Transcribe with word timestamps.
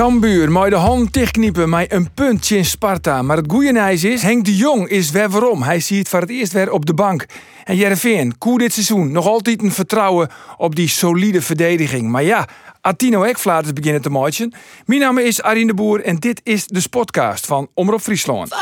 Kambuur, 0.00 0.52
maar 0.52 0.70
de 0.70 0.76
hand 0.76 1.12
dichtkniepen, 1.12 1.68
met 1.68 1.92
een 1.92 2.12
puntje 2.14 2.56
in 2.56 2.64
Sparta. 2.64 3.22
Maar 3.22 3.36
het 3.36 3.50
goeie 3.50 3.72
nieuws 3.72 4.04
is, 4.04 4.22
Henk 4.22 4.44
de 4.44 4.56
Jong 4.56 4.88
is 4.88 5.10
weer 5.10 5.28
waarom. 5.28 5.62
Hij 5.62 5.80
ziet 5.80 6.08
voor 6.08 6.20
het 6.20 6.30
eerst 6.30 6.52
weer 6.52 6.72
op 6.72 6.86
de 6.86 6.94
bank. 6.94 7.26
En 7.64 7.76
Jereveen, 7.76 8.38
koe 8.38 8.58
dit 8.58 8.72
seizoen, 8.72 9.12
nog 9.12 9.26
altijd 9.26 9.62
een 9.62 9.72
vertrouwen 9.72 10.28
op 10.56 10.76
die 10.76 10.88
solide 10.88 11.42
verdediging. 11.42 12.08
Maar 12.08 12.22
ja, 12.22 12.48
Attino 12.80 13.22
Ekflaters 13.22 13.72
beginnen 13.72 14.02
te 14.02 14.10
matchen. 14.10 14.52
Mijn 14.84 15.00
naam 15.00 15.18
is 15.18 15.42
Arine 15.42 15.66
de 15.66 15.74
Boer 15.74 16.04
en 16.04 16.16
dit 16.16 16.40
is 16.44 16.66
de 16.66 16.80
Spotcast 16.80 17.46
van 17.46 17.68
Omroep 17.74 18.00
Friesland. 18.00 18.54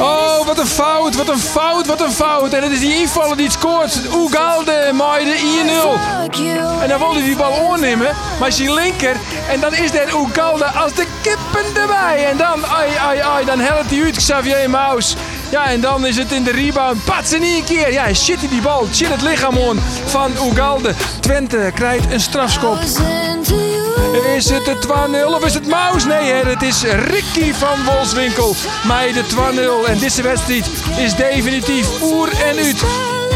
Oh, 0.00 0.46
wat 0.46 0.58
een 0.58 0.66
fout, 0.66 1.14
wat 1.16 1.28
een 1.28 1.38
fout, 1.38 1.86
wat 1.86 2.00
een 2.00 2.10
fout. 2.10 2.52
En 2.52 2.62
het 2.62 2.72
is 2.72 2.80
die 2.80 2.96
invaller 2.96 3.36
die 3.36 3.46
het 3.46 3.54
scoort. 3.54 4.14
Oegalde, 4.14 4.90
mooi 4.94 5.24
de 5.24 5.36
1-0. 6.80 6.82
En 6.82 6.88
dan 6.88 6.98
wilde 6.98 7.18
hij 7.18 7.28
die 7.28 7.36
bal 7.36 7.72
aannemen, 7.72 8.16
maar 8.40 8.52
zijn 8.52 8.74
linker. 8.74 9.16
En 9.50 9.60
dan 9.60 9.74
is 9.74 9.92
dat 9.92 10.12
Oegalde 10.12 10.64
als 10.64 10.94
de 10.94 11.06
kippen 11.22 11.82
erbij. 11.82 12.26
En 12.26 12.36
dan, 12.36 12.66
ai, 12.66 12.90
ai, 12.94 13.18
ai, 13.18 13.44
dan 13.44 13.58
helpt 13.58 13.90
hij 13.90 14.02
uit 14.02 14.16
Xavier 14.16 14.70
Maus. 14.70 15.16
Ja, 15.50 15.70
en 15.70 15.80
dan 15.80 16.06
is 16.06 16.16
het 16.16 16.32
in 16.32 16.42
de 16.42 16.50
rebound. 16.50 17.04
Patsen 17.04 17.40
niet 17.40 17.58
een 17.58 17.64
keer. 17.64 17.92
Ja, 17.92 18.14
shit 18.14 18.40
die 18.50 18.60
bal. 18.60 18.86
Shit 18.92 19.08
het 19.08 19.22
lichaam 19.22 19.56
on 19.56 19.80
van 20.04 20.30
Oegalde. 20.40 20.94
Twente 21.20 21.70
krijgt 21.74 22.12
een 22.12 22.20
strafschop. 22.20 22.78
Is 24.36 24.50
het 24.50 24.64
de 24.64 24.76
2-0 25.30 25.34
of 25.34 25.44
is 25.44 25.54
het 25.54 25.66
Maus? 25.66 26.04
Nee, 26.04 26.32
het 26.32 26.62
is 26.62 26.82
Ricky 26.82 27.52
van 27.52 27.84
Wolfswinkel. 27.84 28.54
Mij 28.86 29.12
de 29.12 29.24
2-0. 29.86 29.90
En 29.90 29.98
deze 29.98 30.22
wedstrijd 30.22 30.66
is 30.96 31.14
definitief 31.14 32.02
oer 32.02 32.28
en 32.28 32.56
uit. 32.56 33.27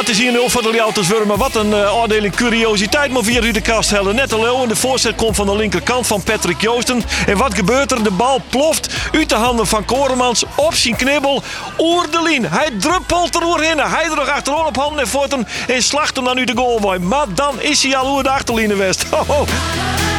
Het 0.00 0.08
is 0.08 0.18
hier 0.18 0.32
0 0.32 0.48
van 0.48 0.62
de 0.62 0.70
Liauters 0.70 1.08
Wurmen. 1.08 1.38
Wat 1.38 1.54
een 1.54 1.70
uh, 1.70 1.90
afdeling 1.90 2.34
curiositeit. 2.34 3.10
Maar 3.12 3.22
via 3.22 3.40
de 3.40 3.60
kast 3.60 3.90
hellen. 3.90 4.14
Net 4.14 4.32
al 4.32 4.66
de 4.66 4.76
voorzet 4.76 5.14
komt 5.14 5.36
van 5.36 5.46
de 5.46 5.56
linkerkant 5.56 6.06
van 6.06 6.22
Patrick 6.22 6.60
Joosten. 6.60 7.02
En 7.26 7.36
wat 7.36 7.54
gebeurt 7.54 7.92
er? 7.92 8.02
De 8.02 8.10
bal 8.10 8.42
ploft 8.48 8.94
uit 9.12 9.28
de 9.28 9.34
handen 9.34 9.66
van 9.66 9.84
Koremans 9.84 10.44
op 10.54 10.74
zijn 10.74 10.96
knibbel. 10.96 11.42
Oer 11.78 12.10
de. 12.10 12.48
Hij 12.48 12.70
druppelt 12.78 13.34
er 13.34 13.40
doorheen. 13.40 13.78
Hij 13.78 14.04
er 14.04 14.16
nog 14.16 14.28
achterom 14.28 14.66
op 14.66 14.76
handen 14.76 15.00
en 15.00 15.08
voeten. 15.08 15.48
En 15.66 15.82
slacht 15.82 16.16
hem 16.16 16.24
dan 16.24 16.36
nu 16.36 16.44
de 16.44 16.56
goal. 16.56 16.98
Maar 17.00 17.26
dan 17.34 17.60
is 17.60 17.82
hij 17.82 17.96
al 17.96 18.12
oer 18.12 18.22
de 18.22 18.30
achterlijnen 18.30 18.78
west. 18.78 19.04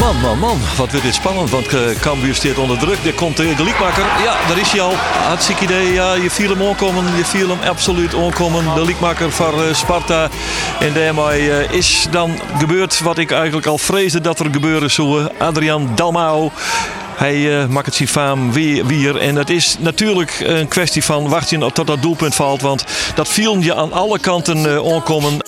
Man, 0.00 0.20
man, 0.20 0.38
man. 0.38 0.58
Wat 0.76 0.90
wordt 0.90 1.02
dit 1.02 1.14
spannend. 1.14 1.50
Want 1.50 1.74
uh, 1.74 1.80
Cambuur 2.00 2.34
staat 2.34 2.58
onder 2.58 2.78
druk. 2.78 2.98
Er 3.04 3.14
komt 3.14 3.36
de 3.36 3.64
liekmaker. 3.64 4.04
Ja, 4.04 4.36
daar 4.48 4.58
is 4.58 4.70
hij 4.70 4.80
al. 4.80 4.92
Hartstikke 5.26 5.64
idee. 5.64 5.92
Ja, 5.92 6.14
je 6.14 6.30
viel 6.30 6.50
hem 6.50 6.62
aankomen. 6.62 7.16
Je 7.16 7.24
viel 7.24 7.48
hem 7.48 7.58
absoluut 7.68 8.14
aankomen. 8.14 8.74
De 8.74 8.84
liekmaker 8.84 9.32
van 9.32 9.54
uh, 9.54 9.74
Sparta. 9.74 10.28
En 10.80 10.92
daarmee 10.92 11.66
is 11.70 12.06
dan 12.10 12.38
gebeurd 12.58 13.00
wat 13.00 13.18
ik 13.18 13.30
eigenlijk 13.30 13.66
al 13.66 13.78
vreesde 13.78 14.20
dat 14.20 14.38
er 14.38 14.46
gebeuren 14.52 14.90
zou. 14.90 15.28
Adrian 15.38 15.90
Dalmau. 15.94 16.50
Hij 17.16 17.36
uh, 17.36 17.66
maakt 17.66 17.86
het 17.86 17.94
zijn 17.94 18.08
faam 18.08 18.52
weer, 18.52 18.86
weer. 18.86 19.16
En 19.16 19.36
het 19.36 19.50
is 19.50 19.76
natuurlijk 19.78 20.40
een 20.40 20.68
kwestie 20.68 21.04
van 21.04 21.28
wachten 21.28 21.72
tot 21.72 21.86
dat 21.86 22.02
doelpunt 22.02 22.34
valt. 22.34 22.60
Want 22.60 22.84
dat 23.14 23.28
viel 23.28 23.58
je 23.58 23.74
aan 23.74 23.92
alle 23.92 24.18
kanten 24.18 24.58
uh, 24.58 24.92
aankomen. 24.94 25.38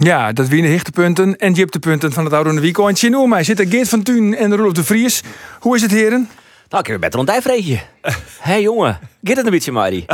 Ja, 0.00 0.32
dat 0.32 0.48
winnen 0.48 0.70
hichtepunten 0.70 1.36
en 1.36 1.54
punten 1.78 2.12
van 2.12 2.24
het 2.24 2.32
oude 2.32 2.60
weekend. 2.60 3.02
En 3.02 3.28
mij 3.28 3.44
zitten 3.44 3.68
Geert 3.68 3.88
van 3.88 4.02
Tuin 4.02 4.36
en 4.36 4.56
Rolf 4.56 4.72
de 4.72 4.84
Vries. 4.84 5.22
Hoe 5.60 5.76
is 5.76 5.82
het, 5.82 5.90
heren? 5.90 6.28
Nou, 6.68 6.82
ik 6.82 6.90
heb 6.90 7.00
beter 7.00 7.18
ontdijfreetje. 7.18 7.74
Hé 8.02 8.52
hey, 8.52 8.62
jongen, 8.62 8.98
gaat 9.22 9.36
het 9.36 9.44
een 9.46 9.52
beetje, 9.52 9.72
Mari? 9.72 10.04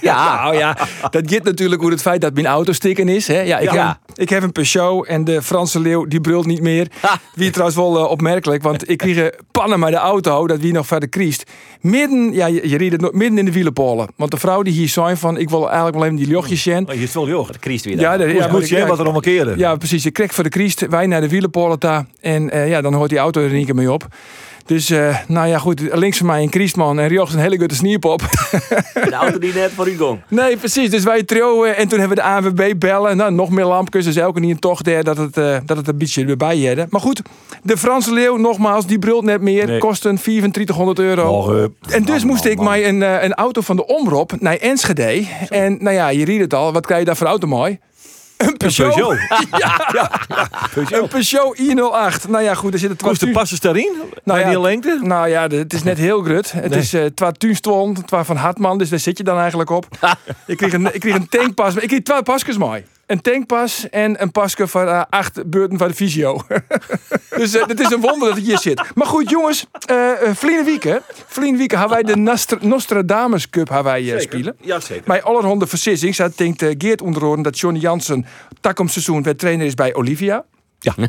ja. 0.00 0.42
Nou 0.42 0.56
ja, 0.56 0.76
dat 1.10 1.32
gaat 1.32 1.44
natuurlijk 1.44 1.80
hoe 1.80 1.90
het 1.90 2.00
feit 2.02 2.20
dat 2.20 2.34
mijn 2.34 2.46
auto 2.46 2.72
stikken 2.72 3.08
is. 3.08 3.26
Hè? 3.28 3.40
Ja, 3.40 3.58
ik, 3.58 3.72
ja. 3.72 3.86
Heb, 4.06 4.18
ik 4.18 4.28
heb 4.28 4.42
een 4.42 4.52
Peugeot 4.52 5.06
en 5.06 5.24
de 5.24 5.42
Franse 5.42 5.80
leeuw 5.80 6.04
die 6.04 6.20
brult 6.20 6.46
niet 6.46 6.60
meer. 6.60 6.88
Wie 7.34 7.50
trouwens 7.50 7.78
wel 7.78 7.96
uh, 7.96 8.10
opmerkelijk, 8.10 8.62
want 8.62 8.90
ik 8.90 8.98
kreeg 8.98 9.30
pannen 9.50 9.78
met 9.78 9.90
de 9.90 9.96
auto, 9.96 10.46
dat 10.46 10.58
wie 10.60 10.72
nog 10.72 10.86
verder 10.86 11.08
kriest. 11.08 11.50
Midden, 11.80 12.32
ja, 12.32 12.46
je, 12.46 12.68
je 12.68 12.76
reed 12.76 12.92
het 12.92 13.12
midden 13.12 13.38
in 13.38 13.44
de 13.44 13.52
wielenpolen. 13.52 14.08
Want 14.16 14.30
de 14.30 14.36
vrouw 14.36 14.62
die 14.62 14.72
hier 14.72 14.88
zei 14.88 15.16
van, 15.16 15.36
ik 15.36 15.50
wil 15.50 15.64
eigenlijk 15.66 15.96
wel 15.96 16.04
even 16.04 16.16
die 16.16 16.28
jochjes 16.28 16.62
zien. 16.62 16.88
Oh, 16.88 16.94
je 16.94 17.02
is 17.02 17.14
wel 17.14 17.28
joch. 17.28 17.50
De 17.50 17.58
kriest 17.58 17.84
weer. 17.84 17.98
Ja, 17.98 18.14
ja, 18.14 18.48
goed 18.48 18.66
zien 18.66 18.86
wat 18.86 18.98
er 18.98 19.20
keren. 19.20 19.58
Ja, 19.58 19.76
precies. 19.76 20.02
Je 20.02 20.10
kreeg 20.10 20.34
voor 20.34 20.44
de 20.44 20.50
kriest, 20.50 20.86
wij 20.86 21.06
naar 21.06 21.20
de 21.20 21.28
wielenpolen 21.28 21.80
daar. 21.80 22.06
En 22.20 22.56
uh, 22.56 22.68
ja, 22.68 22.80
dan 22.80 22.94
hoort 22.94 23.10
die 23.10 23.18
auto 23.18 23.40
er 23.40 23.52
niet 23.52 23.74
meer 23.74 23.90
op. 23.90 24.08
Dus 24.66 24.90
uh, 24.90 25.16
nou 25.28 25.48
ja, 25.48 25.58
goed. 25.58 25.80
Links 25.92 26.18
van 26.18 26.26
mij 26.26 26.42
een 26.42 26.48
Kriestman 26.48 26.98
en 26.98 27.08
Riocht 27.08 27.32
een 27.32 27.38
hele 27.38 27.58
goede 27.58 27.74
sniep 27.74 28.04
op. 28.04 28.20
De 28.94 29.12
auto 29.12 29.38
die 29.38 29.54
net 29.54 29.70
voor 29.72 29.88
u 29.88 29.96
ging. 29.96 30.20
Nee, 30.28 30.56
precies. 30.56 30.90
Dus 30.90 31.04
wij 31.04 31.22
trouwen 31.22 31.76
en 31.76 31.88
toen 31.88 31.98
hebben 31.98 32.16
we 32.16 32.22
de 32.22 32.28
ANWB 32.28 32.78
bellen. 32.78 33.16
Nou, 33.16 33.32
nog 33.32 33.50
meer 33.50 33.64
lampjes. 33.64 34.04
Dus 34.04 34.16
elke 34.16 34.40
niet 34.40 34.50
een 34.50 34.58
tocht 34.58 34.84
der 34.84 35.04
dat 35.04 35.16
het, 35.16 35.36
uh, 35.36 35.56
dat 35.64 35.76
het 35.76 35.88
een 35.88 35.98
beetje 35.98 36.26
erbij 36.26 36.58
hadden. 36.58 36.86
Maar 36.90 37.00
goed, 37.00 37.22
de 37.62 37.76
Franse 37.76 38.12
leeuw, 38.12 38.36
nogmaals, 38.36 38.86
die 38.86 38.98
brult 38.98 39.24
net 39.24 39.40
meer. 39.40 39.66
Nee. 39.66 39.78
Kosten 39.78 40.16
3400 40.16 40.98
euro. 40.98 41.28
Oh, 41.28 41.56
uh, 41.56 41.94
en 41.94 42.04
dus 42.04 42.24
moest 42.24 42.44
ik 42.44 42.60
mij 42.60 42.88
een, 42.88 43.00
een 43.00 43.34
auto 43.34 43.60
van 43.60 43.76
de 43.76 43.86
Omroep 43.86 44.32
naar 44.40 44.56
Enschede. 44.56 45.22
Zo. 45.48 45.54
En 45.54 45.76
nou 45.80 45.96
ja, 45.96 46.08
je 46.08 46.24
riet 46.24 46.40
het 46.40 46.54
al. 46.54 46.72
Wat 46.72 46.86
krijg 46.86 47.00
je 47.00 47.06
daar 47.06 47.16
voor 47.16 47.26
auto 47.26 47.46
mooi? 47.46 47.78
Een 48.36 48.56
Peugeot. 48.56 48.86
Een 48.86 48.92
Peugeot. 48.92 49.18
ja, 49.62 49.90
ja, 49.92 50.10
ja. 50.28 50.48
Peugeot. 50.74 51.02
Een 51.02 51.08
Peugeot 51.08 51.58
i08. 51.58 52.28
Nou 52.28 52.42
ja, 52.42 52.54
goed, 52.54 52.72
er 52.72 52.78
zitten 52.78 52.98
Kost 52.98 53.20
de 53.20 53.30
passen 53.30 53.60
daarin? 53.60 53.92
Nou 54.24 54.40
ja, 54.40 54.48
die 54.48 54.60
lengte? 54.60 54.98
Nou 55.02 55.28
ja, 55.28 55.48
het 55.48 55.72
is 55.72 55.82
net 55.82 55.98
heel 55.98 56.22
grut. 56.22 56.52
Het 56.52 56.70
nee. 56.70 56.78
is 56.78 56.94
uh, 56.94 57.04
twa 57.04 57.32
tuinstond, 57.32 58.06
twa 58.06 58.24
van 58.24 58.36
Hartman, 58.36 58.78
dus 58.78 58.88
daar 58.88 58.98
zit 58.98 59.18
je 59.18 59.24
dan 59.24 59.38
eigenlijk 59.38 59.70
op. 59.70 59.86
ik, 60.46 60.56
kreeg 60.56 60.72
een, 60.72 60.94
ik 60.94 61.00
kreeg 61.00 61.14
een 61.14 61.28
tankpas. 61.28 61.74
Ik 61.74 61.88
kreeg 61.88 62.02
twee 62.02 62.22
pasjes 62.22 62.56
mooi. 62.56 62.84
Een 63.06 63.20
tankpas 63.20 63.88
en 63.90 64.22
een 64.22 64.30
pasje 64.30 64.66
voor 64.66 64.84
uh, 64.84 65.02
acht 65.10 65.50
beurten 65.50 65.78
van 65.78 65.88
de 65.88 65.94
fysio. 65.94 66.40
dus 67.36 67.54
uh, 67.54 67.66
het 67.66 67.80
is 67.80 67.90
een 67.90 68.00
wonder 68.00 68.28
dat 68.28 68.36
het 68.36 68.46
hier 68.46 68.58
zit. 68.58 68.82
Maar 68.94 69.06
goed, 69.06 69.30
jongens. 69.30 69.66
Uh, 69.90 70.64
Wieken. 70.64 71.02
Vliene 71.26 71.58
Wieken 71.58 71.78
hebben 71.78 71.96
wij 71.96 72.14
de 72.14 72.20
Nostra 72.20 72.58
Nostradamus 72.60 73.50
Cup 73.50 73.68
hebben 73.68 73.92
wij, 73.92 74.02
uh, 74.02 74.20
spelen. 74.20 74.56
Ja, 74.60 74.80
zeker. 74.80 75.04
Bij 75.06 75.22
allerhande 75.22 75.66
versissing. 75.66 76.14
Zij 76.14 76.30
denkt 76.36 76.64
Geert 76.78 77.02
onderhoren 77.02 77.42
dat 77.42 77.58
Johnny 77.58 77.80
Jansen 77.80 78.26
takom 78.60 78.88
seizoen 78.88 79.22
weer 79.22 79.36
trainer 79.36 79.66
is 79.66 79.74
bij 79.74 79.94
Olivia. 79.94 80.44
Ja. 80.86 81.08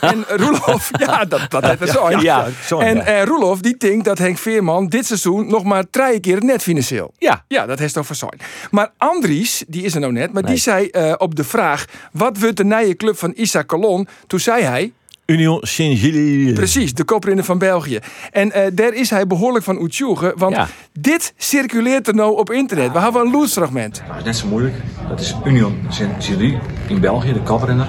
En 0.00 0.24
Roelof, 0.28 0.90
ja, 0.92 1.24
dat, 1.24 1.50
dat 1.50 1.64
heeft 1.64 1.92
zo. 1.92 2.10
Ja, 2.10 2.20
ja. 2.20 2.46
ja. 2.68 2.78
En 2.78 2.96
uh, 2.96 3.22
Roelof, 3.22 3.60
die 3.60 3.76
denkt 3.76 4.04
dat 4.04 4.18
Henk 4.18 4.38
Veerman 4.38 4.88
dit 4.88 5.06
seizoen 5.06 5.46
nog 5.46 5.64
maar 5.64 5.84
drie 5.90 6.20
keer 6.20 6.34
het 6.34 6.44
net 6.44 6.62
financieel. 6.62 7.12
Ja. 7.18 7.44
Ja, 7.48 7.66
dat 7.66 7.78
heeft 7.78 7.96
over 7.96 8.14
zijn. 8.14 8.40
Maar 8.70 8.90
Andries, 8.96 9.64
die 9.66 9.82
is 9.82 9.94
er 9.94 10.00
nou 10.00 10.12
net, 10.12 10.32
maar 10.32 10.42
nee. 10.42 10.52
die 10.52 10.60
zei 10.60 10.88
uh, 10.92 11.14
op 11.16 11.34
de 11.34 11.44
vraag: 11.44 11.84
wat 12.12 12.38
wordt 12.38 12.56
de 12.56 12.64
nieuwe 12.64 12.96
club 12.96 13.18
van 13.18 13.34
Issa 13.34 13.64
Colon? 13.64 14.08
Toen 14.26 14.40
zei 14.40 14.62
hij. 14.62 14.92
Union 15.26 15.58
Saint-Gilles. 15.62 16.52
Precies, 16.52 16.94
de 16.94 17.04
koprinner 17.04 17.44
van 17.44 17.58
België. 17.58 17.98
En 18.30 18.48
uh, 18.48 18.66
daar 18.72 18.92
is 18.92 19.10
hij 19.10 19.26
behoorlijk 19.26 19.64
van 19.64 19.78
uitjoegen, 19.78 20.38
want 20.38 20.56
ja. 20.56 20.68
dit 20.92 21.34
circuleert 21.36 22.08
er 22.08 22.14
nou 22.14 22.36
op 22.36 22.50
internet. 22.50 22.92
We 22.92 22.98
hebben 22.98 23.22
een 23.22 23.30
loesfragment. 23.30 24.02
Dat 24.08 24.16
is 24.18 24.24
net 24.24 24.36
zo 24.36 24.46
moeilijk. 24.46 24.74
Dat 25.08 25.20
is 25.20 25.34
Union 25.44 25.78
Saint-Gilles 25.88 26.54
in 26.88 27.00
België, 27.00 27.32
de 27.32 27.42
koprenner. 27.42 27.88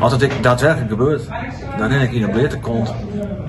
Als 0.00 0.12
het 0.12 0.32
daadwerkelijk 0.42 0.90
gebeurt, 0.90 1.22
dan 1.78 1.90
heb 1.90 2.02
ik 2.02 2.12
in 2.12 2.22
een 2.22 2.30
blete 2.30 2.58
kont 2.58 2.94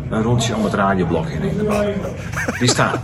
een 0.09 0.21
rondje 0.21 0.55
om 0.55 0.63
het 0.63 0.73
radioblok 0.73 1.25
heen. 1.29 1.67
Die 2.59 2.69
staat. 2.69 2.99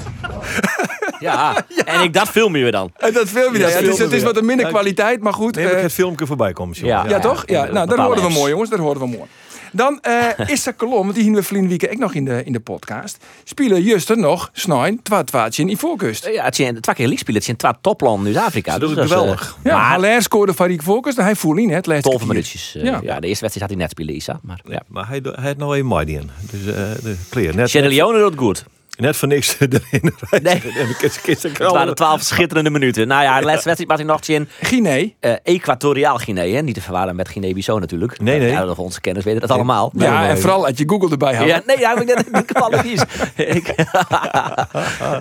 Ja, 1.19 1.65
ja, 1.67 1.83
en 1.85 2.01
ik 2.01 2.13
dat 2.13 2.29
film 2.29 2.55
je 2.55 2.71
dan. 2.71 2.91
En 2.97 3.13
dat 3.13 3.27
film 3.27 3.53
je 3.53 3.59
dan. 3.59 3.69
Ja, 3.69 3.75
het, 3.75 3.87
is, 3.87 3.99
het 3.99 4.11
is 4.11 4.23
wat 4.23 4.37
een 4.37 4.45
minder 4.45 4.67
kwaliteit, 4.67 5.21
maar 5.21 5.33
goed. 5.33 5.55
Nee, 5.55 5.75
uh, 5.75 5.81
het 5.81 5.93
filmpje 5.93 6.25
voorbij 6.25 6.53
komen. 6.53 6.75
Ja, 6.79 7.03
ja, 7.03 7.09
ja, 7.09 7.19
toch? 7.19 7.43
Ja, 7.45 7.65
nou, 7.71 7.87
dat 7.87 7.97
horen 7.97 8.23
we 8.23 8.29
mooi, 8.29 8.51
jongens. 8.51 8.69
Dat 8.69 8.79
horen 8.79 8.99
we 8.99 9.07
mooi. 9.07 9.29
Dan 9.75 9.99
uh, 10.07 10.49
is 10.49 10.65
er 10.65 10.73
kolom, 10.73 11.11
die 11.11 11.23
hebben 11.23 11.41
we 11.41 11.47
vrienden 11.47 11.69
week 11.69 11.91
ook 11.91 11.97
nog 11.97 12.13
in 12.13 12.25
de, 12.25 12.43
in 12.43 12.51
de 12.51 12.59
podcast. 12.59 13.17
Spelen 13.43 13.81
juist 13.81 14.09
er 14.09 14.17
nog 14.17 14.49
snijn, 14.53 15.01
twa 15.01 15.23
twaatje 15.23 15.61
in 15.61 15.69
Ivoorkust. 15.69 16.25
Ja, 16.25 16.43
het 16.43 16.55
zijn 16.55 16.81
twee 16.81 16.95
keer 16.95 17.07
liek 17.07 17.17
spelen. 17.17 17.35
Het 17.35 17.43
zijn 17.43 17.57
twee 17.57 17.73
topland 17.81 18.23
Zuid-Afrika. 18.23 18.77
Dat 18.77 18.89
is 18.89 18.95
dus, 18.95 19.05
geweldig. 19.05 19.55
Uh, 19.57 19.71
ja, 19.71 19.77
maar 19.77 19.89
Haller 19.89 20.21
scoorde 20.21 20.53
van 20.53 20.69
Ivoorkust. 20.69 21.17
Hij 21.17 21.35
voelde 21.35 21.61
niet 21.61 21.69
het 21.69 21.85
laatste 21.85 22.09
12 22.09 22.25
minuutjes. 22.27 22.75
Uh, 22.75 22.83
ja. 22.83 22.99
ja. 23.03 23.19
de 23.19 23.27
eerste 23.27 23.41
wedstrijd 23.41 23.59
had 23.59 23.69
hij 23.69 23.77
net 23.77 23.89
spelen, 23.89 24.15
Isa. 24.15 24.39
Maar, 24.41 24.61
ja. 24.67 24.81
maar 24.87 25.07
hij, 25.07 25.19
hij 25.23 25.47
had 25.47 25.57
nog 25.57 25.75
een 25.75 25.85
Mardian. 25.85 26.29
Dus 26.51 26.59
uh, 26.59 26.75
de 27.03 27.17
clear. 27.29 27.55
Net, 27.55 27.69
Sierra 27.69 27.87
Leone 27.87 28.19
doet 28.19 28.37
goed. 28.37 28.65
Net 28.97 29.15
voor 29.17 29.27
niks 29.27 29.55
erin. 29.59 30.13
Nee. 30.41 30.61
Het 30.61 31.21
Het 31.43 31.57
waren 31.57 31.95
twaalf 31.95 32.21
schitterende 32.21 32.69
minuten. 32.69 33.07
Nou 33.07 33.23
ja, 33.23 33.39
de 33.39 33.45
laatste 33.45 33.63
wedstrijd 33.69 33.87
Martin 33.87 34.05
nog 34.05 34.21
in 34.27 34.47
Guinea. 34.67 35.07
eh 35.19 35.33
Equatoriaal 35.43 36.17
Guinea. 36.17 36.55
Hè? 36.55 36.61
Niet 36.61 36.75
te 36.75 36.81
verwarren 36.81 37.15
met 37.15 37.29
Guinea-Bissau 37.29 37.79
natuurlijk. 37.79 38.19
Nee, 38.19 38.39
nee. 38.39 38.49
Ja, 38.51 38.65
onze 38.67 39.01
kenners 39.01 39.25
weten 39.25 39.41
dat 39.41 39.51
allemaal. 39.51 39.91
Ja, 39.95 40.27
en 40.27 40.39
vooral 40.39 40.65
als 40.67 40.77
je 40.77 40.83
Google 40.87 41.09
erbij 41.09 41.33
houdt. 41.35 41.49
Ja, 41.51 41.61
nee, 41.65 41.79
ja, 41.79 41.97
ik 42.01 42.07
dat 42.31 42.47
toevallig 42.47 42.83
niet. 42.83 43.05
Ik, 43.35 43.75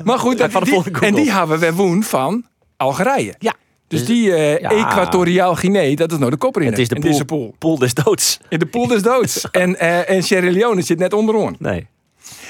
Maar 0.05 0.19
goed, 0.19 0.39
dat, 0.39 0.51
van 0.51 0.65
de 0.65 0.71
die- 0.71 1.01
en 1.01 1.15
die 1.15 1.33
hebben 1.33 1.59
we 1.59 1.73
woen 1.73 2.03
van 2.03 2.45
Algerije. 2.77 3.35
ja, 3.39 3.55
Dus 3.89 4.05
die 4.05 4.35
eh 4.35 4.59
Ja. 4.61 4.71
Equatoriaal 4.71 5.55
Guinea, 5.55 5.97
dat 5.97 6.13
is 6.13 6.19
nou 6.19 6.31
de 6.31 6.37
kopper 6.37 6.63
in, 6.63 6.69
het 6.69 6.79
is 6.79 6.89
de 6.89 6.95
pool, 6.95 7.11
deze 7.11 7.25
pool. 7.25 7.55
pool 7.59 7.79
des 7.79 7.95
doods. 7.95 8.39
In 8.49 8.59
de 8.59 8.67
pool 8.67 8.87
des 8.87 9.03
doods. 9.03 9.49
en, 9.51 9.79
eh, 9.79 10.11
en 10.11 10.23
Sierra 10.23 10.51
Leone 10.51 10.83
zit 10.83 10.99
net 10.99 11.13
onderaan. 11.13 11.57
Nee. 11.59 11.87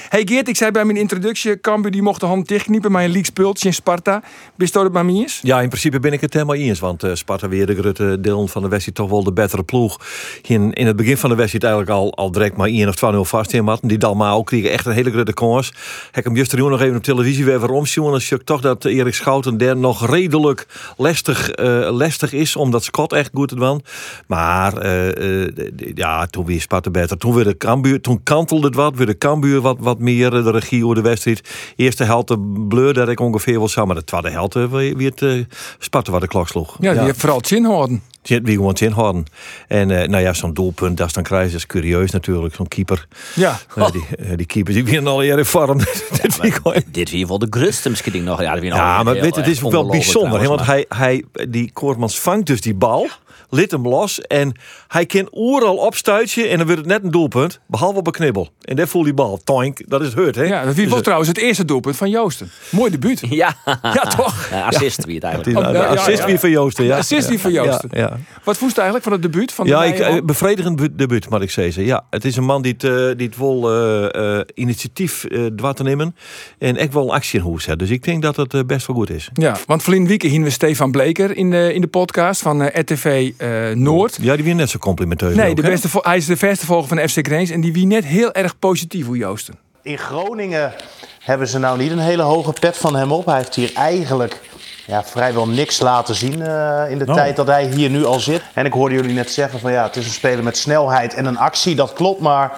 Hey 0.09 0.21
Geert, 0.25 0.47
ik 0.47 0.55
zei 0.55 0.71
bij 0.71 0.85
mijn 0.85 0.97
introductie, 0.97 1.59
Cambuur 1.59 1.91
die 1.91 2.01
mocht 2.01 2.19
de 2.19 2.25
hand 2.25 2.47
dichtkniepen, 2.47 2.91
maar 2.91 3.03
een 3.03 3.11
leak 3.11 3.25
speeltje 3.25 3.67
in 3.67 3.73
Sparta. 3.73 4.23
Bist 4.55 4.73
het 4.73 4.91
maar 4.93 5.05
eens? 5.05 5.39
Ja, 5.43 5.61
in 5.61 5.67
principe 5.67 5.99
ben 5.99 6.13
ik 6.13 6.21
het 6.21 6.33
helemaal 6.33 6.55
eens. 6.55 6.79
Want 6.79 7.03
eh, 7.03 7.13
Sparta 7.13 7.47
weer 7.47 7.65
de 7.65 7.75
grote 7.75 8.17
deel 8.19 8.47
van 8.47 8.61
de 8.61 8.67
wedstrijd 8.67 8.97
toch 8.97 9.09
wel 9.09 9.23
de 9.23 9.33
betere 9.33 9.63
ploeg. 9.63 9.99
In, 10.41 10.73
in 10.73 10.87
het 10.87 10.95
begin 10.95 11.17
van 11.17 11.29
de 11.29 11.35
wedstrijd 11.35 11.63
eigenlijk 11.63 11.93
al, 11.93 12.15
al 12.15 12.31
direct 12.31 12.57
maar 12.57 12.67
1 12.67 12.87
of 12.87 12.95
2-0 13.15 13.17
vast 13.19 13.53
in 13.53 13.63
matten. 13.63 13.87
Die 13.87 13.97
Dalmau 13.97 14.43
kregen 14.43 14.71
echt 14.71 14.85
een 14.85 14.93
hele 14.93 15.11
grote 15.11 15.33
kans. 15.33 15.73
Heb 16.11 16.23
hem 16.23 16.35
gisteren 16.35 16.69
nog 16.69 16.81
even 16.81 16.95
op 16.95 17.03
televisie 17.03 17.45
weer 17.45 17.69
omzien. 17.69 18.03
En 18.03 18.11
dan 18.11 18.21
zie 18.21 18.37
ik 18.37 18.43
toch 18.43 18.61
dat 18.61 18.85
Erik 18.85 19.13
Schouten 19.13 19.57
der 19.57 19.77
nog 19.77 20.09
redelijk 20.09 20.67
lastig, 20.97 21.49
eh, 21.49 21.89
lastig 21.91 22.33
is. 22.33 22.55
Omdat 22.55 22.83
Scott 22.83 23.13
echt 23.13 23.31
goed 23.33 23.49
het. 23.49 23.81
Maar 24.27 24.77
eh, 24.77 25.47
ja, 25.95 26.25
toen 26.25 26.45
weer 26.45 26.61
Sparta 26.61 26.89
beter. 26.89 27.17
Toen, 27.17 27.33
weer 27.33 27.43
de 27.43 27.57
Cambuur, 27.57 28.01
toen 28.01 28.23
kantelde 28.23 28.67
het 28.67 28.75
wat. 28.75 28.95
Weer 28.95 29.05
de 29.05 29.17
Cambuur 29.17 29.61
wat, 29.61 29.77
wat 29.79 29.92
meer 29.99 30.35
eh, 30.37 30.43
de 30.43 30.51
regie 30.51 30.83
over 30.83 30.95
de 30.95 31.01
wedstrijd. 31.01 31.49
Eerste 31.75 32.03
helte 32.03 32.39
bleur 32.67 32.93
dat 32.93 33.09
ik 33.09 33.19
ongeveer 33.19 33.57
wel 33.57 33.67
samen. 33.67 33.95
De 33.95 34.03
tweede 34.03 34.29
helte 34.29 34.69
weer 34.69 34.97
weer 34.97 35.09
het 35.09 35.21
eh, 35.21 35.55
Sparta 35.79 36.11
wat 36.11 36.21
de 36.21 36.27
klok 36.27 36.47
sloeg. 36.47 36.77
Ja, 36.79 36.93
die 36.93 37.01
heeft 37.01 37.19
vooral 37.19 37.37
het 37.37 37.47
zin 37.47 37.65
houden. 37.65 38.01
Die 38.21 38.41
wie 38.43 38.55
gewoon 38.55 38.77
zin 38.77 38.91
hadden. 38.91 39.25
En 39.67 40.01
eh, 40.01 40.07
nou 40.07 40.23
ja, 40.23 40.33
zo'n 40.33 40.53
doelpunt, 40.53 40.97
dat 40.97 41.07
is 41.07 41.13
dan 41.13 41.23
krijg 41.23 41.53
is 41.53 41.65
curieus 41.65 42.11
natuurlijk. 42.11 42.55
Zo'n 42.55 42.67
keeper. 42.67 43.07
Ja. 43.35 43.59
Eh, 43.75 43.91
die, 43.91 44.05
eh, 44.17 44.31
die 44.37 44.45
keepers, 44.45 44.75
die 44.75 44.85
winnen 44.85 45.11
al 45.11 45.21
jaren 45.21 45.39
in 45.39 45.45
vorm. 45.45 45.79
Gewoon- 46.29 46.83
Dit 46.87 47.11
weer 47.11 47.27
wel 47.27 47.39
de 47.39 47.47
grutste 47.49 47.89
misschien 47.89 48.23
nog. 48.23 48.41
Ja, 48.41 48.51
dat 48.51 48.61
weer 48.61 48.73
ja, 48.75 48.95
nog 48.95 49.05
maar 49.05 49.13
weet, 49.13 49.35
het 49.35 49.47
is 49.47 49.63
ook 49.63 49.71
wel 49.71 49.87
bijzonder. 49.87 50.39
hè, 50.41 50.47
want 50.47 50.65
hij, 50.65 50.85
hij, 50.89 51.23
die 51.49 51.71
Koortmans 51.73 52.19
vangt 52.19 52.45
dus 52.47 52.61
die 52.61 52.73
bal. 52.75 53.07
Lit 53.53 53.71
hem 53.71 53.87
los 53.87 54.21
en 54.21 54.51
hij 54.87 55.05
kan 55.05 55.27
oeral 55.31 55.75
opstuitje 55.75 56.47
en 56.47 56.57
dan 56.57 56.65
wordt 56.65 56.81
het 56.81 56.89
net 56.89 57.03
een 57.03 57.11
doelpunt. 57.11 57.59
Behalve 57.67 57.97
op 57.97 58.07
een 58.07 58.13
knibbel. 58.13 58.49
En 58.61 58.75
daar 58.75 58.87
voelt 58.87 59.05
die 59.05 59.13
bal. 59.13 59.39
Toink, 59.43 59.89
dat 59.89 60.01
is 60.01 60.13
hurt, 60.13 60.35
hè? 60.35 60.43
Ja, 60.43 60.65
dat 60.65 60.75
Dus 60.75 60.83
was 60.85 60.93
het- 60.93 61.03
trouwens 61.03 61.29
het 61.29 61.37
eerste 61.37 61.65
doelpunt 61.65 61.95
van 61.95 62.09
Joosten. 62.09 62.49
Mooi 62.69 62.91
debuut. 62.91 63.21
maar. 63.21 63.31
Ja, 63.43 63.55
Ja, 63.65 63.93
toch? 64.17 64.47
Ja, 64.51 64.65
assist 64.65 65.05
wie 65.05 65.15
het 65.15 65.23
het 65.31 65.47
is 65.47 65.53
eigenlijk. 65.53 65.67
Oh, 65.67 65.73
ja, 65.73 65.93
ja, 65.93 65.99
assist 65.99 66.17
ja. 66.19 66.25
weer 66.25 66.39
van 66.39 66.49
Joosten. 66.49 66.85
Ja. 66.85 66.97
Assist 66.97 67.27
weer 67.29 67.39
van 67.39 67.51
Joosten. 67.51 67.89
Ja, 67.91 67.99
ja. 67.99 68.17
Wat 68.43 68.57
voest 68.57 68.75
eigenlijk 68.77 69.03
van 69.09 69.13
het 69.13 69.21
debuut 69.21 69.51
van 69.51 69.65
de 69.65 69.71
Ja, 69.71 69.83
ik, 69.83 69.99
eh, 69.99 70.21
bevredigend 70.23 70.75
bu- 70.75 70.95
debuut, 70.95 71.29
moet 71.29 71.41
ik 71.41 71.51
zeggen. 71.51 71.85
Ja, 71.85 72.05
het 72.09 72.25
is 72.25 72.35
een 72.35 72.43
man 72.43 72.61
die 72.61 72.73
het, 72.73 72.83
eh, 72.83 72.91
die 73.17 73.27
het 73.27 73.37
wel 73.37 73.69
eh, 73.71 74.37
eh, 74.39 74.45
initiatief 74.53 75.23
eh 75.23 75.45
dwars 75.45 75.75
te 75.75 75.83
nemen. 75.83 76.15
En 76.57 76.77
echt 76.77 76.93
wel 76.93 77.13
actie 77.13 77.39
in 77.39 77.45
hoes. 77.45 77.65
Dus 77.77 77.89
ik 77.89 78.03
denk 78.03 78.21
dat 78.21 78.35
het 78.35 78.53
eh, 78.53 78.61
best 78.67 78.87
wel 78.87 78.95
goed 78.95 79.09
is. 79.09 79.29
Ja, 79.33 79.57
want 79.67 79.81
verleden 79.83 80.07
week 80.07 80.21
hingen 80.21 80.43
we 80.43 80.49
Stefan 80.49 80.91
Bleker 80.91 81.37
in 81.37 81.51
de, 81.51 81.73
in 81.73 81.81
de 81.81 81.87
podcast 81.87 82.41
van 82.41 82.61
eh, 82.61 82.79
RTV 82.81 83.31
eh, 83.37 83.42
Noord. 83.73 84.17
Ja, 84.21 84.35
die 84.35 84.43
weer 84.43 84.55
net 84.55 84.69
zo 84.69 84.77
complimenteus. 84.79 85.35
Nee, 85.35 85.49
ook, 85.49 85.55
de 85.55 85.61
beste, 85.61 85.87
hij 86.01 86.17
is 86.17 86.25
de 86.25 86.37
verste 86.37 86.65
volger 86.65 86.87
van 86.87 87.09
FC 87.09 87.27
Greens 87.27 87.49
en 87.49 87.61
die 87.61 87.73
wie 87.73 87.85
net 87.85 88.05
heel 88.05 88.31
erg 88.33 88.59
positief 88.59 89.05
hoe 89.05 89.17
Joosten. 89.17 89.55
In 89.81 89.97
Groningen 89.97 90.73
hebben 91.19 91.47
ze 91.47 91.59
nou 91.59 91.77
niet 91.77 91.91
een 91.91 91.99
hele 91.99 92.21
hoge 92.21 92.53
pet 92.59 92.77
van 92.77 92.95
hem 92.95 93.11
op. 93.11 93.25
Hij 93.25 93.37
heeft 93.37 93.55
hier 93.55 93.71
eigenlijk 93.75 94.39
ja, 94.87 95.03
vrijwel 95.03 95.47
niks 95.47 95.79
laten 95.79 96.15
zien 96.15 96.41
eh, 96.41 96.83
in 96.89 96.97
de 96.97 97.05
Oh. 97.07 97.13
tijd 97.13 97.35
dat 97.35 97.47
hij 97.47 97.65
hier 97.65 97.89
nu 97.89 98.05
al 98.05 98.19
zit. 98.19 98.41
En 98.53 98.65
ik 98.65 98.73
hoorde 98.73 98.95
jullie 98.95 99.13
net 99.13 99.31
zeggen 99.31 99.59
van 99.59 99.71
ja, 99.71 99.83
het 99.83 99.95
is 99.95 100.05
een 100.05 100.11
speler 100.11 100.43
met 100.43 100.57
snelheid 100.57 101.13
en 101.13 101.25
een 101.25 101.37
actie. 101.37 101.75
Dat 101.75 101.93
klopt, 101.93 102.21
maar 102.21 102.51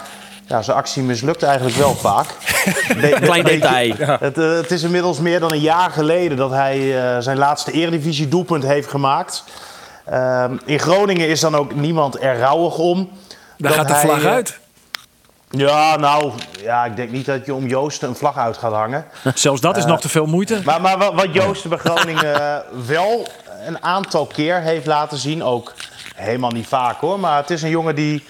ja, 0.47 0.61
zijn 0.61 0.77
actie 0.77 1.03
mislukt 1.03 1.43
eigenlijk 1.43 1.75
wel 1.75 1.95
vaak. 1.95 2.25
Be- 3.01 3.17
Klein 3.21 3.43
detail. 3.43 3.93
Het, 3.97 4.37
eh, 4.37 4.51
het 4.55 4.71
is 4.71 4.83
inmiddels 4.83 5.19
meer 5.19 5.39
dan 5.39 5.51
een 5.51 5.59
jaar 5.59 5.89
geleden 5.91 6.37
dat 6.37 6.51
hij 6.51 6.97
eh, 7.15 7.21
zijn 7.21 7.37
laatste 7.37 7.71
eredivisie 7.71 8.27
doelpunt 8.27 8.63
heeft 8.63 8.87
gemaakt. 8.89 9.43
Ehm, 10.05 10.57
in 10.65 10.79
Groningen 10.79 11.27
is 11.27 11.39
dan 11.39 11.55
ook 11.55 11.75
niemand 11.75 12.21
er 12.21 12.37
rouwig 12.39 12.77
om. 12.77 13.09
Daar 13.57 13.71
dat 13.71 13.79
gaat 13.79 13.87
de 13.87 13.93
hij, 13.93 14.03
vlag 14.03 14.21
eh, 14.23 14.31
uit. 14.31 14.59
ja, 15.49 15.95
nou, 15.95 16.31
ja, 16.61 16.85
ik 16.85 16.95
denk 16.95 17.11
niet 17.11 17.25
dat 17.25 17.45
je 17.45 17.53
om 17.53 17.67
Joosten 17.67 18.09
een 18.09 18.15
vlag 18.15 18.37
uit 18.37 18.57
gaat 18.57 18.71
hangen. 18.73 19.05
Zelfs 19.33 19.61
dat 19.61 19.77
is 19.77 19.85
nog 19.85 20.01
te 20.01 20.09
veel 20.09 20.25
moeite. 20.25 20.61
Maar, 20.65 20.81
maar 20.81 20.97
wat- 20.97 21.33
Joosten 21.33 21.69
bij 21.69 21.77
Groningen 21.79 22.35
eh, 22.41 22.55
wel 22.85 23.27
een 23.67 23.83
aantal 23.83 24.25
keer 24.25 24.61
heeft 24.61 24.85
laten 24.85 25.17
zien, 25.17 25.43
ook 25.43 25.73
helemaal 26.15 26.51
niet 26.51 26.67
vaak 26.67 26.99
hoor, 26.99 27.19
maar 27.19 27.37
het 27.37 27.49
is 27.49 27.61
een 27.61 27.69
jongen 27.69 27.95
die 27.95 28.23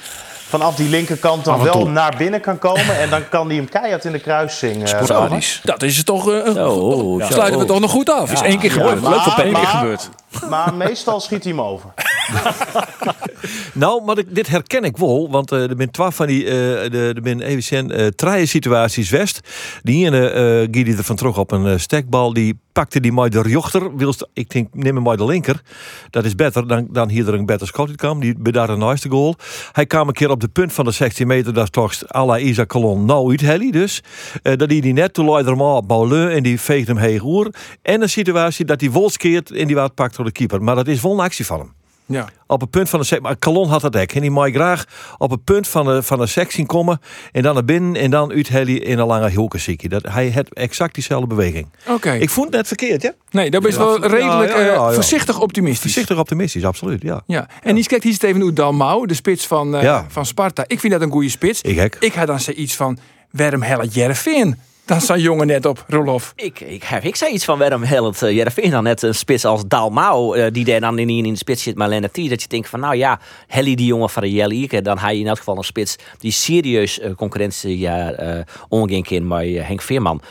vanaf 0.48 0.76
die 0.76 0.90
linkerkant 0.90 1.46
dan 1.46 1.62
wel 1.64 1.88
naar 1.88 2.14
binnen 2.18 2.42
kan 2.42 2.60
komen 2.60 3.00
en 3.00 3.10
dan 3.10 3.30
kan 3.30 3.48
hij 3.48 3.56
hem 3.56 3.70
keihard 3.70 4.06
in 4.06 4.12
de 4.12 4.20
kruising. 4.20 4.84
eh, 4.90 5.02
rammen. 5.02 5.42
Dat 5.64 5.84
is 5.84 5.98
het 5.98 6.06
toch. 6.06 6.30
eh, 6.32 6.46
ja. 6.46 6.54
zo. 6.54 7.20
Sluiten 7.34 7.60
we 7.60 7.66
toch 7.66 7.80
nog 7.80 7.92
goed 7.92 8.10
af. 8.12 8.32
is 8.32 8.42
één 8.42 8.60
keer 8.60 8.70
Ja, 8.70 8.76
gebeurd. 8.78 9.02
maar- 9.02 9.12
Leuk 9.12 9.22
voor 9.22 9.34
één 9.44 9.54
keer 9.54 9.64
maar- 9.64 9.72
gebeurd. 9.72 10.10
Maar 10.50 10.74
meestal 10.74 11.20
schiet 11.20 11.44
hij 11.44 11.54
hem 11.54 11.62
over. 11.62 11.94
Nou, 13.74 14.04
maar 14.04 14.16
dit 14.28 14.48
herken 14.48 14.84
ik 14.84 14.98
wel. 14.98 15.30
Want 15.32 15.52
eh, 15.52 15.70
er 15.70 15.74
zijn 15.78 15.92
twee 15.92 16.10
van 16.10 16.28
die. 16.28 16.46
eh 16.46 16.52
de, 16.92 17.14
er 17.16 17.22
zijn 17.24 17.42
even 17.42 17.64
zijn 17.64 17.92
eh 17.92 18.46
situaties 18.46 19.10
west. 19.10 19.40
Die 19.84 20.06
ene 20.06 20.68
Guy 20.72 20.98
er 20.98 21.04
van 21.04 21.16
terug 21.16 21.38
op 21.38 21.52
een 21.52 21.80
stekbal. 21.80 22.34
Die 22.34 22.60
pakte 22.72 23.00
die 23.00 23.12
maar 23.12 23.30
de 23.30 23.50
jochter. 23.50 23.96
Wilst, 23.96 24.28
ik 24.34 24.50
denk, 24.50 24.74
neem 24.74 24.96
hem 24.96 25.04
maar 25.04 25.18
de 25.18 25.26
linker. 25.26 25.62
Dat 26.10 26.26
is 26.26 26.36
beter 26.36 26.68
dan, 26.68 26.88
dan 26.92 27.10
hier 27.10 27.28
er 27.28 27.34
een 27.34 27.46
beter 27.46 27.68
schot 27.68 27.96
kwam. 27.96 28.20
Die 28.20 28.36
bij 28.38 28.52
daar 28.52 28.70
een 28.70 28.80
nice 28.80 29.10
goal. 29.10 29.36
Hij 29.72 29.86
kwam 29.86 30.08
een 30.08 30.14
keer 30.14 30.30
op 30.30 30.40
de 30.40 30.48
punt 30.48 30.74
van 30.74 30.86
de 30.86 30.92
16 30.92 31.28
meter. 31.28 31.54
Dat 31.54 31.72
toch 31.72 32.16
à 32.16 32.26
la 32.26 32.38
Isaac 32.38 32.68
Colon 32.68 33.06
nou 33.06 33.32
uit 33.32 33.42
Helly 33.42 33.72
dus. 33.72 34.04
Dat 34.42 34.70
die 34.70 34.82
die 34.82 34.94
net 34.94 35.14
toen 35.14 35.36
hem 35.36 35.62
al 35.62 35.78
op 35.78 36.12
en 36.12 36.44
die 36.44 36.60
veegt 36.60 36.88
hem 36.88 36.98
heen 36.98 37.24
oer. 37.24 37.54
En 37.82 38.02
een 38.02 38.10
situatie 38.10 38.66
dat 38.66 38.80
die 38.80 38.92
wolskeert 38.92 39.52
en 39.52 39.68
die 39.68 39.76
wat 39.76 39.96
pakt 39.96 40.16
de 40.26 40.32
keeper. 40.32 40.64
Maar 40.64 40.76
dat 40.76 40.88
is 40.88 41.02
wel 41.02 41.12
een 41.12 41.20
actie 41.20 41.46
van 41.46 41.60
hem 41.60 41.74
Ja. 42.06 42.30
op 42.48 42.62
het 42.62 42.70
punt 42.70 42.90
van 42.90 43.02
de. 43.02 43.20
Maar 43.22 43.40
Calon 43.40 43.70
had 43.70 43.82
dat 43.82 43.94
hek. 43.94 44.14
En 44.16 44.22
die 44.22 44.32
mag 44.32 44.50
graag 44.52 44.86
op 45.18 45.32
het 45.32 45.44
punt 45.44 45.68
van 45.68 45.86
de, 45.86 46.04
van 46.04 46.20
de 46.20 46.28
sectie 46.28 46.66
komen. 46.66 47.02
En 47.32 47.42
dan 47.42 47.54
naar 47.54 47.66
binnen. 47.66 47.96
En 47.96 48.12
dan 48.12 48.32
uit 48.32 48.48
Helly 48.50 48.76
in 48.76 49.00
een 49.00 49.06
lange 49.08 49.30
hulkenziekie. 49.30 49.90
Dat 49.90 50.04
Hij 50.04 50.32
had 50.32 50.50
exact 50.50 50.94
diezelfde 50.94 51.28
beweging. 51.28 51.68
Oké. 51.88 52.12
Ik 52.12 52.30
vond 52.30 52.46
het 52.48 52.56
net 52.56 52.68
verkeerd, 52.68 53.02
ja? 53.02 53.14
Nee, 53.30 53.50
dat 53.52 53.66
is 53.66 53.76
wel 53.78 54.06
redelijk 54.06 54.50
ja, 54.52 54.60
ja, 54.60 54.68
eh, 54.68 54.74
ja. 54.74 54.92
voorzichtig 54.94 55.40
optimistisch. 55.40 55.82
Voorzichtig 55.82 56.18
optimistisch, 56.18 56.66
absoluut, 56.66 57.02
ja. 57.02 57.22
Ja. 57.26 57.48
En 57.64 57.76
die 57.76 57.86
kijkt 57.86 58.04
hier 58.04 58.14
Steven 58.14 58.42
Oud 58.42 58.56
Dalmau, 58.56 59.08
de 59.08 59.14
spits 59.14 59.48
van, 59.48 59.70
Ja. 59.72 60.06
van 60.08 60.26
Sparta. 60.26 60.64
Ik 60.68 60.80
vind 60.80 60.94
dat 60.94 61.02
een 61.02 61.12
goede 61.12 61.30
spits. 61.30 61.62
Ik 61.62 61.76
hek. 61.76 61.98
Ik 62.00 62.14
had 62.14 62.28
dan 62.28 62.40
zoiets 62.40 62.76
van, 62.76 62.98
waarom 63.32 63.62
helpt 63.62 63.94
Jervin? 63.94 64.56
Dan 64.86 65.02
staat 65.02 65.22
jongen 65.22 65.48
net 65.48 65.66
op, 65.66 65.86
Rolof. 65.88 66.34
Ik, 66.36 66.60
ik, 66.60 66.84
heb, 66.84 67.04
ik 67.04 67.16
zei 67.16 67.34
iets 67.34 67.46
van 67.46 67.58
waarom 67.58 67.84
helpt 67.84 68.24
uh, 68.24 68.32
Jereveen 68.32 68.70
dan 68.70 68.84
net 68.84 69.02
een 69.02 69.16
spits 69.16 69.46
als 69.46 69.64
Dalmau, 69.68 70.38
eh, 70.38 70.52
die 70.52 70.66
daar 70.66 70.80
dan 70.80 71.00
in, 71.00 71.10
in 71.10 71.24
de 71.24 71.36
spits 71.36 71.64
zit, 71.64 71.76
maar 71.76 71.90
Lennart. 71.90 72.30
Dat 72.30 72.42
je 72.42 72.48
denkt 72.48 72.70
van, 72.70 72.80
nou 72.80 72.96
ja, 72.96 73.20
Helly 73.48 73.76
die 73.76 73.86
jongen 73.86 74.10
van 74.10 74.24
de 74.24 74.32
Jelly, 74.32 74.68
dan 74.82 74.98
hij 74.98 75.18
in 75.18 75.28
elk 75.28 75.38
geval 75.38 75.58
een 75.58 75.64
spits 75.64 75.96
die 76.20 76.32
serieus 76.32 77.00
eh, 77.00 77.12
concurrentie 77.16 77.80
ja, 77.80 78.12
eh 78.12 78.40
omging 78.70 79.10
in 79.10 79.28
met 79.28 79.42
eh, 79.42 79.68
Henk 79.68 79.82
Veerman. 79.82 80.22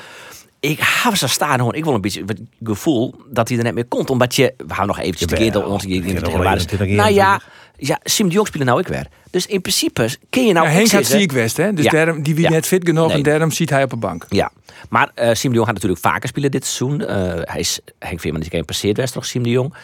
Ik 0.61 0.79
heb 1.03 1.17
ze 1.17 1.29
staan 1.29 1.61
hoor. 1.61 1.75
Ik 1.75 1.85
wil 1.85 1.95
een 1.95 2.01
beetje 2.01 2.23
het 2.27 2.41
gevoel 2.63 3.15
dat 3.27 3.49
hij 3.49 3.59
er 3.59 3.65
net 3.65 3.75
meer 3.75 3.85
komt. 3.85 4.11
Omdat 4.11 4.35
je, 4.35 4.55
we 4.57 4.75
gaan 4.75 4.87
nog 4.87 4.99
eventjes 4.99 5.29
de 5.29 5.37
keer 5.37 5.53
dat 5.53 5.67
Nou 5.67 5.81
21 5.87 7.15
ja, 7.15 7.41
ja, 7.87 7.99
Sim 8.03 8.29
de 8.29 8.35
Jong 8.35 8.47
spelen 8.47 8.67
nou 8.67 8.81
ik 8.81 8.89
weer. 8.89 9.07
Dus 9.31 9.47
in 9.47 9.61
principe 9.61 10.09
kun 10.31 10.47
je 10.47 10.53
nou 10.53 10.67
Ja, 10.67 10.73
Henk 10.73 10.91
had 10.91 11.01
zeggen- 11.05 11.21
ziek 11.21 11.33
West, 11.33 11.57
hè? 11.57 11.73
Dus 11.73 11.85
Ja. 11.85 11.91
daarom, 11.91 12.23
die 12.23 12.35
wie 12.35 12.45
Ja. 12.45 12.51
net 12.51 12.67
fit 12.67 12.87
genoeg 12.87 13.07
Nee. 13.09 13.17
en 13.17 13.23
daarom 13.23 13.51
ziet 13.51 13.71
hij 13.71 13.83
op 13.83 13.93
een 13.93 13.99
bank. 13.99 14.27
Ja, 14.29 14.51
maar 14.89 15.11
eh 15.15 15.35
Siem 15.35 15.51
de 15.51 15.57
Jong 15.57 15.67
gaat 15.67 15.75
natuurlijk 15.75 16.01
vaker 16.03 16.29
spelen 16.29 16.51
dit 16.51 16.65
seizoen. 16.67 17.07
Eh, 17.07 17.17
hij 17.43 17.61
is, 17.61 17.81
Henk 17.99 18.21
Veerman 18.21 18.41
is 18.41 18.49
geen 18.51 18.65
passeerd 18.65 18.97
West 18.97 19.13
toch, 19.13 19.25
Siem 19.27 19.43
de 19.43 19.51
Jong. 19.51 19.75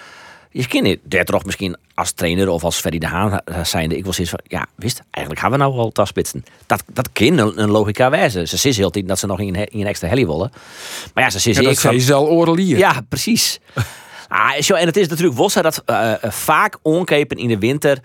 Je 0.52 0.66
kent 0.66 0.96
daar 1.02 1.24
toch 1.24 1.44
misschien 1.44 1.76
als 1.94 2.12
trainer 2.12 2.48
of 2.48 2.64
als 2.64 2.76
Ferry 2.80 2.98
de 2.98 3.06
Haan 3.06 3.40
eh, 3.44 3.64
zijnde. 3.64 3.96
Ik 3.96 4.02
wil 4.04 4.12
zoiets 4.12 4.32
van, 4.32 4.40
ja, 4.58 4.66
wist, 4.74 5.00
eigenlijk 5.10 5.44
gaan 5.44 5.50
we 5.54 5.58
nou 5.58 5.74
wel 5.74 5.90
taspitsen. 5.90 6.44
Dat, 6.66 6.82
dat 6.86 7.08
kan 7.12 7.38
een, 7.38 7.60
een 7.62 7.70
logica 7.70 8.10
wijzen. 8.10 8.48
Ze 8.48 8.56
zit 8.56 8.76
heel 8.76 8.90
tijd 8.90 9.08
dat 9.08 9.18
ze 9.18 9.26
nog 9.26 9.40
in, 9.40 9.54
in 9.54 9.80
een 9.80 9.86
extra 9.86 10.08
heli 10.08 10.26
willen. 10.26 10.52
Maar 11.14 11.24
ja, 11.24 11.30
ze 11.30 11.38
zit 11.38 11.54
Ja, 11.54 11.62
dat 11.62 11.72
ik 11.72 11.78
van, 11.78 12.00
ze 12.00 12.12
al 12.14 12.28
oralier. 12.28 12.78
ja, 12.78 13.00
precies. 13.08 13.60
Ah, 14.30 14.60
zo, 14.60 14.74
en 14.74 14.86
het 14.86 14.96
is 14.96 15.08
natuurlijk 15.08 15.36
zo 15.50 15.62
dat 15.62 15.82
eh, 15.86 16.12
eh, 16.12 16.30
vaak 16.30 16.78
onkepen 16.82 17.36
in 17.36 17.48
de 17.48 17.58
winter 17.58 17.98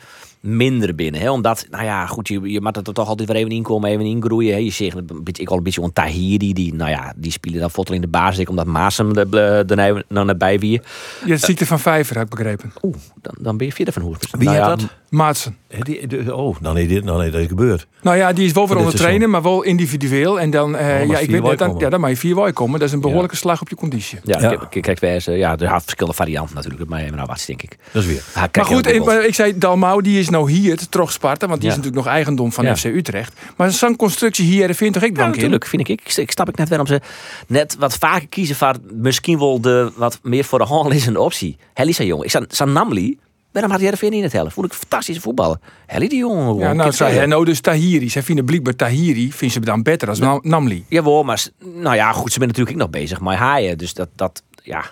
minder 0.46 0.96
binnen. 0.96 1.22
Hè? 1.22 1.32
Omdat, 1.32 1.66
nou 1.70 1.84
ja, 1.84 2.06
goed, 2.06 2.28
je, 2.28 2.42
je 2.42 2.62
moet 2.62 2.78
er 2.78 2.94
toch 2.94 3.08
altijd 3.08 3.28
weer 3.28 3.38
even 3.38 3.52
inkomen, 3.52 3.90
even 3.90 4.06
ingroeien. 4.06 4.54
Hè? 4.54 4.60
Je 4.60 4.72
zegt 4.72 4.96
een 4.96 5.24
beetje, 5.24 5.42
ik 5.42 5.50
al 5.50 5.58
een 5.58 5.64
beetje 5.64 5.82
een 5.82 5.94
Tahiri, 5.94 6.54
die, 6.54 6.74
nou 6.74 6.90
ja, 6.90 7.14
die 7.16 7.32
spelen 7.32 7.60
dan 7.60 7.72
voetbal 7.72 7.96
in 7.96 8.02
de 8.02 8.08
basis. 8.08 8.40
Ik 8.40 8.50
omdat 8.50 8.66
Maas 8.66 8.98
hem 8.98 9.16
er 9.18 9.66
er 9.66 10.26
naar 10.26 10.38
bij 10.38 10.60
wie. 10.60 10.82
Je 11.24 11.30
hebt 11.30 11.44
ziekte 11.44 11.66
van 11.66 11.80
Vijver, 11.80 12.16
heb 12.16 12.26
ik 12.26 12.36
begrepen. 12.36 12.72
Oeh, 12.82 12.96
dan, 13.22 13.36
dan 13.40 13.58
ben 13.58 13.68
je 13.68 13.74
verder 13.74 13.94
van 13.94 14.02
hoe. 14.02 14.16
Wie 14.32 14.48
nou 14.48 14.58
ja, 14.58 14.68
dat? 14.68 14.88
Maatsen. 15.16 15.58
Hè, 15.68 15.80
die- 15.80 16.08
de- 16.08 16.36
oh, 16.36 16.56
dan 16.62 16.78
is 16.78 16.88
dit 16.88 17.06
dan 17.06 17.24
is 17.24 17.32
dat 17.32 17.48
gebeurd. 17.48 17.88
Nou 18.02 18.18
ja, 18.18 18.34
die 18.34 18.46
is 18.46 18.52
wel 18.52 18.68
onder 18.78 18.96
trainen, 18.96 19.30
maar 19.30 19.42
wel 19.42 19.64
individueel. 19.64 20.40
En 20.40 20.50
dan, 20.50 20.76
eh, 20.76 20.86
maar 20.86 21.06
ja, 21.08 21.18
ik 21.18 21.30
weet 21.30 21.42
net, 21.42 21.58
dan, 21.58 21.76
ja, 21.78 21.90
dan 21.90 22.00
mag 22.00 22.10
je 22.10 22.18
vier 22.18 22.36
wijk 22.36 22.56
komen. 22.56 22.80
Dat 22.80 22.88
is 22.88 22.94
een 22.94 23.02
behoorlijke 23.02 23.36
slag 23.36 23.62
op 23.62 23.70
je 23.70 23.76
conditie. 23.76 24.20
Ja, 24.24 24.40
Ja. 24.40 24.56
kijk, 24.70 24.82
kijk, 24.84 25.00
wij 25.00 25.22
ja, 25.26 25.52
er 25.52 25.60
zijn 25.68 25.82
verschillende 25.82 26.16
varianten 26.16 26.56
natuurlijk. 26.56 26.90
Maar 26.90 27.12
nou 27.12 27.26
wat 27.28 27.44
denk 27.48 27.62
ik. 27.62 27.78
Dat 27.92 28.02
is 28.04 28.08
weer. 28.10 28.24
Maar 28.54 28.66
goed, 28.66 28.78
ik, 28.86 28.94
dubbel. 28.94 29.06
maar 29.06 29.26
ik 29.26 29.36
zei 29.36 29.58
Dalmau, 29.58 30.02
die 30.02 30.20
is 30.20 30.30
nou 30.30 30.52
hier, 30.52 30.80
terug 30.90 31.12
Sparta, 31.12 31.48
want 31.48 31.60
die 31.62 31.70
is 31.70 31.76
natuurlijk 31.76 32.04
nog 32.06 32.14
eigendom 32.14 32.52
van 32.52 32.66
Ja. 32.66 32.76
FC 32.76 32.84
Utrecht. 32.86 33.34
Maar 33.58 33.72
zo'n 33.72 33.96
constructie 33.96 34.46
hier 34.46 34.76
vind 34.76 34.94
toch 34.94 35.04
ik 35.04 35.18
Ja, 35.18 35.26
natuurlijk, 35.26 35.66
vind 35.66 35.90
ik. 35.90 36.02
Ik, 36.02 36.16
ik 36.18 36.32
snap 36.32 36.50
ik 36.50 36.58
net 36.58 36.70
waarom 36.70 36.88
ze 36.88 37.02
net 37.48 37.76
wat 37.80 37.98
vaker 37.98 38.28
kiezen 38.28 38.56
voor 38.56 38.74
misschien 38.94 39.40
wel 39.40 39.62
de 39.62 39.92
wat 39.96 40.20
meer 40.24 40.44
voor 40.44 40.60
de 40.60 40.66
hand 40.66 40.90
liggende 40.90 41.20
optie. 41.20 41.58
Helly 41.74 41.92
zei 41.92 42.08
jong. 42.08 42.24
Ik 42.24 42.30
Namli. 42.72 43.18
Waarom 43.56 43.72
had 43.72 43.82
niet 44.10 44.20
in 44.20 44.24
het 44.24 44.34
helft? 44.34 44.54
Vond 44.54 44.66
ik 44.66 44.74
fantastische 44.74 45.22
voetballer. 45.22 45.58
Helly 45.86 46.08
die 46.08 46.18
jongen. 46.20 46.44
gewoon. 46.46 46.60
Ja, 46.60 46.74
nou, 46.74 46.92
zei 46.92 47.16
hij 47.16 47.26
nou 47.26 47.46
dus 47.46 47.60
Tahiri. 47.60 48.10
Zij 48.10 48.24
vinden 48.24 48.46
blijkbaar 48.46 48.76
Tahiri, 48.76 49.32
vindt 49.32 49.54
ze 49.54 49.60
dan 49.60 49.84
beter 49.84 50.10
als 50.10 50.20
Nam- 50.20 50.40
Namli. 50.44 50.86
Jawel, 50.90 51.24
maar 51.24 51.48
nou 51.60 51.96
ja, 51.96 52.12
goed, 52.12 52.32
ze 52.32 52.38
zijn 52.38 52.48
natuurlijk 52.48 52.76
ook 52.76 52.82
nog 52.82 52.90
bezig 52.90 53.22
met 53.22 53.36
haaien. 53.36 53.78
Dus 53.78 53.94
dat, 53.94 54.10
dat 54.16 54.44
ja. 54.64 54.86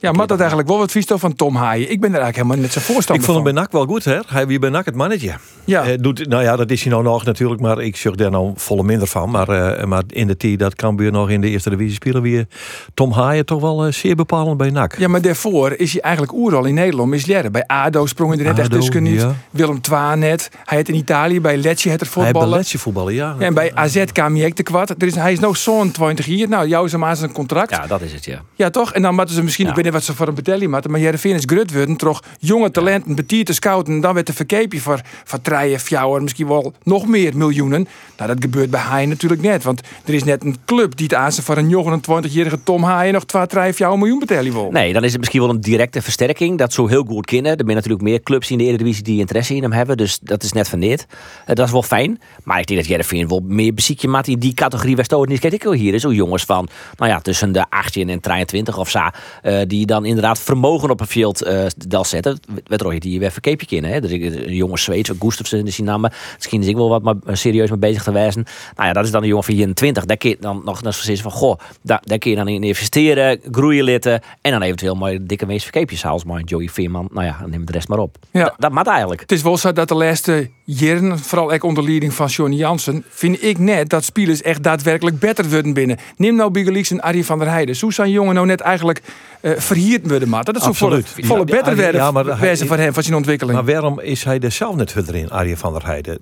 Ja, 0.00 0.12
maar 0.12 0.26
dat 0.26 0.38
eigenlijk 0.38 0.68
wel 0.68 0.78
wat 0.78 0.90
vies 0.90 1.04
van 1.06 1.34
Tom 1.34 1.56
Haaien. 1.56 1.90
Ik 1.90 2.00
ben 2.00 2.14
er 2.14 2.20
eigenlijk 2.20 2.36
helemaal 2.36 2.56
net 2.56 2.72
zijn 2.72 2.84
Ik 2.84 2.90
voorstander 2.90 3.24
vond 3.24 3.36
hem 3.36 3.54
bij. 3.54 3.62
NAC 3.62 3.72
wel 3.72 3.84
goed, 3.86 4.04
hè? 4.04 4.18
Hij 4.26 4.46
wie 4.46 4.58
bij 4.58 4.70
NAC 4.70 4.84
het 4.84 4.94
mannetje. 4.94 5.34
Ja. 5.64 5.84
Eh, 5.84 5.98
doet, 6.00 6.28
nou 6.28 6.42
ja, 6.42 6.56
dat 6.56 6.70
is 6.70 6.82
hij 6.82 6.90
nou 6.90 7.02
nog 7.02 7.24
natuurlijk, 7.24 7.60
maar 7.60 7.80
ik 7.80 7.96
zeg 7.96 8.14
daar 8.14 8.30
nou 8.30 8.52
volle 8.56 8.82
minder 8.82 9.08
van. 9.08 9.30
Maar, 9.30 9.48
eh, 9.48 9.84
maar 9.84 10.02
in 10.08 10.26
de 10.26 10.36
tijd 10.36 10.58
dat 10.58 10.74
Cambuur 10.74 11.12
nog 11.12 11.30
in 11.30 11.40
de 11.40 11.48
eerste 11.48 11.70
divisie 11.70 11.94
spelen, 11.94 12.22
weer 12.22 12.46
Tom 12.94 13.12
Haaien 13.12 13.46
toch 13.46 13.60
wel 13.60 13.86
eh, 13.86 13.92
zeer 13.92 14.14
bepalend 14.14 14.56
bij 14.56 14.70
NAC. 14.70 14.98
Ja, 14.98 15.08
maar 15.08 15.20
daarvoor 15.20 15.72
is 15.72 15.92
hij 15.92 16.00
eigenlijk 16.00 16.34
oeral 16.34 16.64
in 16.64 16.74
Nederland 16.74 17.10
misleren. 17.10 17.52
Bij 17.52 17.66
ADO 17.66 18.06
sprong 18.06 18.30
hij 18.30 18.38
er 18.38 18.46
net 18.46 18.58
echt 18.58 18.70
tussen 18.70 19.02
niet. 19.02 19.20
ja. 19.20 19.34
Willem 19.50 19.80
II 19.92 20.16
net. 20.16 20.50
Hij 20.64 20.78
had 20.78 20.88
in 20.88 20.94
Italië 20.94 21.40
bij 21.40 21.56
Lecce 21.56 21.88
het 21.88 22.00
er 22.00 22.06
Hij 22.06 22.22
heeft 22.22 22.32
voetballen. 22.32 22.58
Letje 22.58 22.78
voetballen, 22.78 23.14
ja. 23.14 23.36
Ja, 23.38 23.46
en 23.46 23.54
bij 23.54 23.74
AZ 23.74 24.04
kwam 24.12 24.36
hij 24.36 24.52
te 24.52 24.62
kwart. 24.62 24.90
Er 24.90 25.06
is, 25.06 25.14
hij 25.14 25.32
is 25.32 25.38
nog 25.38 25.56
zo'n 25.56 25.90
20 25.90 26.26
jaar. 26.26 26.48
Nou, 26.48 26.68
jou 26.68 26.86
is 26.86 26.92
hem 26.92 27.04
aan 27.04 27.16
zijn 27.16 27.32
contract. 27.32 27.70
Ja. 27.70 27.80
ja, 27.80 27.86
dat 27.86 28.00
is 28.00 28.12
het, 28.12 28.28
ja. 28.54 28.70
toch? 28.70 28.92
En 28.92 29.02
dan 29.02 29.14
moeten 29.14 29.34
ze 29.34 29.42
misschien, 29.42 29.64
Ja. 29.64 29.70
ik 29.70 29.76
wat 29.96 30.04
ze 30.04 30.14
voor 30.14 30.28
een 30.28 30.34
betelling 30.34 30.72
hadden, 30.72 30.90
maar 30.90 31.00
Jereveen 31.00 31.34
is 31.34 31.42
grut 31.46 31.72
worden, 31.72 31.96
toch 31.96 32.22
jonge 32.38 32.70
talenten, 32.70 33.14
betier 33.14 33.44
te 33.44 33.52
scouten. 33.52 33.94
En 33.94 34.00
dan 34.00 34.14
werd 34.14 34.26
de 34.26 34.32
verkeepje 34.32 34.80
voor, 34.80 35.00
voor 35.24 35.40
treien, 35.40 35.80
fjouwer, 35.80 36.22
misschien 36.22 36.48
wel 36.48 36.72
nog 36.82 37.06
meer 37.06 37.36
miljoenen. 37.36 37.88
Nou, 38.16 38.30
dat 38.30 38.40
gebeurt 38.40 38.70
bij 38.70 38.80
Haaien 38.80 39.08
natuurlijk 39.08 39.42
net. 39.42 39.62
Want 39.64 39.80
er 40.04 40.14
is 40.14 40.24
net 40.24 40.44
een 40.44 40.56
club 40.64 40.96
die 40.96 41.06
het 41.06 41.14
aan 41.14 41.32
voor 41.32 41.56
een 41.56 42.00
29-jarige 42.02 42.62
Tom 42.62 42.82
Haaien 42.82 43.12
nog 43.12 43.24
2, 43.24 43.46
3, 43.46 43.72
fjouwer 43.72 43.98
miljoen 43.98 44.18
betalen 44.18 44.52
wil. 44.52 44.70
Nee, 44.70 44.92
dan 44.92 45.04
is 45.04 45.10
het 45.10 45.18
misschien 45.20 45.40
wel 45.40 45.50
een 45.50 45.60
directe 45.60 46.02
versterking. 46.02 46.58
Dat 46.58 46.72
zo 46.72 46.86
heel 46.86 47.04
goed 47.04 47.26
kennen. 47.26 47.52
Er 47.52 47.62
zijn 47.64 47.74
natuurlijk 47.74 48.02
meer 48.02 48.20
clubs 48.22 48.50
in 48.50 48.58
de 48.58 48.64
Eredivisie 48.64 49.02
die 49.02 49.18
interesse 49.20 49.54
in 49.54 49.62
hem 49.62 49.72
hebben. 49.72 49.96
Dus 49.96 50.18
dat 50.22 50.42
is 50.42 50.52
net 50.52 50.68
van 50.68 50.80
dit. 50.80 51.06
Eh, 51.46 51.54
dat 51.54 51.66
is 51.66 51.72
wel 51.72 51.82
fijn. 51.82 52.20
Maar 52.44 52.60
ik 52.60 52.66
denk 52.66 52.78
dat 52.80 52.88
Jereveen 52.88 53.28
wel 53.28 53.42
meer 53.44 53.74
beziekje 53.74 54.08
maakt 54.08 54.28
in 54.28 54.38
die 54.38 54.54
categorie 54.54 54.96
West-Oosten. 54.96 55.30
Niet 55.30 55.40
kijk 55.40 55.52
ik 55.52 55.62
wel 55.62 55.72
hier. 55.72 55.98
Zo 55.98 56.12
jongens 56.12 56.44
van, 56.44 56.68
nou 56.96 57.10
ja, 57.10 57.20
tussen 57.20 57.52
de 57.52 57.64
18 57.70 58.08
en 58.08 58.20
23 58.20 58.78
of 58.78 58.90
zo. 58.90 59.00
eh, 59.42 59.60
die 59.76 59.86
dan 59.86 60.04
inderdaad 60.04 60.38
vermogen 60.38 60.90
op 60.90 61.00
een 61.00 61.06
veld 61.06 61.42
eh 61.42 61.66
del 61.88 62.04
zetten. 62.04 62.40
Weet 62.64 62.80
je 62.80 63.00
die 63.00 63.12
je 63.12 63.18
weer 63.18 63.30
verkeepje 63.30 63.66
kennen. 63.66 63.90
Hè? 63.90 64.00
Dus 64.00 64.10
ik, 64.10 64.22
een 64.22 64.54
jonge 64.54 64.78
Zweeds, 64.78 65.10
Gustafsson 65.18 65.66
is 65.66 65.76
die 65.76 65.84
naam. 65.84 66.06
Misschien 66.34 66.60
is 66.60 66.66
ik 66.66 66.74
wel 66.74 66.88
wat 66.88 67.02
maar 67.02 67.14
serieus 67.32 67.70
mee 67.70 67.78
bezig 67.78 68.02
te 68.02 68.12
wijzen. 68.12 68.44
Nou 68.76 68.88
ja, 68.88 68.94
dat 68.94 69.04
is 69.04 69.10
dan 69.10 69.22
een 69.22 69.28
jongen 69.28 69.44
van 69.44 69.54
24. 69.54 70.04
Daar 70.04 70.16
kun 70.16 70.30
je 70.30 70.36
dan 70.40 70.62
nog 70.64 70.82
eens 70.82 70.96
precies 70.96 71.20
van, 71.22 71.30
goh, 71.30 71.58
daar, 71.82 72.02
daar 72.04 72.18
kun 72.18 72.30
je 72.30 72.36
dan 72.36 72.48
in 72.48 72.62
investeren, 72.62 73.40
groeien 73.50 73.84
litten. 73.84 74.20
En 74.40 74.50
dan 74.50 74.62
eventueel 74.62 74.94
mooie 74.94 75.22
dikke 75.22 75.46
meest 75.46 75.62
verkeepjes. 75.62 76.00
Zoals 76.00 76.24
maar 76.24 76.40
Joey 76.40 76.68
Veerman. 76.68 77.08
Nou 77.12 77.26
ja, 77.26 77.44
neem 77.46 77.66
de 77.66 77.72
rest 77.72 77.88
maar 77.88 77.98
op. 77.98 78.16
Ja. 78.30 78.44
Dat, 78.44 78.54
dat 78.58 78.72
maakt 78.72 78.88
eigenlijk. 78.88 79.20
Het 79.20 79.32
is 79.32 79.42
wel 79.42 79.56
zo 79.56 79.72
dat 79.72 79.88
de 79.88 79.94
laatste 79.94 80.50
jaren, 80.64 81.18
vooral 81.18 81.52
ook 81.52 81.62
onder 81.62 81.84
leiding 81.84 82.14
van 82.14 82.26
Johnny 82.26 82.56
Jansen, 82.56 83.04
vind 83.08 83.42
ik 83.42 83.58
net 83.58 83.88
dat 83.88 84.04
spelers 84.04 84.42
echt 84.42 84.62
daadwerkelijk 84.62 85.18
beter 85.18 85.48
worden 85.48 85.72
binnen. 85.72 85.98
Neem 86.16 86.34
nou 86.34 86.50
Biggelix 86.50 86.90
en 86.90 87.00
Arie 87.00 87.24
van 87.24 87.38
der 87.38 87.48
Heijden. 87.48 87.76
Zo 87.76 87.90
zijn 87.90 88.10
jongen 88.10 88.34
nou 88.34 88.46
net 88.46 88.60
eigenlijk 88.60 89.02
eh 89.46 89.60
verhierd 89.60 90.08
worden, 90.08 90.28
maat. 90.28 90.46
Dat 90.46 90.56
is 90.56 90.78
volle, 90.78 91.02
volle 91.04 91.38
Ja, 91.38 91.44
beter 91.44 91.76
werden 91.76 92.00
ja, 92.00 92.10
maar 92.10 92.24
voor 92.24 92.76
hem, 92.76 92.92
van 92.92 93.02
zijn 93.02 93.16
ontwikkeling. 93.16 93.56
Maar 93.56 93.74
waarom 93.74 94.00
is 94.00 94.24
hij 94.24 94.38
er 94.40 94.52
zelf 94.52 94.76
net 94.76 94.92
verder 94.92 95.14
in, 95.14 95.30
Arjen 95.30 95.56
van 95.56 95.72
der 95.72 95.86
Heijden? 95.86 96.18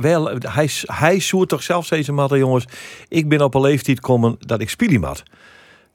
Wel, 0.00 0.30
hij, 0.38 0.70
hij 0.84 1.20
zoert 1.20 1.48
toch 1.48 1.62
zelf 1.62 1.88
deze 1.88 2.12
matten, 2.12 2.38
jongens. 2.38 2.64
Ik 3.08 3.28
ben 3.28 3.40
op 3.40 3.54
een 3.54 3.60
leeftijd 3.60 4.00
komen 4.00 4.36
dat 4.38 4.60
ik 4.60 4.70
spelen 4.70 5.00
moet. 5.00 5.22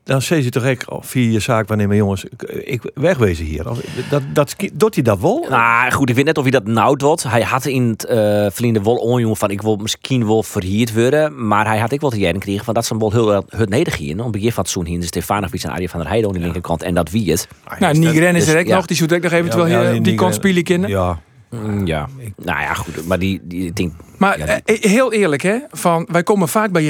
Dan 0.03 0.21
zei 0.21 0.41
ze 0.41 0.49
toch 0.49 0.63
echt 0.63 0.89
oh, 0.89 1.01
via 1.03 1.31
je 1.31 1.39
zaak 1.39 1.67
wanneer 1.67 1.87
mijn 1.87 1.99
jongens, 1.99 2.23
ik, 2.23 2.41
ik 2.43 2.91
wegwezen 2.93 3.45
hier. 3.45 3.69
Of- 3.69 3.79
Dat, 4.09 4.21
dat, 4.33 4.55
doet 4.73 4.93
hij 4.95 5.03
dat 5.03 5.19
wel? 5.19 5.45
Nou 5.49 5.91
goed, 5.91 6.09
ik 6.09 6.15
weet 6.15 6.25
net 6.25 6.37
of 6.37 6.43
hij 6.43 6.51
dat 6.51 6.65
nou 6.65 6.95
doet. 6.97 7.23
Hij 7.23 7.41
had 7.41 7.65
in 7.65 7.83
het 7.89 8.05
uh, 8.09 8.11
verleden 8.51 8.83
wel 8.83 8.95
onjongen 8.95 9.37
van 9.37 9.49
ik 9.49 9.61
wil 9.61 9.75
misschien 9.75 10.25
wel 10.27 10.43
verhierd 10.43 10.93
worden. 10.93 11.47
Maar 11.47 11.65
hij 11.67 11.77
had 11.79 11.91
ik 11.91 12.01
wel 12.01 12.09
te 12.09 12.17
jaren 12.17 12.35
gekregen 12.35 12.65
van 12.65 12.73
dat 12.73 12.85
ze 12.85 12.93
hem 12.93 13.01
wel 13.01 13.11
heel 13.11 13.43
het 13.49 13.69
nederig 13.69 13.97
hier. 13.99 14.23
Om 14.23 14.31
begin 14.31 14.51
van 14.51 14.63
het 14.63 14.71
seizoen 14.71 14.93
hier 14.95 15.03
Stefanovic 15.03 15.63
en 15.63 15.69
Arjen 15.69 15.89
van 15.89 15.99
der 15.99 16.09
Heijden 16.09 16.29
aan 16.29 16.35
de 16.35 16.41
linkerkant. 16.43 16.83
En 16.83 16.93
dat 16.93 17.09
wie 17.11 17.31
het. 17.31 17.47
nou, 17.79 17.97
Nigren 17.97 18.35
is 18.35 18.45
dus, 18.45 18.53
er 18.53 18.59
ook 18.59 18.67
nog. 18.67 18.85
Die 18.85 18.97
zoekt 18.97 19.13
ook 19.13 19.21
nog 19.21 19.31
eventueel 19.31 19.65
hier 19.65 19.91
die 19.91 20.11
Nigren- 20.11 20.33
spelen 20.33 20.63
kunnen. 20.63 20.89
Ja, 20.89 21.19
Mm, 21.49 21.85
Ja, 21.87 22.07
nou 22.37 22.59
ja 22.61 22.73
goed. 22.73 23.07
Maar 23.07 23.19
die, 23.19 23.39
die 23.43 23.65
ik 23.65 23.75
denk... 23.75 23.93
Maar 24.17 24.37
Ja, 24.39 24.45
eh, 24.65 24.81
heel 24.91 25.13
eerlijk, 25.13 25.41
hè, 25.41 25.57
van, 25.71 26.07
wij 26.11 26.23
komen 26.23 26.47
vaak 26.47 26.71
bij 26.71 26.83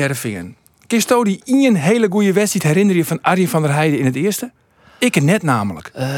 Kisto 0.87 1.23
die 1.23 1.41
een 1.45 1.75
hele 1.75 2.07
goede 2.09 2.33
wedstrijd 2.33 2.65
herinner 2.65 2.95
je 2.95 3.05
van 3.05 3.21
Arjen 3.21 3.47
van 3.47 3.61
der 3.61 3.73
Heijden 3.73 3.99
in 3.99 4.05
het 4.05 4.15
eerste? 4.15 4.51
Ik 5.03 5.15
het 5.15 5.23
net 5.23 5.43
namelijk. 5.43 5.91
Ehm, 5.93 6.11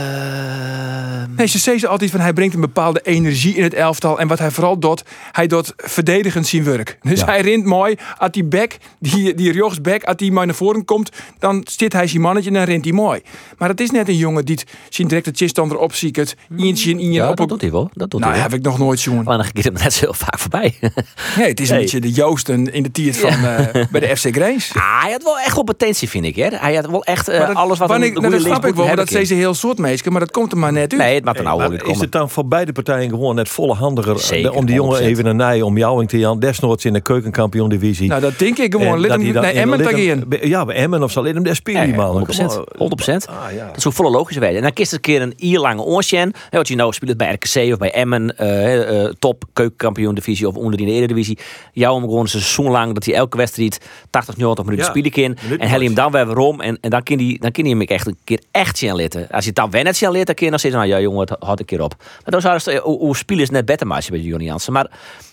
Nee, 1.36 1.48
ze 1.48 1.58
zeggen 1.60 1.80
ze 1.80 1.88
altijd 1.88 2.12
van 2.12 2.20
hij 2.20 2.34
brengt 2.34 2.54
een 2.54 2.62
bepaalde 2.62 3.00
energie 3.04 3.56
in 3.56 3.64
het 3.64 3.74
elftal. 3.74 4.20
En 4.20 4.28
wat 4.28 4.40
hij 4.40 4.52
vooral 4.52 4.80
doet, 4.80 5.04
hij 5.32 5.48
doet 5.48 5.74
verdedigend 5.78 6.48
zijn 6.48 6.64
werk. 6.64 6.98
Dus 7.02 7.20
Ja. 7.20 7.26
hij 7.26 7.42
rint 7.42 7.66
mooi. 7.66 7.96
Als 8.18 8.32
die 8.32 8.44
back, 8.44 8.78
die, 9.00 9.34
die 9.34 9.52
rechtsback, 9.52 10.04
als 10.04 10.16
die 10.16 10.32
maar 10.32 10.46
naar 10.46 10.56
voren 10.56 10.86
komt, 10.86 11.10
dan 11.40 11.66
zit 11.72 11.94
hij 11.94 12.08
zijn 12.08 12.22
mannetje 12.22 12.50
en 12.50 12.56
dan 12.56 12.64
rent 12.66 12.84
hij 12.84 12.94
mooi. 12.94 13.22
Maar 13.58 13.70
het 13.70 13.80
is 13.82 13.92
net 13.92 14.08
een 14.08 14.18
jongen 14.18 14.46
die 14.46 14.60
zijn 14.90 15.08
direct 15.08 15.26
de 15.26 15.32
chiststand 15.36 15.72
erop 15.72 15.94
ziet. 15.94 16.36
Eentje 16.58 16.90
in 16.92 17.12
ja, 17.12 17.30
op 17.30 17.38
dat 17.38 17.50
doet 17.50 17.62
hij 17.62 17.72
wel. 17.72 17.90
Dat 17.94 18.12
doet 18.12 18.20
Nou, 18.20 18.32
hij 18.34 18.42
wel. 18.42 18.50
heb 18.52 18.60
ik 18.60 18.66
nog 18.66 18.78
nooit 18.78 19.02
jongen. 19.02 19.24
Maar 19.24 19.38
dan 19.38 19.46
gaat 19.46 19.64
hem 19.64 19.74
net 19.74 19.94
zo 19.94 20.00
heel 20.00 20.14
vaak 20.14 20.40
voorbij. 20.40 20.76
Nee, 21.38 21.48
het 21.48 21.60
is 21.60 21.70
een 21.70 21.78
beetje 21.78 22.00
de 22.00 22.12
Joosten 22.12 22.74
in 22.74 22.84
de 22.84 22.92
tiert 22.92 23.18
van 23.18 23.30
eh, 23.30 23.86
bij 23.92 24.00
de 24.00 24.18
FC 24.18 24.28
Grace. 24.36 24.74
Ah, 24.80 25.02
hij 25.02 25.12
had 25.12 25.24
wel 25.24 25.40
echt 25.40 25.54
wel 25.56 25.64
potentie, 25.64 26.10
vind 26.10 26.26
ik. 26.26 26.36
Hè? 26.36 26.48
Hij 26.52 26.76
had 26.76 26.86
wel 26.90 27.04
echt 27.04 27.28
eh, 27.28 27.40
dat- 27.48 27.56
alles 27.56 27.78
wat 27.80 27.90
wanneer- 27.90 28.10
een 28.10 28.16
goede 28.16 28.74
linksback 28.84 28.96
wel, 28.96 29.06
dat 29.06 29.28
ze 29.28 29.34
heel 29.34 29.54
soort 29.54 29.78
meisje, 29.78 30.10
maar 30.10 30.20
dat 30.20 30.32
komt 30.32 30.52
er 30.52 30.58
maar 30.58 30.72
net 30.72 30.92
uit. 30.92 31.02
Nee, 31.02 31.16
het 31.16 31.24
maakt 31.24 31.38
er 31.38 31.44
nou 31.44 31.76
is 31.76 32.00
het 32.00 32.12
dan 32.12 32.30
voor 32.30 32.48
beide 32.48 32.72
partijen 32.72 33.10
gewoon 33.10 33.36
net 33.36 33.50
volle 33.50 33.74
handiger 33.74 34.20
Zeker, 34.20 34.52
om 34.52 34.66
die 34.66 34.76
jongen 34.76 35.00
100%. 35.00 35.04
even 35.06 35.26
een 35.26 35.36
nij 35.36 35.62
om 35.62 35.78
jou 35.78 36.06
te 36.06 36.18
Jan 36.20 36.40
desnoods 36.40 36.86
in 36.86 36.94
de 36.94 37.02
keukenkampioen 37.02 37.70
divisie. 37.70 38.08
Nou, 38.10 38.22
dat 38.22 38.40
denk 38.40 38.58
ik 38.58 38.72
gewoon. 38.74 39.02
Dat 39.02 39.12
hem 39.12 39.32
naar 39.34 39.54
in- 39.54 39.58
Emmen 39.60 40.48
Ja, 40.48 40.66
bij 40.66 40.76
Emmen 40.76 41.04
of 41.04 41.12
zal 41.12 41.24
hem 41.24 41.44
daar 41.44 41.56
spelen, 41.56 41.88
Ja, 41.88 41.96
man. 41.96 42.10
100%. 42.12 42.46
Kom 42.54 42.64
op. 42.78 42.78
100%. 42.78 43.28
Ah, 43.28 43.54
ja. 43.56 43.66
Dat 43.68 43.78
is 43.78 43.88
ook 43.88 43.94
volle 43.94 44.10
logische 44.10 44.40
wijze. 44.40 44.56
En 44.56 44.62
dan 44.64 44.74
kiest 44.74 44.92
het 44.92 45.06
een 45.06 45.14
keer 45.14 45.22
een 45.22 45.34
ierlange 45.38 45.76
lange 45.76 45.90
oorsjen. 45.90 46.32
Wat 46.52 46.68
je 46.68 46.76
nou 46.76 46.94
speelt 46.94 47.18
bij 47.18 47.34
RKC 47.34 47.72
of 47.72 47.78
bij 47.78 47.92
Emmen, 47.92 48.38
eh, 48.38 49.04
eh, 49.04 49.12
top 49.20 49.44
keukenkampioen 49.54 50.16
divisie 50.16 50.48
of 50.48 50.56
onder 50.56 50.80
in 50.80 50.86
de 50.86 50.92
eredivisie. 50.92 51.38
Jou 51.74 51.96
hem 51.96 52.04
gewoon 52.04 52.22
een 52.22 52.28
seizoen 52.28 52.72
lang 52.72 52.94
dat 52.94 53.06
hij 53.06 53.14
elke 53.16 53.38
wedstrijd 53.38 53.80
80, 54.10 54.38
90 54.38 54.66
minuten 54.66 54.86
Ja, 54.86 54.92
spelen 54.92 55.12
kan. 55.12 55.22
minuten 55.44 55.60
En 55.60 55.70
hij 55.70 55.86
hem 55.86 55.94
dan 55.94 56.12
weer 56.12 56.26
waarom. 56.26 56.62
En, 56.62 56.78
en 56.82 56.90
dan 56.90 57.04
kan 57.04 57.18
hij 57.18 57.38
dan 57.40 57.52
kan 57.52 57.64
hij 57.64 57.74
hem 57.74 57.82
echt 57.82 58.08
een 58.08 58.18
keer 58.24 58.40
echt 58.52 58.65
zien 58.74 58.96
litten. 58.96 59.28
Als 59.32 59.42
je 59.44 59.48
het 59.50 59.56
dan 59.56 59.70
wel 59.72 59.84
net 59.84 59.96
zien 59.98 60.12
litten, 60.12 60.36
kun 60.36 60.46
je 60.46 60.52
dan 60.52 60.60
zeggen, 60.60 60.80
nou 60.80 60.92
ja 60.92 61.00
jongen, 61.00 61.20
het 61.20 61.36
had 61.40 61.60
een 61.60 61.66
keer 61.66 61.82
op. 61.82 61.96
Maar 61.98 62.22
dan 62.24 62.42
zou 62.42 62.54
het, 62.56 62.78
hoe, 62.78 62.98
hoe 62.98 63.16
spelen 63.18 63.44
is 63.44 63.50
net 63.50 63.66
beter 63.66 63.88
maar 63.88 64.06
bij 64.10 64.20
Johnny 64.20 64.46
Jansen. 64.46 64.74
Maar 64.74 64.88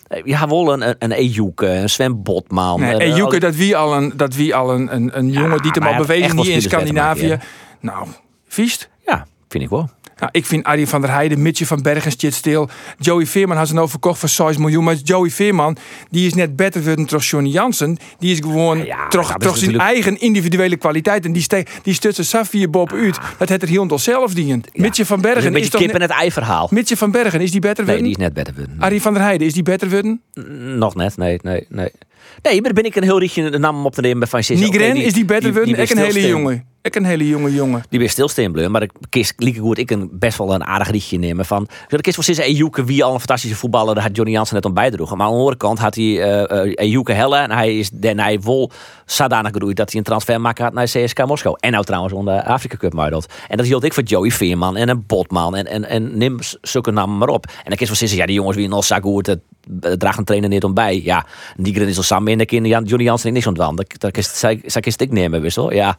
eh, 0.06 0.20
ja, 0.24 0.48
wel 0.48 0.72
een, 0.72 0.88
een, 0.88 0.94
een 0.98 1.12
Ejuke, 1.12 1.66
een 1.66 1.88
Sven 1.88 2.22
Botman. 2.22 2.80
Nee, 2.80 2.96
eh, 2.96 3.16
Joeke, 3.16 3.30
die- 3.30 3.40
dat 3.40 3.54
wie 3.56 3.76
al 3.76 3.96
een, 3.96 4.12
dat 4.16 4.34
wie 4.34 4.54
al 4.54 4.74
een, 4.74 4.94
een, 4.94 5.18
een 5.18 5.30
jongen 5.30 5.62
die 5.62 5.72
maar 5.80 5.88
al 5.92 5.98
echt 6.22 6.34
wel 6.34 6.44
hier 6.44 6.54
in 6.54 6.62
spelers 6.62 6.64
Scandinavië. 6.84 7.28
maken, 7.28 7.46
Nou, 7.80 8.06
viest. 8.48 8.88
Ja, 9.06 9.26
vind 9.48 9.64
ik 9.64 9.70
wel. 9.70 9.90
Nou, 10.22 10.34
ik 10.34 10.46
vind 10.46 10.64
Arie 10.64 10.86
van 10.86 11.00
der 11.00 11.10
Heijden, 11.10 11.42
Mitje 11.42 11.66
van 11.66 11.82
Bergen 11.82 12.12
zit 12.16 12.34
stil. 12.34 12.68
Joey 12.98 13.26
Veerman 13.26 13.56
had 13.56 13.68
ze 13.68 13.74
nou 13.74 13.88
verkocht 13.88 14.18
voor 14.18 14.28
6 14.28 14.56
miljoen. 14.56 14.84
Maar 14.84 14.94
Joey 14.94 15.30
Veerman, 15.30 15.76
die 16.10 16.26
is 16.26 16.34
net 16.34 16.56
beter 16.56 16.80
geworden 16.80 17.06
dan 17.06 17.18
Johnny 17.20 17.50
Jansen. 17.50 17.96
Die 18.18 18.32
is 18.32 18.38
gewoon 18.38 18.84
Ja, 18.84 19.08
toch, 19.08 19.22
is 19.22 19.28
toch 19.28 19.40
zijn 19.40 19.70
natuurlijk- 19.70 19.82
eigen 19.84 20.20
individuele 20.20 20.76
kwaliteit. 20.76 21.24
En 21.24 21.32
die, 21.32 21.42
ste 21.42 21.66
die 21.82 21.94
stutsen 21.94 22.24
Safir 22.24 22.70
Bob 22.70 22.92
uit. 22.92 23.18
Dat 23.38 23.48
het 23.48 23.62
er 23.62 23.68
heel 23.68 23.98
zelf 23.98 24.34
dient. 24.34 24.68
Mitje 24.72 25.06
van 25.06 25.16
is 25.16 25.22
Bergen 25.22 25.42
een 25.46 25.48
is, 25.48 25.54
beetje 25.54 25.70
toch 25.70 25.80
kip 25.80 25.94
en 25.94 26.00
het 26.00 26.10
ei 26.10 26.30
verhaal. 26.32 26.68
Mitje 26.70 26.96
van 26.96 27.10
Bergen, 27.10 27.40
is 27.40 27.50
die 27.50 27.60
beter 27.60 27.84
Nee, 27.84 27.96
geworden? 27.96 28.18
die 28.18 28.26
is 28.26 28.34
net 28.34 28.54
beter. 28.54 28.66
Arie 28.78 29.02
van 29.02 29.12
der 29.14 29.22
Heijden, 29.22 29.46
is 29.46 29.52
die 29.52 29.62
beter 29.62 29.86
geworden? 29.88 30.20
Nog 30.78 30.94
net, 30.94 31.16
nee, 31.16 31.38
nee, 31.42 31.66
nee. 31.68 31.90
Nee, 32.42 32.60
maar 32.62 32.72
ben 32.72 32.84
ik 32.84 32.96
een 32.96 33.02
heel 33.02 33.18
rietje 33.18 33.50
de 33.50 33.58
naam 33.58 33.86
op 33.86 33.94
te 33.94 34.00
nemen 34.00 34.18
bij 34.18 34.28
Van 34.28 34.42
Sisse. 34.42 34.64
Nigren, 34.64 34.96
is 34.96 35.12
die 35.12 35.24
beter 35.24 35.48
geworden? 35.48 35.78
Ik 35.78 35.90
een 35.90 35.98
hele 35.98 36.28
jongen. 36.28 36.64
Ik 36.82 36.94
een 36.94 37.04
hele 37.04 37.28
jonge 37.28 37.52
jongen. 37.52 37.82
Die 37.88 37.98
weer 37.98 38.10
stilstaan 38.10 38.70
maar 38.70 38.82
ik 38.82 38.92
kies 39.08 39.32
goed 39.58 39.78
ik 39.78 39.90
een 39.90 40.08
best 40.12 40.38
wel 40.38 40.54
een 40.54 40.64
aardig 40.64 40.90
rietje 40.90 41.18
nemen 41.18 41.44
van. 41.44 41.68
Ik 41.88 42.02
kies 42.02 42.16
wel 42.16 42.24
sinds 42.24 42.40
Ejuke 42.40 42.84
wie 42.84 43.04
al 43.04 43.12
een 43.12 43.18
fantastische 43.18 43.56
voetballer, 43.56 43.94
daar 43.94 44.04
had 44.04 44.16
Johnny 44.16 44.34
Jansen 44.34 44.54
net 44.54 44.64
om 44.64 44.74
bijdroegen. 44.74 45.16
Maar 45.16 45.26
aan 45.26 45.32
de 45.32 45.38
andere 45.38 45.56
kant 45.56 45.78
had 45.78 45.94
hij 45.94 46.04
uh, 46.04 46.72
Ejuke 46.74 47.12
helle 47.12 47.36
en 47.36 47.50
hij 47.50 47.78
is 47.78 47.90
daarna 47.92 48.36
vol 48.40 48.70
zodanig 49.06 49.52
gedoeid 49.52 49.76
dat 49.76 49.90
hij 49.90 49.98
een 49.98 50.04
transfer 50.04 50.40
maken 50.40 50.64
had 50.64 50.72
naar 50.72 50.84
CSK 50.84 51.26
Moskou. 51.26 51.56
En 51.60 51.72
nou 51.72 51.84
trouwens 51.84 52.14
onder 52.14 52.42
Afrika 52.42 52.76
Cup 52.76 52.92
meidelt. 52.92 53.32
En 53.48 53.56
dat 53.56 53.66
hield 53.66 53.84
ik 53.84 53.92
voor 53.92 54.02
Joey 54.02 54.30
Veerman 54.30 54.76
en 54.76 54.88
een 54.88 55.06
Botman 55.06 55.56
en, 55.56 55.66
en, 55.66 55.84
en 55.84 56.18
neem 56.18 56.36
zulke 56.60 56.90
namen 56.90 57.18
maar 57.18 57.28
op. 57.28 57.46
En 57.46 57.52
dan 57.64 57.76
kies 57.76 57.88
wel 57.88 57.96
sinds 57.96 58.14
ja 58.14 58.26
die 58.26 58.34
jongens 58.34 58.56
wie 58.56 58.68
nog 58.68 58.86
goed 59.02 59.26
het 59.26 59.40
draagt 59.98 60.18
een 60.18 60.24
trainer 60.24 60.48
niet 60.48 60.64
om 60.64 60.74
bij. 60.74 61.00
Ja, 61.04 61.26
die 61.56 61.86
is 61.86 61.96
al 61.96 62.02
samen 62.02 62.32
in 62.32 62.38
de 62.38 62.46
keer 62.46 62.66
Johnny 62.66 63.04
Jansen 63.04 63.32
niks 63.32 63.46
ontwaan. 63.46 63.76
Dat, 63.76 63.94
dat, 63.98 64.14
dat, 64.14 64.62
dat 64.72 65.00
ik 65.00 65.12
nemen 65.12 65.40
wissel. 65.40 65.72
Ja. 65.72 65.96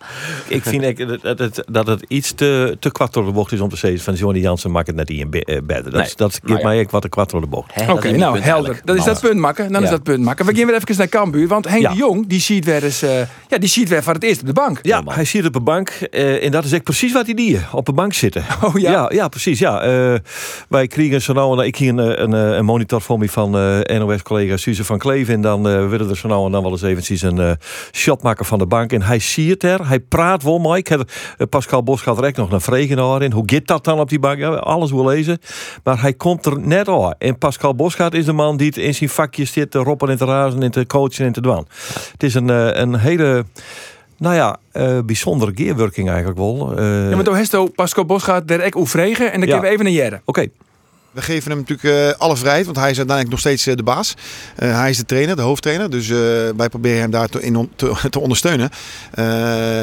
Ik 0.48 0.64
vind 0.80 1.22
dat 1.22 1.40
het, 1.40 1.64
dat 1.72 1.88
het 1.88 2.06
iets 2.08 2.32
te, 2.32 2.78
te 2.80 2.92
kwart 2.92 3.14
door 3.14 3.26
de 3.26 3.32
bocht 3.32 3.52
is 3.52 3.60
om 3.60 3.70
te 3.70 3.78
zeggen 3.78 4.00
van 4.00 4.14
Johnny 4.14 4.40
Jansen 4.40 4.72
maakt 4.72 4.88
het 4.88 4.96
net 4.96 5.10
in 5.10 5.30
bed. 5.30 5.46
Dat, 5.68 5.94
nee. 5.94 6.12
dat 6.16 6.32
geeft 6.32 6.44
nou, 6.44 6.64
mij 6.64 6.88
wat 6.90 7.04
een 7.04 7.10
kwart 7.10 7.30
door 7.30 7.42
de 7.42 7.48
bocht. 7.48 7.90
Oké, 7.90 8.12
nou 8.12 8.40
helder. 8.40 8.82
Dat 8.86 8.96
is 8.96 9.04
dat 9.04 9.22
punt 9.22 9.40
maken. 9.40 9.72
Dan 9.72 9.84
is 9.84 9.90
dat 9.90 10.04
punt 10.04 10.24
maken. 10.24 10.46
We 10.46 10.56
gaan 10.56 10.66
weer 10.66 10.76
even 10.76 10.98
naar 10.98 11.08
Cambuur. 11.08 11.48
Want 11.48 11.68
Henk 11.68 11.90
de 11.90 11.96
Jong, 11.96 12.28
die 12.28 12.40
ziet 12.40 12.66
weer 12.66 12.84
eens, 12.84 13.04
uh, 13.04 13.10
ja, 13.48 13.58
die 13.58 13.70
ziet 13.70 13.90
weer 13.90 14.04
van 14.04 14.14
het 14.14 14.24
eerst 14.24 14.42
op 14.42 14.48
de 14.48 14.54
bank. 14.54 14.80
Ja, 14.82 15.04
hij 15.06 15.26
ziet 15.26 15.46
op 15.46 15.54
de 15.54 15.62
bank. 15.62 16.08
Uh, 16.12 16.44
en 16.44 16.52
dat 16.52 16.66
is 16.66 16.72
echt 16.72 16.84
precies 16.84 17.14
wat 17.14 17.26
hij 17.26 17.34
die 17.34 17.60
op 17.72 17.86
de 17.86 17.94
bank 17.94 18.14
zitten. 18.14 18.44
Oh 18.64 18.80
ja? 18.80 18.92
Ja, 18.92 19.10
ja 19.14 19.28
precies. 19.28 19.60
Ja. 19.60 19.88
Uh, 19.88 20.20
wij 20.70 20.88
kregen 20.88 21.22
zo 21.22 21.34
nou, 21.34 21.66
ik 21.66 21.76
hier 21.76 21.90
een, 21.90 22.24
een, 22.24 22.32
een 22.32 22.66
monitor 22.66 23.02
voor 23.02 23.20
me 23.20 23.30
van 23.30 23.52
NOS-collega 23.84 24.58
Suze 24.58 24.84
van 24.84 24.98
Kleven. 24.98 25.34
En 25.34 25.42
dan 25.42 25.90
willen 25.90 26.10
er 26.10 26.18
zo 26.18 26.28
nou 26.28 26.46
en 26.46 26.52
dan 26.52 26.64
wel 26.64 26.72
eens 26.72 26.82
eventjes 26.82 27.22
een 27.22 27.58
shot 27.92 28.22
maken 28.22 28.46
van 28.46 28.60
de 28.60 28.66
bank. 28.66 28.92
En 28.92 29.02
hij 29.02 29.20
ziet 29.20 29.64
er, 29.64 29.88
hij 29.88 30.00
praat 30.00 30.44
wel 30.44 30.60
Ik 30.72 30.88
heb 30.88 31.10
Pascal 31.50 31.84
Bos 31.84 32.02
gaat 32.02 32.22
echt 32.22 32.38
nog 32.38 32.50
naar 32.50 32.62
Vregenaar 32.62 33.22
in. 33.22 33.32
Hoe 33.32 33.44
gaat 33.46 33.68
dat 33.68 33.84
dan 33.84 34.00
op 34.00 34.10
die 34.10 34.20
bank? 34.20 34.40
Ja, 34.40 34.50
alles 34.50 34.92
wil 34.92 35.06
lezen. 35.06 35.40
Maar 35.84 36.02
hij 36.02 36.14
komt 36.14 36.46
er 36.46 36.60
net 36.60 36.88
aan. 36.88 37.14
En 37.18 37.38
Pascal 37.38 37.76
Bosgaard 37.76 38.14
is 38.14 38.26
de 38.26 38.34
man 38.34 38.58
die 38.58 38.82
in 38.82 38.96
zijn 38.96 39.10
vakje 39.10 39.46
zit 39.46 39.72
te 39.72 39.80
roppen 39.80 40.10
en 40.10 40.18
te 40.18 40.26
razen 40.26 40.64
en 40.64 40.72
te 40.72 40.86
coachen 40.86 41.26
en 41.26 41.32
te 41.32 41.42
doen. 41.42 41.68
Het 42.12 42.24
is 42.24 42.34
een, 42.34 42.48
een 42.82 42.96
hele 42.96 43.46
nou 44.18 44.36
ja, 44.36 44.58
uh, 44.74 45.00
bijzondere 45.06 45.52
gearworking 45.56 46.10
eigenlijk 46.10 46.38
wel. 46.38 46.80
Uh, 46.80 47.10
ja, 47.10 47.16
maar 47.16 47.48
toen 47.50 47.72
Pascal 47.76 48.06
Bosgaard 48.06 48.52
er 48.52 48.76
ook 48.76 48.88
vregen 48.88 49.32
en 49.32 49.40
dan 49.40 49.50
ja. 49.50 49.60
we 49.60 49.68
even 49.68 49.84
naar 49.84 49.94
Jere. 49.94 50.22
Oké. 50.26 50.48
We 51.14 51.22
geven 51.22 51.52
hem 51.52 51.60
natuurlijk 51.60 52.16
uh, 52.18 52.20
alle 52.20 52.38
vrijheid, 52.38 52.66
want 52.66 52.78
hij 52.78 52.90
is 52.90 52.98
uiteindelijk 52.98 53.30
nog 53.30 53.40
steeds 53.40 53.68
uh, 53.68 53.76
de 53.76 53.84
baas. 53.84 54.14
Uh, 54.60 54.80
hij 54.80 54.90
is 54.90 54.98
de 54.98 55.06
trainer, 55.06 55.36
de 55.36 55.42
hoofdtrainer. 55.42 55.90
Dus 55.90 56.08
wij 56.58 56.70
proberen 56.70 57.00
hem 57.00 57.12
daar 57.12 57.30
te, 57.30 57.42
in 57.42 57.70
te, 57.76 57.94
te 58.10 58.20
ondersteunen. 58.20 58.70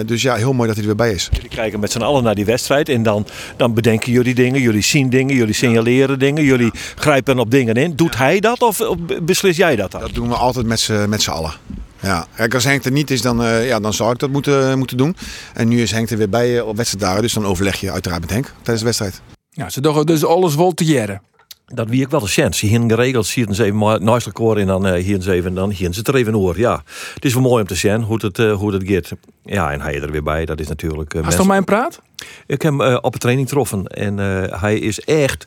dus 0.07 0.23
ja, 0.23 0.35
heel 0.35 0.53
mooi 0.53 0.67
dat 0.67 0.77
hij 0.77 0.89
er 0.89 0.97
weer 0.97 1.07
bij 1.07 1.15
is. 1.15 1.29
Jullie 1.33 1.49
kijken 1.49 1.81
met 1.81 1.93
z'n 1.93 2.01
allen 2.01 2.23
naar 2.23 2.35
die 2.35 2.45
wedstrijd. 2.45 2.89
En 2.89 3.03
dan, 3.03 3.27
dan 3.57 3.75
bedenken 3.75 4.13
jullie 4.13 4.35
dingen, 4.35 4.61
jullie 4.61 4.83
zien 4.83 5.11
dingen, 5.11 5.35
jullie 5.35 5.55
signaleren 5.55 6.19
dingen. 6.19 6.45
Jullie 6.45 6.71
grijpen 6.95 7.39
op 7.39 7.51
dingen 7.51 7.75
in. 7.75 7.97
Doet 7.97 8.17
hij 8.17 8.41
dat 8.41 8.63
of, 8.63 8.81
of 8.81 8.97
beslis 9.23 9.57
jij 9.57 9.77
dat 9.77 9.91
dan? 9.91 10.01
Dat 10.01 10.15
doen 10.15 10.29
we 10.29 10.35
altijd 10.35 10.67
met 11.09 11.23
z'n 11.23 11.31
allen. 11.31 11.53
Ja, 12.01 12.27
Kijk, 12.37 12.55
als 12.55 12.65
Henk 12.65 12.85
er 12.85 12.93
niet 12.93 13.11
is, 13.11 13.23
dan, 13.23 13.43
uh, 13.43 13.67
ja, 13.67 13.81
dan 13.81 13.93
zou 13.93 14.13
ik 14.13 14.19
dat 14.19 14.31
moeten, 14.31 14.79
moeten 14.79 14.97
doen. 14.97 15.17
En 15.55 15.69
nu 15.69 15.83
is 15.83 15.91
Henk 15.91 16.11
er 16.11 16.17
weer 16.17 16.29
bij 16.29 16.57
uh, 16.57 16.67
op 16.67 16.77
wedstrijddagen, 16.77 17.23
dus 17.23 17.33
dan 17.33 17.47
overleg 17.47 17.81
je 17.81 17.93
uiteraard 17.93 18.21
met 18.21 18.31
Henk 18.31 18.53
tijdens 18.63 18.79
de 18.79 18.85
wedstrijd. 18.85 19.40
Ja, 19.51 19.69
ze 19.69 19.81
doen 19.81 20.05
dus 20.05 20.25
alles 20.25 20.55
wel 20.55 20.73
te 20.73 20.85
jaren. 20.85 21.23
Dat 21.67 21.89
wie 21.89 22.03
ik 22.03 22.09
wel 22.09 22.21
de 22.21 22.27
chance. 22.27 22.67
Hier 22.67 22.81
geregeld 22.81 23.29
hier 23.29 23.55
ze 23.55 23.65
even 23.65 24.05
naast 24.05 24.33
koor 24.33 24.57
en 24.57 24.67
dan 24.67 24.95
hier 24.95 25.21
ze 25.21 25.33
even 25.33 25.55
dan 25.55 25.71
hier 25.71 25.93
ze 25.93 26.03
er 26.03 26.15
even 26.15 26.37
oor. 26.37 26.59
Ja, 26.59 26.83
het 27.15 27.25
is 27.25 27.35
wel 27.35 27.43
mooi 27.43 27.61
om 27.61 27.69
te 27.69 27.75
zien 27.75 28.03
hoe 28.03 28.19
het, 28.21 28.39
uh, 28.39 28.55
hoe 28.55 28.73
het 28.73 28.83
gaat. 28.87 29.11
Ja, 29.45 29.73
en 29.73 29.81
hij 29.81 30.03
er 30.03 30.11
weer 30.11 30.23
bij. 30.23 30.45
Dat 30.45 30.61
is 30.61 30.69
natuurlijk. 30.69 31.15
Uh, 31.15 31.23
Hast 31.23 31.37
toch 31.37 31.47
mijn 31.47 31.65
praat? 31.65 32.01
Ik 32.47 32.63
heb 32.63 32.79
hem 32.79 32.97
op 32.97 33.13
een 33.15 33.21
training 33.21 33.49
getroffen 33.49 33.87
en 33.87 34.19
hij 34.59 34.79
is 34.79 35.01
echt. 35.01 35.47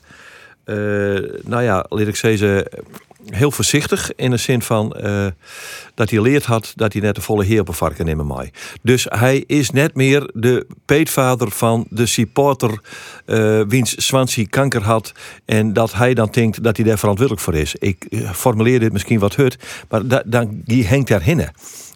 nou 1.44 1.62
ja, 1.62 1.86
laat 1.88 2.06
ik 2.06 2.16
zeggen 2.16 2.68
heel 3.30 3.50
voorzichtig 3.50 4.14
in 4.14 4.30
de 4.30 4.36
zin 4.36 4.62
van 4.62 4.96
uh, 5.00 5.26
dat 5.94 6.10
hij 6.10 6.20
leerd 6.20 6.44
had 6.44 6.72
dat 6.76 6.92
hij 6.92 7.02
net 7.02 7.14
de 7.14 7.20
volle 7.20 7.44
heer 7.44 7.60
op 7.60 7.68
een 7.68 7.74
varken 7.74 8.04
nemen 8.04 8.26
mij. 8.26 8.52
Dus 8.82 9.06
hij 9.08 9.44
is 9.46 9.70
net 9.70 9.94
meer 9.94 10.30
de 10.34 10.66
peetvader 10.84 11.50
van 11.50 11.86
de 11.88 12.06
supporter 12.06 12.80
uh, 13.26 13.60
wiens 13.68 14.06
Swansea 14.06 14.44
kanker 14.50 14.82
had 14.82 15.12
en 15.44 15.72
dat 15.72 15.92
hij 15.92 16.14
dan 16.14 16.28
denkt 16.30 16.62
dat 16.62 16.76
hij 16.76 16.86
daar 16.86 16.98
verantwoordelijk 16.98 17.44
voor 17.44 17.54
is. 17.54 17.74
Ik 17.74 18.06
uh, 18.08 18.30
formuleer 18.32 18.80
dit 18.80 18.92
misschien 18.92 19.18
wat 19.18 19.36
hut, 19.36 19.56
maar 19.88 20.06
da, 20.06 20.22
dan 20.26 20.62
die 20.64 20.88
hangt 20.88 21.08
daarin. 21.08 21.48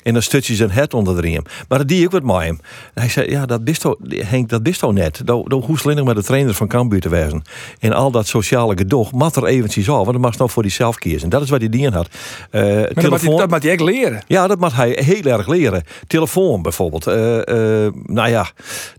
En 0.09 0.15
dan 0.15 0.23
stut 0.23 0.47
je 0.47 0.55
zijn 0.55 0.71
het 0.71 0.95
onder 0.95 1.15
de 1.15 1.21
riem. 1.21 1.43
Maar 1.69 1.79
dat 1.79 1.88
die 1.88 2.05
ik 2.05 2.11
wat 2.11 2.23
met 2.23 2.37
hem. 2.37 2.61
hij 2.95 3.09
zei, 3.09 3.31
ja, 3.31 3.47
dat 3.47 3.65
bist 3.65 3.85
Henk, 4.09 4.49
dat 4.49 4.62
bist 4.62 4.83
net. 4.83 5.21
Dan 5.25 5.62
hoe 5.67 5.79
slinnig 5.79 6.05
met 6.05 6.17
de 6.17 6.23
trainer 6.23 6.55
van 6.55 6.69
Cambuur 6.69 7.00
te 7.00 7.09
wezen. 7.09 7.43
En 7.79 7.93
al 7.93 8.11
dat 8.11 8.27
sociale 8.27 8.77
gedoog, 8.77 9.12
mat 9.12 9.37
er 9.37 9.45
eventjes 9.45 9.88
af. 9.88 9.97
Want 9.97 10.12
dan 10.12 10.21
mag 10.21 10.38
nou 10.38 10.50
voor 10.50 10.62
die 10.62 10.73
zelf 10.73 10.97
kiezen. 10.97 11.29
Dat 11.29 11.43
is 11.43 11.50
wat 11.50 11.61
hij 11.61 11.69
dien 11.69 11.93
had. 11.93 12.09
Uh, 12.50 12.62
maar 12.62 12.88
telefoon, 12.88 13.37
dat 13.37 13.50
mag 13.50 13.62
hij 13.62 13.71
echt 13.71 13.81
leren. 13.81 14.23
Ja, 14.27 14.47
dat 14.47 14.59
mag 14.59 14.77
hij 14.77 14.99
heel 15.05 15.23
erg 15.23 15.49
leren. 15.49 15.83
Telefoon 16.07 16.62
bijvoorbeeld. 16.62 17.09
Uh, 17.09 17.15
uh, 17.15 17.43
nou 18.05 18.29
ja, 18.29 18.47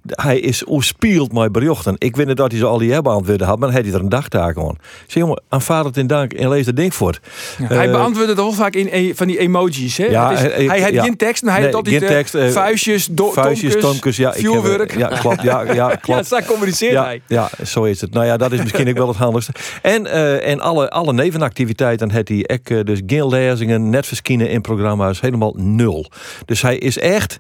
hij 0.06 0.40
is 0.40 0.64
speelt 0.80 1.34
mijn 1.34 1.52
berichten. 1.52 1.96
Ik 1.98 2.16
weet 2.16 2.28
niet 2.28 2.38
dat 2.38 2.52
hij 2.52 2.60
zo 2.60 2.68
al 2.68 2.78
die 2.78 2.94
hebben 2.94 3.12
antwoorden 3.12 3.48
had, 3.48 3.60
maar 3.60 3.72
hij 3.72 3.82
had 3.84 3.94
er 3.94 4.00
een 4.00 4.10
dagtaak 4.10 4.58
aan. 4.58 4.78
Zeg 5.08 5.24
jongen, 5.24 5.42
aanvaard 5.50 5.86
het 5.86 5.98
in 5.98 6.08
dank 6.08 6.34
en 6.34 6.50
lees 6.50 6.66
het 6.66 6.76
ding 6.76 6.94
voor. 6.94 7.20
Ja, 7.58 7.66
hij 7.66 7.92
beantwoordde 7.92 8.32
het 8.32 8.42
al 8.42 8.52
vaak 8.52 8.74
in 8.74 8.88
e- 8.92 9.14
van 9.14 9.28
die 9.28 9.38
emojis. 9.38 9.98
Hè? 9.98 10.06
Ja, 10.06 10.32
is, 10.32 10.40
hij, 10.40 10.80
hij 10.80 10.92
ja. 11.00 11.06
geen 11.06 11.18
tekst, 11.18 11.44
maar 11.44 11.54
hij 11.54 11.64
nee, 11.64 11.76
altijd 11.76 12.08
tekst, 12.08 12.36
uh, 12.36 12.50
vuistjes, 12.50 13.08
do, 13.12 13.32
vuistjes, 13.32 13.76
tomkes, 13.80 14.18
ja, 14.18 14.34
vuurwerk. 14.34 14.98
ja, 14.98 15.08
klopt. 15.08 15.42
Ja, 15.42 15.74
ja, 15.74 15.96
klopt. 16.02 16.30
ja, 16.30 16.42
communiceert 16.48 16.92
ja, 16.92 17.04
hij. 17.04 17.22
Ja, 17.28 17.50
zo 17.66 17.84
is 17.84 18.02
het. 18.02 18.14
Nou 18.14 18.26
ja, 18.26 18.38
dat 18.38 18.52
is 18.52 18.62
misschien 18.62 18.90
ook 18.90 18.98
wel 18.98 19.08
het 19.08 19.18
handigste. 19.18 19.52
En, 19.82 20.06
uh, 20.06 20.48
en 20.48 20.60
alle, 20.60 20.90
alle 20.90 21.14
nevenactiviteiten 21.14 22.12
heeft 22.12 22.28
hij 22.28 22.50
ook, 22.54 22.70
uh, 22.70 22.84
dus 22.84 23.02
geen 23.06 23.28
lezingen, 23.28 23.90
net 23.90 24.08
verschijnen 24.08 24.50
in 24.50 24.62
programma's, 24.62 25.22
helemaal 25.22 25.54
nul. 25.58 26.12
Dus 26.46 26.62
hij 26.62 26.78
is 26.78 26.98
echt... 26.98 27.40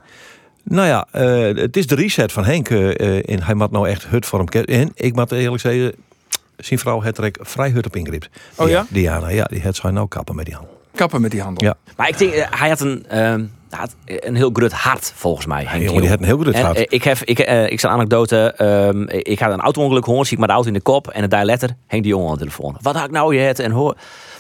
Nou 0.64 0.88
ja, 0.88 1.08
uh, 1.16 1.62
het 1.62 1.78
is 1.78 1.88
de 1.88 1.96
reset 1.96 2.32
van 2.32 2.46
Henk. 2.46 2.70
En 2.70 3.44
hij 3.44 3.56
maakt 3.56 3.72
nou 3.72 3.90
echt 3.90 4.08
hut 4.08 4.26
voor 4.26 4.40
hem. 4.40 4.64
En 4.64 4.92
ik 4.96 5.16
moet 5.16 5.32
eerlijk 5.32 5.62
zeggen, 5.62 5.94
zijn 6.58 6.80
vrouw 6.80 7.02
het 7.02 7.18
er 7.18 7.32
vrij 7.40 7.70
hut 7.70 7.86
op 7.86 7.96
ingript. 7.96 8.30
Oh 8.56 8.70
ja? 8.70 8.86
Diana, 8.90 9.30
ja, 9.30 9.44
die 9.44 9.62
het 9.62 9.76
zou 9.76 9.94
nou 9.94 10.08
kappen 10.08 10.36
met 10.36 10.46
die 10.46 10.56
hand 10.56 10.79
kappen 11.00 11.22
met 11.22 11.32
die 11.32 11.42
handel. 11.42 11.68
Ja. 11.68 11.76
Maar 11.96 12.08
ik 12.08 12.18
denk, 12.18 12.34
hij 12.50 12.70
had 12.70 12.80
een, 12.80 13.06
uh, 13.14 13.34
een 14.06 14.36
heel 14.36 14.50
groot 14.54 14.72
hart, 14.72 15.12
volgens 15.16 15.46
mij. 15.46 15.64
Henk 15.68 15.84
jongen, 15.84 16.02
die 16.02 16.10
had 16.10 16.20
een 16.20 16.26
heel 16.26 16.38
groot 16.38 16.60
hart. 16.60 16.78
Uh, 16.78 16.84
ik 16.88 17.04
heb, 17.04 17.18
ik, 17.24 17.50
uh, 17.50 17.70
ik 17.70 17.82
een 17.82 17.90
anekdote. 17.90 18.54
Um, 18.62 19.10
ik 19.10 19.40
had 19.40 19.54
een 19.54 19.60
auto-ongeluk 19.60 20.06
gehoord, 20.06 20.28
zie 20.28 20.34
ik 20.34 20.40
maar 20.40 20.48
de 20.48 20.54
auto 20.54 20.68
in 20.68 20.74
de 20.74 20.82
kop 20.82 21.08
en 21.08 21.22
het 21.22 21.32
daar 21.32 21.46
letter 21.46 21.70
Henk 21.88 22.04
die 22.04 22.12
jongen 22.12 22.28
aan 22.28 22.34
de 22.34 22.40
telefoon. 22.40 22.78
Wat 22.82 22.96
had 22.96 23.06
ik 23.06 23.12
nou 23.12 23.36
je 23.36 23.42
het 23.42 23.60
en 23.60 23.72
hoor. 23.72 23.96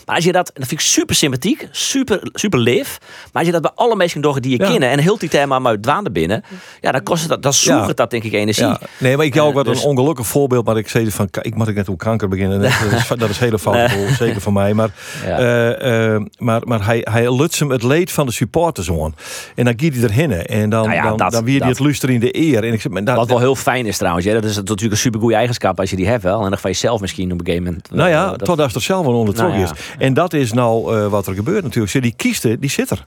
Maar 0.09 0.17
als 0.17 0.27
je 0.27 0.33
dat, 0.33 0.51
dat 0.53 0.67
vind 0.67 0.71
ik 0.71 0.87
super 0.87 1.15
sympathiek, 1.15 1.67
super, 1.71 2.19
super 2.33 2.59
lief. 2.59 2.97
Maar 2.99 3.29
als 3.33 3.45
je 3.45 3.51
dat 3.51 3.61
bij 3.61 3.71
alle 3.75 3.95
mensen 3.95 4.21
doet 4.21 4.43
die 4.43 4.51
je 4.51 4.63
ja. 4.63 4.69
kennen 4.69 4.89
en 4.89 4.99
heel 4.99 5.17
die 5.17 5.29
thema 5.29 5.59
maar 5.59 5.79
dwaande 5.79 6.11
binnen, 6.11 6.43
ja, 6.81 6.91
dan 6.91 7.03
kost 7.03 7.21
het 7.21 7.29
dat, 7.29 7.43
dan 7.43 7.53
zoekt 7.53 7.87
het 7.87 7.97
dat 7.97 8.11
denk 8.11 8.23
ik 8.23 8.33
energie. 8.33 8.65
Ja. 8.65 8.79
Nee, 8.97 9.17
maar 9.17 9.25
ik 9.25 9.33
heb 9.33 9.43
ook 9.43 9.53
wat 9.53 9.65
dus... 9.65 9.83
een 9.83 9.89
ongelukkig 9.89 10.27
voorbeeld, 10.27 10.65
maar 10.65 10.77
ik 10.77 10.89
zei 10.89 11.11
van, 11.11 11.27
ik 11.41 11.55
mag 11.55 11.67
ik 11.67 11.75
net 11.75 11.89
op 11.89 11.97
kanker 11.97 12.27
beginnen. 12.27 12.61
Dat 12.61 12.71
is, 12.91 13.07
dat 13.17 13.29
is 13.29 13.37
hele 13.39 13.59
fout, 13.59 13.91
zeker 14.17 14.41
voor 14.41 14.53
mij. 14.53 14.73
Maar, 14.73 14.89
uh, 15.25 16.13
uh, 16.13 16.21
maar, 16.37 16.61
maar 16.63 16.85
hij, 16.85 17.01
hij 17.11 17.35
lutst 17.35 17.59
hem 17.59 17.69
het 17.69 17.83
leed 17.83 18.11
van 18.11 18.25
de 18.25 18.31
supporters 18.31 18.91
aan. 18.91 19.15
En 19.55 19.65
dan 19.65 19.73
gaat 19.77 19.93
hij 19.93 20.03
erheen 20.03 20.31
en 20.31 20.69
dan, 20.69 20.87
nou 20.89 21.01
dan, 21.01 21.17
dat, 21.17 21.31
dan 21.31 21.43
weer 21.43 21.59
hij 21.59 21.69
het 21.69 21.79
luster 21.79 22.09
in 22.09 22.19
de 22.19 22.37
eer. 22.37 22.63
En 22.63 22.73
ik 22.73 23.05
dat, 23.05 23.15
wat 23.15 23.27
wel 23.27 23.39
heel 23.39 23.55
fijn 23.55 23.85
is 23.85 23.97
trouwens, 23.97 24.25
ja, 24.25 24.33
dat 24.33 24.43
is 24.43 24.55
natuurlijk 24.55 24.91
een 24.91 24.97
super 24.97 25.19
goede 25.19 25.35
eigenschap 25.35 25.79
als 25.79 25.89
je 25.89 25.95
die 25.95 26.07
hebt 26.07 26.23
wel. 26.23 26.43
En 26.43 26.49
dan 26.49 26.59
van 26.59 26.71
jezelf 26.71 27.01
misschien 27.01 27.31
op 27.31 27.39
een 27.39 27.45
gegeven 27.45 27.65
moment. 27.65 27.91
Nou 27.91 28.09
ja, 28.09 28.29
dat, 28.29 28.45
totdat 28.45 28.75
er 28.75 28.81
zelf 28.81 29.05
wel 29.05 29.15
onder 29.15 29.35
nou, 29.35 29.61
is. 29.61 29.71
En 29.99 30.13
dat 30.13 30.33
is 30.33 30.53
nou 30.53 30.95
uh, 30.95 31.07
wat 31.07 31.27
er 31.27 31.33
gebeurt 31.33 31.63
natuurlijk. 31.63 31.91
Ze 31.91 32.01
die 32.01 32.13
kieste, 32.15 32.59
die 32.59 32.69
zit 32.69 32.89
er. 32.89 33.05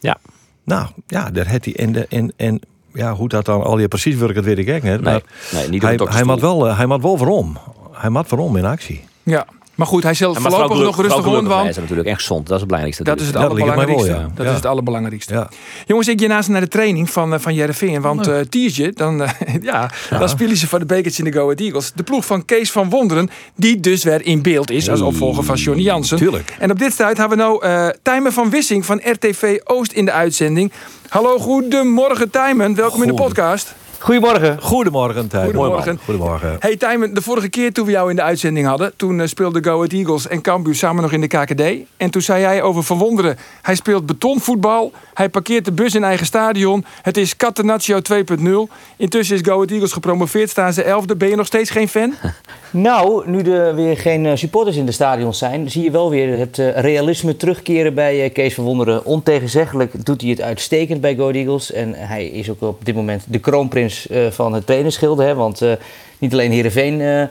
Ja. 0.00 0.16
Nou, 0.64 0.86
ja, 1.06 1.30
daar 1.30 1.46
heeft 1.46 1.64
hij. 1.64 1.76
En, 1.76 1.92
de, 1.92 2.06
en, 2.08 2.32
en 2.36 2.60
ja, 2.92 3.14
hoe 3.14 3.28
dat 3.28 3.44
dan 3.44 3.62
al 3.62 3.78
je 3.78 3.88
precies 3.88 4.14
werkt, 4.14 4.34
dat 4.34 4.44
weet 4.44 4.58
ik 4.58 4.82
niet. 4.82 4.82
Maar 4.82 5.12
nee, 5.12 5.22
nee, 5.52 5.68
niet 5.68 5.82
hij, 5.82 6.00
hij 6.04 6.24
maakt 6.24 6.40
wel, 6.40 6.66
uh, 6.66 6.76
hij 6.76 6.86
maakt 6.86 7.02
wel 7.02 7.18
waarom. 7.18 7.58
Hij 7.92 8.10
maakt 8.10 8.30
waarom 8.30 8.56
in 8.56 8.64
actie. 8.64 9.04
Ja, 9.22 9.46
maar 9.76 9.86
goed, 9.86 10.02
hij 10.02 10.14
zal 10.14 10.34
voorlopig 10.34 10.78
nog 10.78 11.00
rustig 11.00 11.24
rond. 11.24 11.48
Dat 11.48 11.66
is 11.66 11.76
natuurlijk 11.76 12.08
echt 12.08 12.18
gezond. 12.18 12.46
Dat 12.46 12.54
is 12.54 12.60
het 12.60 12.68
belangrijkste. 12.68 13.04
Dat 13.04 13.20
is 13.20 13.26
het 13.26 13.36
allerbelangrijkste. 13.36 14.10
Ja, 14.10 14.30
dat 14.34 14.46
is 14.46 14.52
het 14.52 14.66
allerbelangrijkste. 14.66 15.48
Jongens, 15.86 16.08
ik 16.08 16.20
je 16.20 16.26
naast 16.26 16.48
naar 16.48 16.60
de 16.60 16.68
training 16.68 17.10
van, 17.10 17.32
uh, 17.32 17.38
van 17.38 17.54
Jereveen. 17.54 18.00
Want 18.00 18.28
uh, 18.28 18.40
Tiertje, 18.40 18.92
dan, 18.92 19.20
uh, 19.22 19.28
ja, 19.62 19.90
dan 20.10 20.28
spelen 20.28 20.56
ze 20.56 20.68
voor 20.68 20.78
de 20.78 20.86
bekertje 20.86 21.24
in 21.24 21.30
de 21.30 21.36
Go 21.36 21.44
Ahead 21.44 21.60
Eagles. 21.60 21.92
De 21.94 22.02
ploeg 22.02 22.24
van 22.24 22.44
Kees 22.44 22.72
van 22.72 22.90
Wonderen, 22.90 23.30
die 23.54 23.80
dus 23.80 24.04
weer 24.04 24.26
in 24.26 24.42
beeld 24.42 24.70
is 24.70 24.90
als 24.90 25.00
opvolger 25.00 25.44
van 25.44 25.56
Johnny 25.56 25.82
Jansen. 25.82 26.18
Tuurlijk. 26.18 26.56
En 26.58 26.70
op 26.70 26.78
dit 26.78 26.92
stuit 26.92 27.16
hebben 27.16 27.38
we 27.38 27.44
nou 27.44 27.66
uh, 27.66 27.88
Tijmen 28.02 28.32
van 28.32 28.50
Wissing 28.50 28.86
van 28.86 29.00
RTV 29.04 29.58
Oost 29.64 29.92
in 29.92 30.04
de 30.04 30.12
uitzending. 30.12 30.72
Hallo, 31.08 31.38
goedemorgen 31.38 32.30
Tijmen. 32.30 32.74
Welkom 32.74 33.02
in 33.02 33.08
de 33.08 33.14
podcast. 33.14 33.74
Goedemorgen. 34.06 34.62
Goedemorgen, 34.62 35.28
Tijmen. 35.28 35.54
Goedemorgen. 35.54 35.98
Goedemorgen. 36.04 36.56
Hey 36.60 36.76
Tijmen, 36.76 37.14
de 37.14 37.22
vorige 37.22 37.48
keer 37.48 37.72
toen 37.72 37.86
we 37.86 37.90
jou 37.90 38.10
in 38.10 38.16
de 38.16 38.22
uitzending 38.22 38.66
hadden... 38.66 38.92
toen 38.96 39.18
uh, 39.18 39.26
speelden 39.26 39.64
Go 39.64 39.74
Ahead 39.74 39.92
Eagles 39.92 40.28
en 40.28 40.40
Cambuur 40.40 40.74
samen 40.74 41.02
nog 41.02 41.12
in 41.12 41.20
de 41.20 41.26
KKD. 41.26 41.62
En 41.96 42.10
toen 42.10 42.22
zei 42.22 42.40
jij 42.40 42.62
over 42.62 42.84
Verwonderen... 42.84 43.36
hij 43.62 43.74
speelt 43.74 44.06
betonvoetbal, 44.06 44.92
hij 45.14 45.28
parkeert 45.28 45.64
de 45.64 45.72
bus 45.72 45.94
in 45.94 46.04
eigen 46.04 46.26
stadion... 46.26 46.84
het 47.02 47.16
is 47.16 47.36
Catenaccio 47.36 48.00
2.0. 48.12 48.72
Intussen 48.96 49.36
is 49.36 49.42
Go 49.42 49.52
Ahead 49.52 49.70
Eagles 49.70 49.92
gepromoveerd, 49.92 50.50
staan 50.50 50.72
ze 50.72 50.82
elfde. 50.82 51.16
Ben 51.16 51.28
je 51.28 51.36
nog 51.36 51.46
steeds 51.46 51.70
geen 51.70 51.88
fan? 51.88 52.14
Nou, 52.70 53.30
nu 53.30 53.52
er 53.52 53.74
weer 53.74 53.98
geen 53.98 54.38
supporters 54.38 54.76
in 54.76 54.86
de 54.86 54.92
stadions 54.92 55.38
zijn... 55.38 55.70
zie 55.70 55.82
je 55.82 55.90
wel 55.90 56.10
weer 56.10 56.38
het 56.38 56.58
uh, 56.58 56.78
realisme 56.78 57.36
terugkeren 57.36 57.94
bij 57.94 58.30
Kees 58.30 58.54
Verwonderen. 58.54 59.04
Ontegenzeggelijk 59.04 60.04
doet 60.04 60.20
hij 60.20 60.30
het 60.30 60.40
uitstekend 60.40 61.00
bij 61.00 61.14
Go 61.14 61.20
Ahead 61.20 61.34
Eagles. 61.34 61.72
En 61.72 61.94
hij 61.94 62.26
is 62.26 62.50
ook 62.50 62.62
op 62.62 62.84
dit 62.84 62.94
moment 62.94 63.24
de 63.28 63.38
kroonprins 63.38 63.95
uh, 64.10 64.30
van 64.30 64.52
het 64.52 64.66
trainerschilde. 64.66 65.24
Hè? 65.24 65.34
Want 65.34 65.62
uh, 65.62 65.72
niet 66.18 66.32
alleen 66.32 66.52
Heerenveen 66.52 67.00
uh, 67.00 67.22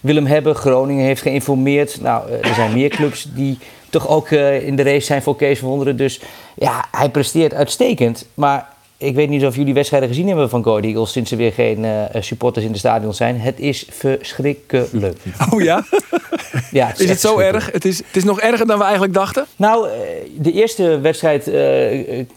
wil 0.00 0.14
hem 0.14 0.26
hebben. 0.26 0.54
Groningen 0.54 1.04
heeft 1.04 1.22
geïnformeerd. 1.22 2.00
Nou, 2.00 2.30
er 2.30 2.54
zijn 2.54 2.72
meer 2.72 2.88
clubs 2.88 3.28
die 3.34 3.58
toch 3.90 4.08
ook 4.08 4.30
in 4.30 4.76
de 4.76 4.82
race 4.82 5.06
zijn 5.06 5.22
voor 5.22 5.36
Kees 5.36 5.58
Verwonderen. 5.58 5.96
Dus 5.96 6.20
ja, 6.54 6.84
hij 6.90 7.10
presteert 7.10 7.54
uitstekend. 7.54 8.26
Maar 8.34 8.68
ik 8.98 9.14
weet 9.14 9.28
niet 9.28 9.46
of 9.46 9.56
jullie 9.56 9.74
wedstrijden 9.74 10.08
gezien 10.08 10.26
hebben 10.26 10.50
van 10.50 10.62
Go 10.62 10.70
Ahead 10.70 10.84
Eagles... 10.84 11.12
sinds 11.12 11.30
er 11.30 11.36
weer 11.36 11.52
geen 11.52 11.86
supporters 12.20 12.64
in 12.64 12.72
de 12.72 12.78
stadion 12.78 13.14
zijn. 13.14 13.40
Het 13.40 13.60
is 13.60 13.86
verschrikkelijk. 13.90 15.22
Oh 15.52 15.62
ja? 15.62 15.84
ja 16.70 16.86
het 16.86 16.98
is, 16.98 17.04
is 17.04 17.10
het 17.10 17.20
zo 17.20 17.38
erg? 17.38 17.72
Het 17.72 17.84
is, 17.84 17.98
het 17.98 18.16
is 18.16 18.24
nog 18.24 18.40
erger 18.40 18.66
dan 18.66 18.76
we 18.76 18.82
eigenlijk 18.82 19.14
dachten? 19.14 19.46
Nou, 19.56 19.88
de 20.36 20.52
eerste 20.52 21.00
wedstrijd 21.00 21.44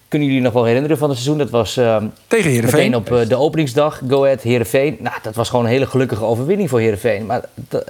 kunnen 0.08 0.28
jullie 0.28 0.42
nog 0.42 0.54
wel 0.54 0.64
herinneren 0.64 0.98
van 0.98 1.10
het 1.10 1.18
seizoen. 1.18 1.40
Dat 1.40 1.50
was 1.50 1.78
uh, 1.78 1.98
tegen 2.28 2.52
Heerenveen. 2.52 2.92
Meteen 2.92 3.22
op 3.22 3.30
de 3.30 3.36
openingsdag, 3.36 4.02
Go 4.08 4.24
Ahead 4.24 4.42
Heerenveen. 4.42 4.98
Nou, 5.00 5.16
dat 5.22 5.36
was 5.36 5.50
gewoon 5.50 5.66
een 5.66 5.72
hele 5.72 5.88
gelukkige 5.88 6.24
overwinning 6.24 6.70
voor 6.70 6.80
Heerenveen. 6.80 7.26
Maar 7.26 7.42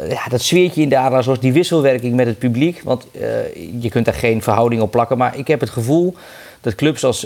ja, 0.10 0.28
dat 0.30 0.42
sfeertje 0.42 0.82
in 0.82 0.90
de 0.90 1.20
zoals 1.22 1.40
die 1.40 1.54
wisselwerking 1.54 2.16
met 2.16 2.26
het 2.26 2.38
publiek. 2.38 2.82
Want 2.84 3.08
je 3.80 3.90
kunt 3.90 4.06
daar 4.06 4.14
geen 4.14 4.42
verhouding 4.42 4.82
op 4.82 4.92
plakken. 4.92 5.18
Maar 5.18 5.38
ik 5.38 5.48
heb 5.48 5.60
het 5.60 5.70
gevoel 5.70 6.16
dat 6.62 6.76
clubs 6.76 7.04
als 7.04 7.26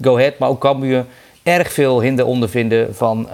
Go 0.00 0.16
Ahead, 0.16 0.38
maar 0.38 0.48
ook 0.48 0.60
Cambuur... 0.60 1.04
erg 1.42 1.72
veel 1.72 2.00
hinder 2.00 2.26
ondervinden 2.26 2.94
van 2.94 3.28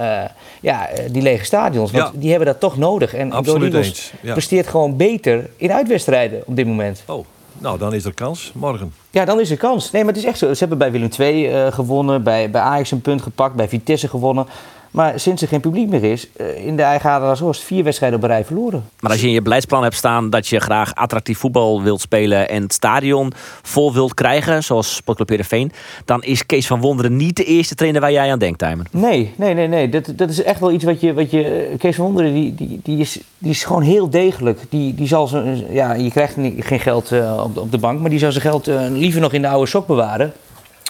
ja, 0.61 0.89
die 1.11 1.23
lege 1.23 1.45
stadions. 1.45 1.91
Want 1.91 2.13
ja. 2.13 2.21
die 2.21 2.31
hebben 2.31 2.49
dat 2.49 2.61
toch 2.61 2.77
nodig. 2.77 3.15
En 3.15 3.33
Absoluut 3.33 3.75
eens. 3.75 4.13
Ja. 4.21 4.33
presteert 4.33 4.67
gewoon 4.67 4.97
beter 4.97 5.51
in 5.57 5.73
uitwedstrijden 5.73 6.43
op 6.47 6.57
dit 6.57 6.67
moment. 6.67 7.03
Oh. 7.07 7.25
Nou, 7.59 7.79
dan 7.79 7.95
is 7.95 8.05
er 8.05 8.15
kans 8.15 8.53
morgen. 8.55 8.95
Ja, 9.11 9.25
dan 9.25 9.41
is 9.41 9.51
er 9.51 9.57
kans. 9.57 9.91
Nee, 9.91 10.05
maar 10.05 10.13
het 10.13 10.23
is 10.23 10.29
echt 10.29 10.39
zo. 10.39 10.53
Ze 10.53 10.59
hebben 10.59 10.79
bij 10.79 10.91
Willem 10.91 11.09
II 11.19 11.49
uh, 11.49 11.73
gewonnen, 11.73 12.23
bij, 12.23 12.51
bij 12.51 12.61
Ajax 12.61 12.91
een 12.91 13.01
punt 13.01 13.23
gepakt, 13.23 13.55
bij 13.55 13.69
Vitesse 13.69 14.09
gewonnen. 14.09 14.47
Maar 14.93 15.21
sinds 15.21 15.43
er 15.43 15.49
geen 15.49 15.61
publiek 15.61 15.89
meer 15.89 16.05
is, 16.05 16.29
uh, 16.37 16.67
in 16.67 16.77
de 16.77 16.83
eigen 16.83 17.11
Adelaarshorst 17.11 17.63
vier 17.63 17.85
wedstrijden 17.85 18.19
op 18.19 18.25
rij 18.25 18.45
verloren. 18.45 18.85
Maar 19.01 19.11
als 19.11 19.21
je 19.21 19.27
in 19.27 19.33
je 19.33 19.43
beleidsplan 19.43 19.83
hebt 19.83 19.95
staan 19.95 20.31
dat 20.31 20.49
je 20.49 20.61
graag 20.61 20.95
attractief 20.95 21.39
voetbal 21.39 21.83
wilt 21.83 22.01
spelen 22.01 22.49
en 22.49 22.63
het 22.63 22.73
stadion 22.73 23.33
vol 23.63 23.93
wilt 23.93 24.15
krijgen, 24.15 24.65
zoals 24.65 24.95
Sportclub 24.95 25.29
Heerenveen, 25.29 25.73
dan 26.05 26.23
is 26.23 26.47
Kees 26.47 26.67
van 26.67 26.81
Wonderen 26.81 27.17
niet 27.17 27.37
de 27.37 27.45
eerste 27.45 27.75
trainer 27.75 28.01
waar 28.01 28.13
jij 28.13 28.33
aan 28.33 28.39
denkt, 28.39 28.59
Tijmen. 28.59 28.87
Nee, 28.91 29.33
nee, 29.37 29.55
nee, 29.55 29.69
nee. 29.69 29.89
Dat, 29.89 30.13
dat 30.17 30.31
is 30.31 30.43
echt 30.43 30.61
wel 30.61 30.73
iets 30.73 30.85
wat 30.85 31.01
je, 31.01 31.15
wat 31.15 31.31
je 31.31 31.75
Kees 31.79 31.97
van 31.97 32.05
Wonderen, 32.05 32.35
die, 32.35 32.55
die, 32.55 32.81
die, 32.83 32.99
is, 32.99 33.21
die 33.39 33.51
is 33.51 33.65
gewoon 33.65 33.83
heel 33.83 34.11
degelijk. 34.11 34.61
Die, 34.69 34.95
die 34.95 35.07
zal 35.07 35.27
zo, 35.27 35.45
ja, 35.71 35.93
je 35.93 36.11
krijgt 36.11 36.35
geen 36.59 36.81
geld 36.81 37.13
uh, 37.13 37.43
op, 37.45 37.55
de, 37.55 37.61
op 37.61 37.71
de 37.71 37.79
bank, 37.79 38.01
maar 38.01 38.11
die 38.11 38.19
zou 38.19 38.33
zijn 38.33 38.45
geld 38.45 38.67
liever 38.91 39.21
nog 39.21 39.33
in 39.33 39.43
de 39.43 39.49
oude 39.49 39.67
sok 39.67 39.87
bewaren 39.87 40.33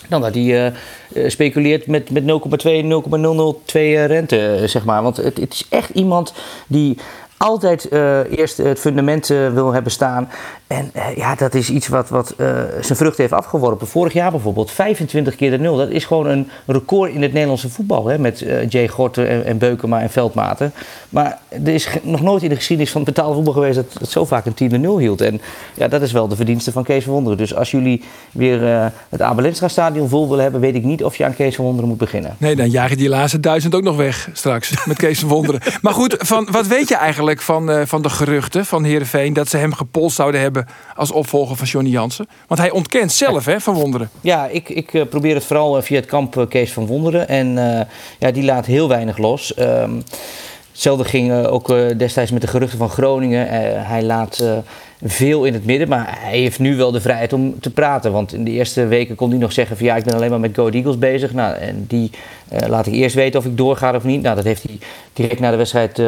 dan 0.08 0.20
dat 0.20 0.34
hij 0.34 0.72
speculeert 1.26 1.86
met, 1.86 2.10
met 2.10 2.22
0,2, 2.22 2.26
0,002 2.84 4.04
rente, 4.04 4.58
uh, 4.60 4.68
zeg 4.68 4.84
maar. 4.84 5.02
Want 5.02 5.16
het, 5.16 5.36
het, 5.36 5.52
is 5.52 5.66
echt 5.68 5.90
iemand 5.90 6.32
die 6.66 6.98
altijd 7.36 7.92
uh, 7.92 8.38
eerst 8.38 8.56
het 8.56 8.80
fundament 8.80 9.26
wil 9.26 9.72
hebben 9.72 9.92
staan. 9.92 10.28
En 10.72 10.92
ja, 11.16 11.34
dat 11.34 11.54
is 11.54 11.70
iets 11.70 11.88
wat, 11.88 12.08
wat 12.08 12.34
zijn 12.80 12.98
vrucht 12.98 13.18
heeft 13.18 13.32
afgeworpen. 13.32 13.86
Vorig 13.86 14.12
jaar 14.12 14.30
bijvoorbeeld 14.30 14.70
25 14.70 15.36
keer 15.36 15.50
de 15.50 15.58
nul. 15.58 15.76
Dat 15.76 15.90
is 15.90 16.04
gewoon 16.04 16.26
een 16.26 16.48
record 16.66 17.12
in 17.12 17.22
het 17.22 17.32
Nederlandse 17.32 17.68
voetbal. 17.68 18.06
Hè? 18.06 18.18
Met 18.18 18.44
Jay 18.68 18.88
Gorten 18.88 19.44
en, 19.44 19.58
Beukema 19.58 20.00
en 20.00 20.10
Veldmaten. 20.10 20.72
Maar 21.08 21.38
er 21.48 21.68
is 21.68 21.88
nog 22.02 22.22
nooit 22.22 22.42
in 22.42 22.48
de 22.48 22.56
geschiedenis 22.56 22.92
van 22.92 23.04
betaalde 23.04 23.34
voetbal 23.34 23.52
geweest... 23.52 23.74
dat 23.74 23.86
het 23.98 24.10
zo 24.10 24.24
vaak 24.24 24.46
een 24.46 24.54
team 24.54 24.70
de 24.70 24.78
nul 24.78 24.98
hield. 24.98 25.20
En 25.20 25.40
ja, 25.74 25.88
dat 25.88 26.02
is 26.02 26.12
wel 26.12 26.28
de 26.28 26.36
verdienste 26.36 26.72
van 26.72 26.84
Kees 26.84 27.04
van 27.04 27.12
Wonderen. 27.12 27.38
Dus 27.38 27.54
als 27.54 27.70
jullie 27.70 28.02
weer 28.32 28.62
uh, 28.62 28.86
het 29.08 29.22
Abelenstra 29.22 29.68
stadion 29.68 30.08
vol 30.08 30.28
willen 30.28 30.42
hebben... 30.42 30.60
weet 30.60 30.74
ik 30.74 30.84
niet 30.84 31.04
of 31.04 31.16
je 31.16 31.24
aan 31.24 31.34
Kees 31.34 31.54
van 31.54 31.64
Wonderen 31.64 31.88
moet 31.88 31.98
beginnen. 31.98 32.36
Nee, 32.38 32.56
dan 32.56 32.70
jaag 32.70 32.90
je 32.90 32.96
die 32.96 33.08
laatste 33.08 33.40
duizend 33.40 33.74
ook 33.74 33.82
nog 33.82 33.96
weg 33.96 34.28
straks 34.32 34.74
met 34.86 34.96
Kees 34.96 35.18
van 35.18 35.28
Wonderen. 35.28 35.60
maar 35.82 35.94
goed, 35.94 36.14
van, 36.18 36.48
wat 36.50 36.66
weet 36.66 36.88
je 36.88 36.96
eigenlijk 36.96 37.40
van, 37.40 37.70
uh, 37.70 37.80
van 37.84 38.02
de 38.02 38.10
geruchten 38.10 38.66
van 38.66 38.84
Heerenveen... 38.84 39.32
dat 39.32 39.48
ze 39.48 39.56
hem 39.56 39.74
gepolst 39.74 40.16
zouden 40.16 40.40
hebben 40.40 40.61
als 40.96 41.12
opvolger 41.12 41.56
van 41.56 41.66
Johnny 41.66 41.90
Jansen? 41.90 42.26
Want 42.46 42.60
hij 42.60 42.70
ontkent 42.70 43.12
zelf 43.12 43.44
hè, 43.44 43.60
van 43.60 43.74
Wonderen. 43.74 44.10
Ja, 44.20 44.46
ik, 44.46 44.68
ik 44.68 44.92
uh, 44.92 45.04
probeer 45.04 45.34
het 45.34 45.44
vooral 45.44 45.82
via 45.82 45.96
het 45.96 46.06
kamp 46.06 46.46
Kees 46.48 46.72
van 46.72 46.86
Wonderen. 46.86 47.28
En 47.28 47.54
ja, 48.18 48.30
die 48.30 48.44
laat 48.44 48.66
heel 48.66 48.88
weinig 48.88 49.18
los... 49.18 49.58
Um, 49.58 50.02
Hetzelfde 50.72 51.04
ging 51.04 51.46
ook 51.46 51.68
destijds 51.98 52.30
met 52.30 52.40
de 52.40 52.46
geruchten 52.46 52.78
van 52.78 52.88
Groningen. 52.88 53.48
Hij 53.86 54.02
laat 54.02 54.44
veel 55.02 55.44
in 55.44 55.52
het 55.52 55.64
midden, 55.64 55.88
maar 55.88 56.18
hij 56.20 56.38
heeft 56.38 56.58
nu 56.58 56.76
wel 56.76 56.90
de 56.90 57.00
vrijheid 57.00 57.32
om 57.32 57.60
te 57.60 57.70
praten. 57.70 58.12
Want 58.12 58.32
in 58.32 58.44
de 58.44 58.50
eerste 58.50 58.86
weken 58.86 59.14
kon 59.14 59.30
hij 59.30 59.38
nog 59.38 59.52
zeggen 59.52 59.76
van 59.76 59.86
ja, 59.86 59.96
ik 59.96 60.04
ben 60.04 60.14
alleen 60.14 60.30
maar 60.30 60.40
met 60.40 60.54
Go 60.54 60.68
Eagles 60.68 60.98
bezig. 60.98 61.32
Nou, 61.32 61.56
en 61.56 61.84
die 61.88 62.10
laat 62.66 62.86
ik 62.86 62.92
eerst 62.92 63.14
weten 63.14 63.40
of 63.40 63.46
ik 63.46 63.56
doorga 63.56 63.94
of 63.94 64.04
niet. 64.04 64.22
Nou, 64.22 64.36
dat 64.36 64.44
heeft 64.44 64.62
hij 64.62 64.78
direct 65.12 65.40
na 65.40 65.50
de 65.50 65.56
wedstrijd 65.56 66.02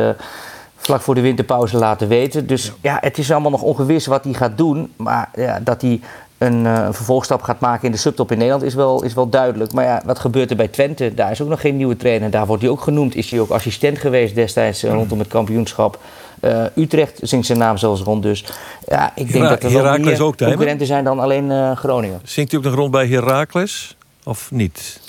vlak 0.85 1.01
voor 1.01 1.14
de 1.14 1.20
winterpauze 1.20 1.77
laten 1.77 2.09
weten. 2.09 2.47
Dus 2.47 2.73
ja, 2.81 2.99
het 3.01 3.18
is 3.18 3.31
allemaal 3.31 3.51
nog 3.51 3.62
ongewis 3.62 4.07
wat 4.07 4.25
hij 4.25 4.33
gaat 4.33 4.59
doen. 4.59 4.92
Maar 4.97 5.29
ja, 5.35 5.61
dat 5.61 5.83
hij 5.83 6.01
een 6.38 6.64
uh, 6.64 6.88
vervolgstap 6.90 7.42
gaat 7.42 7.61
maken 7.61 7.85
in 7.85 7.92
de 7.92 7.99
subtop 7.99 8.31
in 8.31 8.38
Nederland 8.38 8.64
is 8.64 8.75
wel, 8.75 9.03
is 9.03 9.14
wel 9.14 9.29
duidelijk. 9.29 9.73
Maar 9.73 9.85
ja, 9.85 10.03
wat 10.05 10.18
gebeurt 10.18 10.51
er 10.51 10.57
bij 10.57 10.68
Twente? 10.68 11.14
Daar 11.14 11.31
is 11.31 11.40
ook 11.40 11.49
nog 11.49 11.61
geen 11.61 11.77
nieuwe 11.77 11.97
trainer. 11.97 12.31
Daar 12.31 12.47
wordt 12.47 12.62
hij 12.62 12.70
ook 12.70 12.81
genoemd. 12.81 13.14
Is 13.14 13.31
hij 13.31 13.40
ook 13.40 13.51
assistent 13.51 13.99
geweest 13.99 14.35
destijds 14.35 14.85
uh, 14.85 14.92
rondom 14.92 15.18
het 15.18 15.29
kampioenschap. 15.29 15.99
Uh, 16.40 16.64
Utrecht 16.75 17.18
zingt 17.23 17.47
zijn 17.47 17.59
naam 17.59 17.77
zelfs 17.77 18.01
rond. 18.01 18.23
Dus 18.23 18.44
ja, 18.87 19.12
ik 19.14 19.33
denk 19.33 19.33
Hera 19.33 19.49
dat 19.49 19.62
er 19.62 19.73
wel 19.73 19.99
meer 19.99 20.18
concurrenten 20.18 20.87
zijn 20.87 21.05
dan 21.05 21.20
alleen 21.20 21.77
Groningen. 21.77 22.20
Zingt 22.25 22.51
hij 22.51 22.61
ook 22.61 22.66
nog 22.66 22.75
rond 22.75 22.90
bij 22.90 23.07
Heracles? 23.07 23.97
Of 24.25 24.51
niet? 24.51 25.01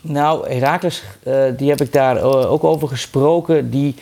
Nou, 0.00 0.48
Heracles, 0.48 1.02
die 1.56 1.68
heb 1.68 1.80
ik 1.80 1.92
daar 1.92 2.22
ook 2.22 2.64
over 2.64 2.88
gesproken. 2.88 3.70
Die 3.70 3.94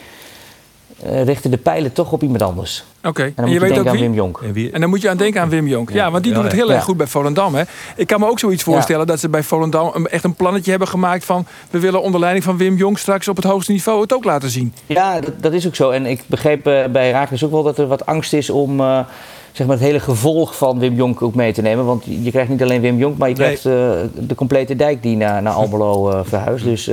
richten 1.02 1.50
de 1.50 1.57
pijlen 1.57 1.92
toch 1.92 2.12
op 2.12 2.22
iemand 2.22 2.42
anders. 2.42 2.85
Oké. 2.98 3.09
Okay. 3.09 3.26
En 3.26 3.33
dan 3.37 3.44
en 3.44 3.50
moet 3.50 3.61
je, 3.61 3.66
je 3.66 3.74
denken 3.74 3.92
aan 3.92 3.98
Wim 3.98 4.14
Jonk. 4.14 4.40
En, 4.42 4.52
wie... 4.52 4.70
en, 4.70 4.80
dan 4.80 4.90
moet 4.90 5.02
je 5.02 5.11
aan 5.11 5.16
denken 5.16 5.40
aan 5.40 5.48
Wim 5.48 5.66
Jonk. 5.66 5.90
Ja, 5.90 5.96
ja 5.96 6.11
want 6.11 6.22
die 6.22 6.33
ja, 6.33 6.38
doet 6.38 6.50
het 6.50 6.61
heel 6.61 6.72
erg 6.72 6.85
goed 6.85 6.96
bij 6.96 7.07
Volendam. 7.07 7.54
Hè? 7.54 7.62
Ik 7.96 8.07
kan 8.07 8.20
me 8.20 8.28
ook 8.28 8.38
zoiets 8.38 8.62
voorstellen 8.62 9.07
dat 9.07 9.20
ze 9.20 9.28
bij 9.28 9.42
Volendam 9.42 9.90
een, 9.94 10.09
echt 10.09 10.24
een 10.24 10.35
plannetje 10.35 10.70
hebben 10.70 10.88
gemaakt 10.88 11.24
van... 11.24 11.46
we 11.70 11.78
willen 11.78 12.02
onder 12.02 12.20
leiding 12.20 12.44
van 12.44 12.57
Wim 12.57 12.76
Jonk 12.76 12.98
straks 12.98 13.28
op 13.28 13.37
het 13.37 13.44
hoogste 13.44 13.72
niveau 13.72 14.00
het 14.00 14.14
ook 14.14 14.24
laten 14.24 14.50
zien. 14.50 14.74
Ja, 14.87 15.20
dat, 15.20 15.33
dat 15.40 15.52
is 15.52 15.66
ook 15.66 15.74
zo. 15.74 15.90
En 15.90 16.07
ik 16.07 16.22
begreep 16.26 16.68
uh, 16.68 16.85
bij 16.87 17.11
Raakles 17.11 17.44
ook 17.44 17.50
wel 17.50 17.62
dat 17.62 17.78
er 17.78 17.87
wat 17.87 18.07
angst 18.07 18.33
is 18.33 18.50
om... 18.50 18.80
Uh, 18.80 18.98
zeg 19.52 19.66
maar 19.66 19.76
het 19.76 19.85
hele 19.85 20.00
gevolg 20.00 20.57
van 20.57 20.78
Wim 20.78 20.94
Jonk 20.94 21.22
ook 21.22 21.35
mee 21.35 21.52
te 21.52 21.62
nemen. 21.62 21.85
Want 21.85 22.04
je 22.04 22.30
krijgt 22.30 22.50
niet 22.50 22.62
alleen 22.62 22.80
Wim 22.80 22.98
Jonk, 22.98 23.18
maar 23.18 23.28
je 23.28 23.35
krijgt 23.35 23.64
nee. 23.64 24.11
de 24.26 24.35
complete 24.35 24.76
dijk 24.76 25.02
die 25.02 25.16
naar, 25.16 25.42
naar 25.42 25.52
Almelo 25.52 26.22
verhuist. 26.24 26.64
Dus 26.64 26.90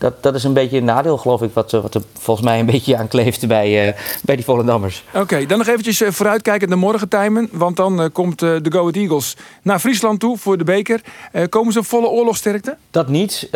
dat, 0.00 0.22
dat 0.22 0.34
is 0.34 0.44
een 0.44 0.52
beetje 0.52 0.76
een 0.76 0.84
nadeel, 0.84 1.16
geloof 1.16 1.42
ik, 1.42 1.50
wat, 1.52 1.70
wat 1.70 1.94
er 1.94 2.02
volgens 2.18 2.46
mij 2.46 2.58
een 2.58 2.66
beetje 2.74 2.96
aan 2.96 3.08
kleeft 3.08 3.48
bij, 3.48 3.88
uh, 3.88 3.92
bij 4.22 4.36
die 4.36 4.44
Volendammers. 4.44 5.04
Oké, 5.08 5.20
okay, 5.20 5.46
dan 5.46 5.58
nog 5.58 5.66
eventjes 5.66 6.02
uh, 6.02 6.10
vooruitkijkend 6.10 6.70
naar 6.70 6.78
morgen, 6.78 7.08
Tijmen. 7.08 7.48
Want 7.52 7.76
dan 7.76 8.00
uh, 8.00 8.06
komt 8.12 8.38
de 8.38 8.66
Go 8.68 8.78
Ahead 8.78 8.96
Eagles 8.96 9.36
naar 9.62 9.78
Friesland 9.78 10.20
toe 10.20 10.38
voor 10.38 10.58
de 10.58 10.64
beker. 10.64 11.00
komen 11.48 11.72
ze 11.72 11.78
op 11.78 11.84
volle 11.84 12.08
oorlogsterkte? 12.08 12.76
Dat 12.90 13.08
niet, 13.08 13.48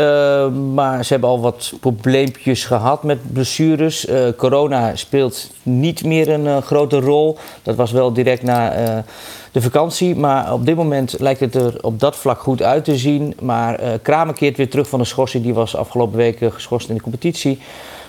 maar 0.74 1.04
ze 1.04 1.12
hebben 1.12 1.30
al 1.30 1.40
wat 1.40 1.72
probleempjes 1.80 2.64
gehad 2.64 3.02
met 3.02 3.32
blessures. 3.32 4.06
corona 4.36 4.96
speelt 4.96 5.50
niet 5.62 6.04
meer 6.04 6.28
een 6.28 6.62
grote 6.62 7.00
rol. 7.00 7.38
Dat 7.62 7.76
was 7.76 7.92
wel 7.92 8.12
direct 8.12 8.42
na 8.42 9.04
de 9.54 9.62
vakantie. 9.62 10.16
Maar 10.16 10.52
op 10.52 10.66
dit 10.66 10.76
moment 10.76 11.14
lijkt 11.18 11.40
het 11.40 11.54
er 11.54 11.78
op 11.80 12.00
dat 12.00 12.16
vlak 12.16 12.40
goed 12.40 12.62
uit 12.62 12.84
te 12.84 12.96
zien. 12.96 13.34
Maar 13.40 13.82
uh, 13.82 13.88
Kramer 14.02 14.34
keert 14.34 14.56
weer 14.56 14.70
terug 14.70 14.88
van 14.88 14.98
de 14.98 15.04
schorsing. 15.04 15.44
Die 15.44 15.54
was 15.54 15.76
afgelopen 15.76 16.16
weken 16.16 16.52
geschorst 16.52 16.88
in 16.88 16.94
de 16.94 17.00
competitie. 17.00 17.58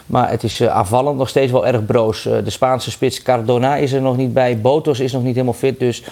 Maar 0.05 0.29
het 0.29 0.43
is 0.43 0.61
uh, 0.61 0.67
aanvallend 0.67 1.17
nog 1.17 1.29
steeds 1.29 1.51
wel 1.51 1.67
erg 1.67 1.85
broos. 1.85 2.25
Uh, 2.25 2.37
de 2.43 2.49
Spaanse 2.49 2.91
spits 2.91 3.21
Cardona 3.21 3.75
is 3.75 3.91
er 3.91 4.01
nog 4.01 4.17
niet 4.17 4.33
bij. 4.33 4.61
Botos 4.61 4.99
is 4.99 5.11
nog 5.11 5.23
niet 5.23 5.33
helemaal 5.33 5.53
fit. 5.53 5.79
Dus 5.79 6.03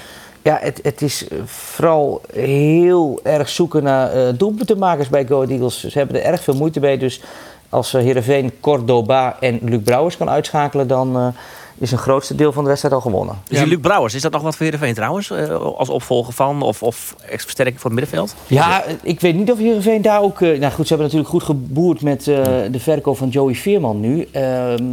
ja, 0.41 0.57
het, 0.61 0.79
het 0.83 1.01
is 1.01 1.27
vooral 1.45 2.21
heel 2.33 3.19
erg 3.23 3.49
zoeken 3.49 3.83
naar 3.83 4.37
doelpuntenmakers 4.37 5.09
bij 5.09 5.25
Go 5.25 5.43
Eagles. 5.43 5.83
Ze 5.83 5.97
hebben 5.97 6.15
er 6.15 6.31
erg 6.31 6.43
veel 6.43 6.55
moeite 6.55 6.79
mee. 6.79 6.97
Dus 6.97 7.21
als 7.69 7.91
Heerenveen, 7.91 8.51
Cordoba 8.59 9.37
en 9.39 9.59
Luc 9.61 9.81
Brouwers 9.83 10.17
kan 10.17 10.29
uitschakelen... 10.29 10.87
dan 10.87 11.33
is 11.77 11.91
een 11.91 11.97
grootste 11.97 12.35
deel 12.35 12.51
van 12.51 12.61
de 12.63 12.69
wedstrijd 12.69 12.95
al 12.95 13.01
gewonnen. 13.01 13.35
Dus 13.47 13.61
Luc 13.63 13.79
Brouwers, 13.81 14.13
is 14.13 14.21
dat 14.21 14.31
nog 14.31 14.41
wat 14.41 14.55
voor 14.55 14.65
Heerenveen 14.65 14.93
trouwens? 14.93 15.29
eh, 15.29 15.55
als 15.55 15.89
opvolger 15.89 16.33
van 16.33 16.61
of, 16.61 16.83
of 16.83 17.15
versterking 17.27 17.79
voor 17.79 17.91
het 17.91 17.99
middenveld? 17.99 18.35
Ja, 18.47 18.83
ik 19.03 19.19
weet 19.19 19.35
niet 19.35 19.51
of 19.51 19.57
Heerenveen 19.57 20.01
daar 20.01 20.21
ook... 20.21 20.41
eh, 20.41 20.59
nou 20.59 20.71
goed, 20.73 20.87
ze 20.87 20.93
hebben 20.93 21.11
natuurlijk 21.13 21.29
goed 21.29 21.43
geboerd 21.43 22.01
met 22.01 22.27
eh, 22.27 22.43
de 22.71 22.79
verkoop 22.79 23.17
van 23.17 23.29
Joey 23.29 23.55
Veerman 23.55 23.99
nu. 23.99 24.27
Ehm, 24.31 24.83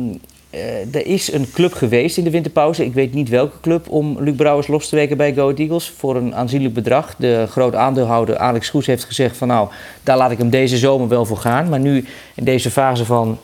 eh, 0.51 0.95
er 0.95 1.07
is 1.07 1.33
een 1.33 1.51
club 1.53 1.73
geweest 1.73 2.17
in 2.17 2.25
de 2.25 2.31
winterpauze. 2.31 2.85
Ik 2.85 2.95
weet 2.95 3.15
niet 3.15 3.29
welke 3.29 3.61
club 3.61 3.89
om 3.89 4.17
Luc 4.21 4.35
Brouwers 4.37 4.67
los 4.67 4.89
te 4.89 4.97
weken 4.97 5.17
bij 5.17 5.35
Go 5.35 5.43
Ahead 5.43 5.59
Eagles 5.59 5.93
voor 5.97 6.17
een 6.17 6.35
aanzienlijk 6.35 6.75
bedrag. 6.75 7.15
De 7.19 7.47
groot 7.51 7.75
aandeelhouder 7.75 8.37
Alex 8.37 8.69
Goes 8.69 8.87
heeft 8.87 9.05
gezegd 9.05 9.37
van 9.37 9.49
nou, 9.49 9.69
daar 10.03 10.17
laat 10.17 10.31
ik 10.31 10.39
hem 10.39 10.51
deze 10.51 10.77
zomer 10.77 11.09
wel 11.09 11.25
voor 11.25 11.37
gaan. 11.37 11.69
Maar 11.69 11.81
nu 11.81 12.05
in 12.35 12.45
deze 12.45 12.71
fase 12.71 13.05
van 13.05 13.39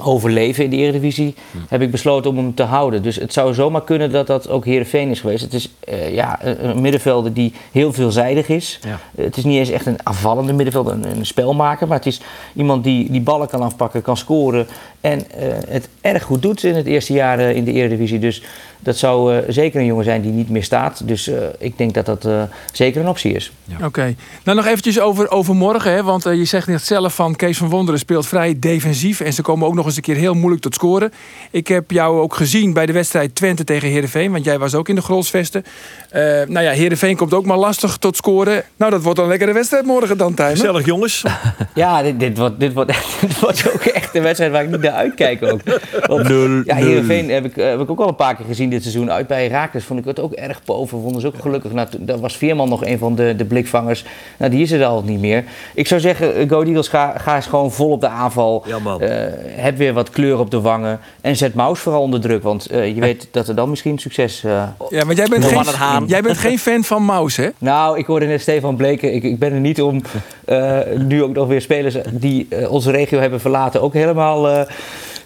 overleven 0.00 0.64
in 0.64 0.70
de 0.70 0.76
Eredivisie, 0.76 1.34
heb 1.68 1.80
ik 1.80 1.90
besloten 1.90 2.30
om 2.30 2.36
hem 2.36 2.54
te 2.54 2.62
houden. 2.62 3.02
Dus 3.02 3.16
het 3.16 3.32
zou 3.32 3.54
zomaar 3.54 3.84
kunnen 3.84 4.12
dat 4.12 4.26
dat 4.26 4.48
ook 4.48 4.64
Heerenveen 4.64 5.10
is 5.10 5.20
geweest. 5.20 5.42
Het 5.42 5.54
is 5.54 5.70
eh, 5.80 6.14
ja, 6.14 6.38
een, 6.42 6.80
middenvelder 6.80 7.32
die 7.32 7.52
heel 7.72 7.92
veelzijdig 7.92 8.48
is. 8.48 8.80
Ja. 8.82 9.00
Het 9.22 9.36
is 9.36 9.44
niet 9.44 9.58
eens 9.58 9.70
echt 9.70 9.86
een 9.86 9.98
aanvallende 10.02 10.52
middenvelder, 10.52 10.92
een, 10.92 11.16
een 11.16 11.26
spelmaker, 11.26 11.86
maar 11.86 11.96
het 11.96 12.06
is 12.06 12.20
iemand 12.54 12.84
die 12.84 13.10
die 13.10 13.20
ballen 13.20 13.48
kan 13.48 13.62
afpakken, 13.62 14.02
kan 14.02 14.16
scoren 14.16 14.66
en 15.00 15.30
eh, 15.30 15.46
het 15.68 15.88
erg 16.00 16.22
goed 16.22 16.42
doet 16.42 16.62
in 16.62 16.74
het 16.74 16.86
eerste 16.86 17.12
jaar 17.12 17.38
eh, 17.38 17.56
in 17.56 17.64
de 17.64 17.72
Eredivisie. 17.72 18.18
Dus 18.18 18.42
dat 18.84 18.96
zou 18.96 19.36
eh, 19.36 19.42
zeker 19.48 19.80
een 19.80 19.86
jongen 19.86 20.04
zijn 20.04 20.22
die 20.22 20.32
niet 20.32 20.48
meer 20.48 20.62
staat. 20.62 21.08
Dus 21.08 21.28
eh, 21.28 21.36
ik 21.58 21.78
denk 21.78 21.94
dat 21.94 22.06
dat 22.06 22.24
eh, 22.24 22.42
zeker 22.72 23.00
een 23.00 23.08
optie 23.08 23.32
is. 23.32 23.52
Oké. 23.82 24.14
Nou, 24.44 24.56
nog 24.56 24.66
eventjes 24.66 25.00
over, 25.00 25.30
over 25.30 25.54
morgen. 25.54 25.92
Hè? 25.92 26.02
Want 26.02 26.22
je 26.22 26.44
zegt 26.44 26.66
net 26.66 26.82
zelf 26.82 27.14
van 27.14 27.36
Kees 27.36 27.58
van 27.58 27.68
Wonderen 27.68 28.00
speelt 28.00 28.26
vrij 28.26 28.58
defensief. 28.58 29.20
En 29.20 29.32
ze 29.32 29.42
komen 29.42 29.66
ook 29.66 29.74
nog 29.74 29.86
eens 29.86 29.96
een 29.96 30.02
keer 30.02 30.16
heel 30.16 30.34
moeilijk 30.34 30.62
tot 30.62 30.74
scoren. 30.74 31.12
Ik 31.50 31.68
heb 31.68 31.90
jou 31.90 32.20
ook 32.20 32.34
gezien 32.34 32.72
bij 32.72 32.86
de 32.86 32.92
wedstrijd 32.92 33.34
Twente 33.34 33.64
tegen 33.64 33.88
Heerenveen. 33.88 34.32
Want 34.32 34.44
jij 34.44 34.58
was 34.58 34.74
ook 34.74 34.88
in 34.88 34.94
de 34.94 35.02
Grolsvesten. 35.02 35.64
Eh 36.10 36.22
nou 36.22 36.64
ja, 36.64 36.70
Heerenveen 36.70 37.16
komt 37.16 37.34
ook 37.34 37.44
maar 37.44 37.58
lastig 37.58 37.96
tot 37.96 38.16
scoren. 38.16 38.64
Nou, 38.76 38.90
dat 38.90 39.02
wordt 39.02 39.18
een 39.18 39.28
lekkere 39.28 39.52
wedstrijd 39.52 39.84
morgen 39.84 40.16
dan, 40.16 40.34
Tijmen. 40.34 40.56
Gezellig 40.56 40.84
jongens. 40.84 41.22
Ja, 41.74 42.02
dit, 42.02 42.20
dit, 42.20 42.38
wordt, 42.38 42.60
dit, 42.60 42.72
wordt, 42.72 42.92
dit 43.20 43.40
wordt 43.40 43.72
ook 43.74 43.80
echt 43.80 44.14
een 44.14 44.22
wedstrijd 44.22 44.52
waar 44.52 44.62
ik 44.62 44.70
niet 44.70 44.80
naar 44.80 44.92
uitkijk 44.92 45.42
ook. 45.42 45.60
Want, 46.06 46.28
ja, 46.64 46.74
Heerenveen 46.74 47.30
heb 47.30 47.44
ik, 47.44 47.56
heb 47.56 47.80
ik 47.80 47.90
ook 47.90 48.00
al 48.00 48.08
een 48.08 48.16
paar 48.16 48.36
keer 48.36 48.46
gezien 48.46 48.70
dit 48.74 48.82
seizoen. 48.82 49.10
Uit 49.12 49.26
bij 49.26 49.42
Herakles 49.44 49.84
vond 49.84 49.98
ik 50.00 50.04
het 50.04 50.20
ook 50.20 50.32
erg 50.32 50.60
boven. 50.64 51.00
Vonden 51.02 51.20
ze 51.20 51.26
ook 51.26 51.38
gelukkig. 51.40 51.72
Nou, 51.72 51.88
toen- 51.88 52.04
daar 52.04 52.18
was 52.18 52.36
Veerman 52.36 52.68
nog 52.68 52.84
een 52.86 52.98
van 52.98 53.14
de, 53.14 53.34
de 53.36 53.44
blikvangers. 53.44 54.04
Nou, 54.36 54.50
die 54.50 54.62
is 54.62 54.70
er 54.70 54.84
al 54.84 55.02
niet 55.02 55.20
meer. 55.20 55.44
Ik 55.74 55.86
zou 55.86 56.00
zeggen, 56.00 56.34
eh, 56.36 56.48
Go 56.48 56.62
Eagles, 56.62 56.88
ga, 56.88 57.14
ga 57.18 57.36
eens 57.36 57.46
gewoon 57.46 57.72
vol 57.72 57.90
op 57.90 58.00
de 58.00 58.08
aanval. 58.08 58.64
Ja, 58.66 58.78
man. 58.78 59.00
Eh, 59.00 59.26
heb 59.46 59.76
weer 59.76 59.92
wat 59.92 60.10
kleur 60.10 60.38
op 60.38 60.50
de 60.50 60.60
wangen. 60.60 61.00
En 61.20 61.36
zet 61.36 61.54
Maus 61.54 61.78
vooral 61.78 62.02
onder 62.02 62.20
druk. 62.20 62.42
Want 62.42 62.66
eh, 62.66 62.94
je 62.94 63.00
weet 63.00 63.28
dat 63.30 63.48
er 63.48 63.54
dan 63.54 63.70
misschien 63.70 63.98
succes... 63.98 64.44
eh, 64.44 64.62
Ja, 64.88 65.04
maar 65.04 65.14
jij 65.14 65.26
bent, 65.26 65.44
geen, 65.44 66.04
jij 66.06 66.22
bent 66.22 66.38
geen 66.38 66.58
fan 66.58 66.84
van 66.84 67.04
Maus, 67.04 67.36
hè? 67.36 67.48
nou, 67.58 67.98
ik 67.98 68.06
hoorde 68.06 68.26
net 68.26 68.40
Stefan 68.40 68.76
Bleken. 68.76 69.14
Ik, 69.14 69.22
ik 69.22 69.38
ben 69.38 69.52
er 69.52 69.60
niet 69.60 69.82
om 69.82 70.02
eh, 70.44 70.78
nu 70.98 71.22
ook 71.22 71.34
nog 71.34 71.48
weer 71.48 71.60
spelers 71.60 71.96
die 72.10 72.48
onze 72.68 72.90
regio 72.90 73.18
hebben 73.18 73.40
verlaten 73.40 73.82
ook 73.82 73.92
helemaal 73.94 74.48
eh, 74.48 74.60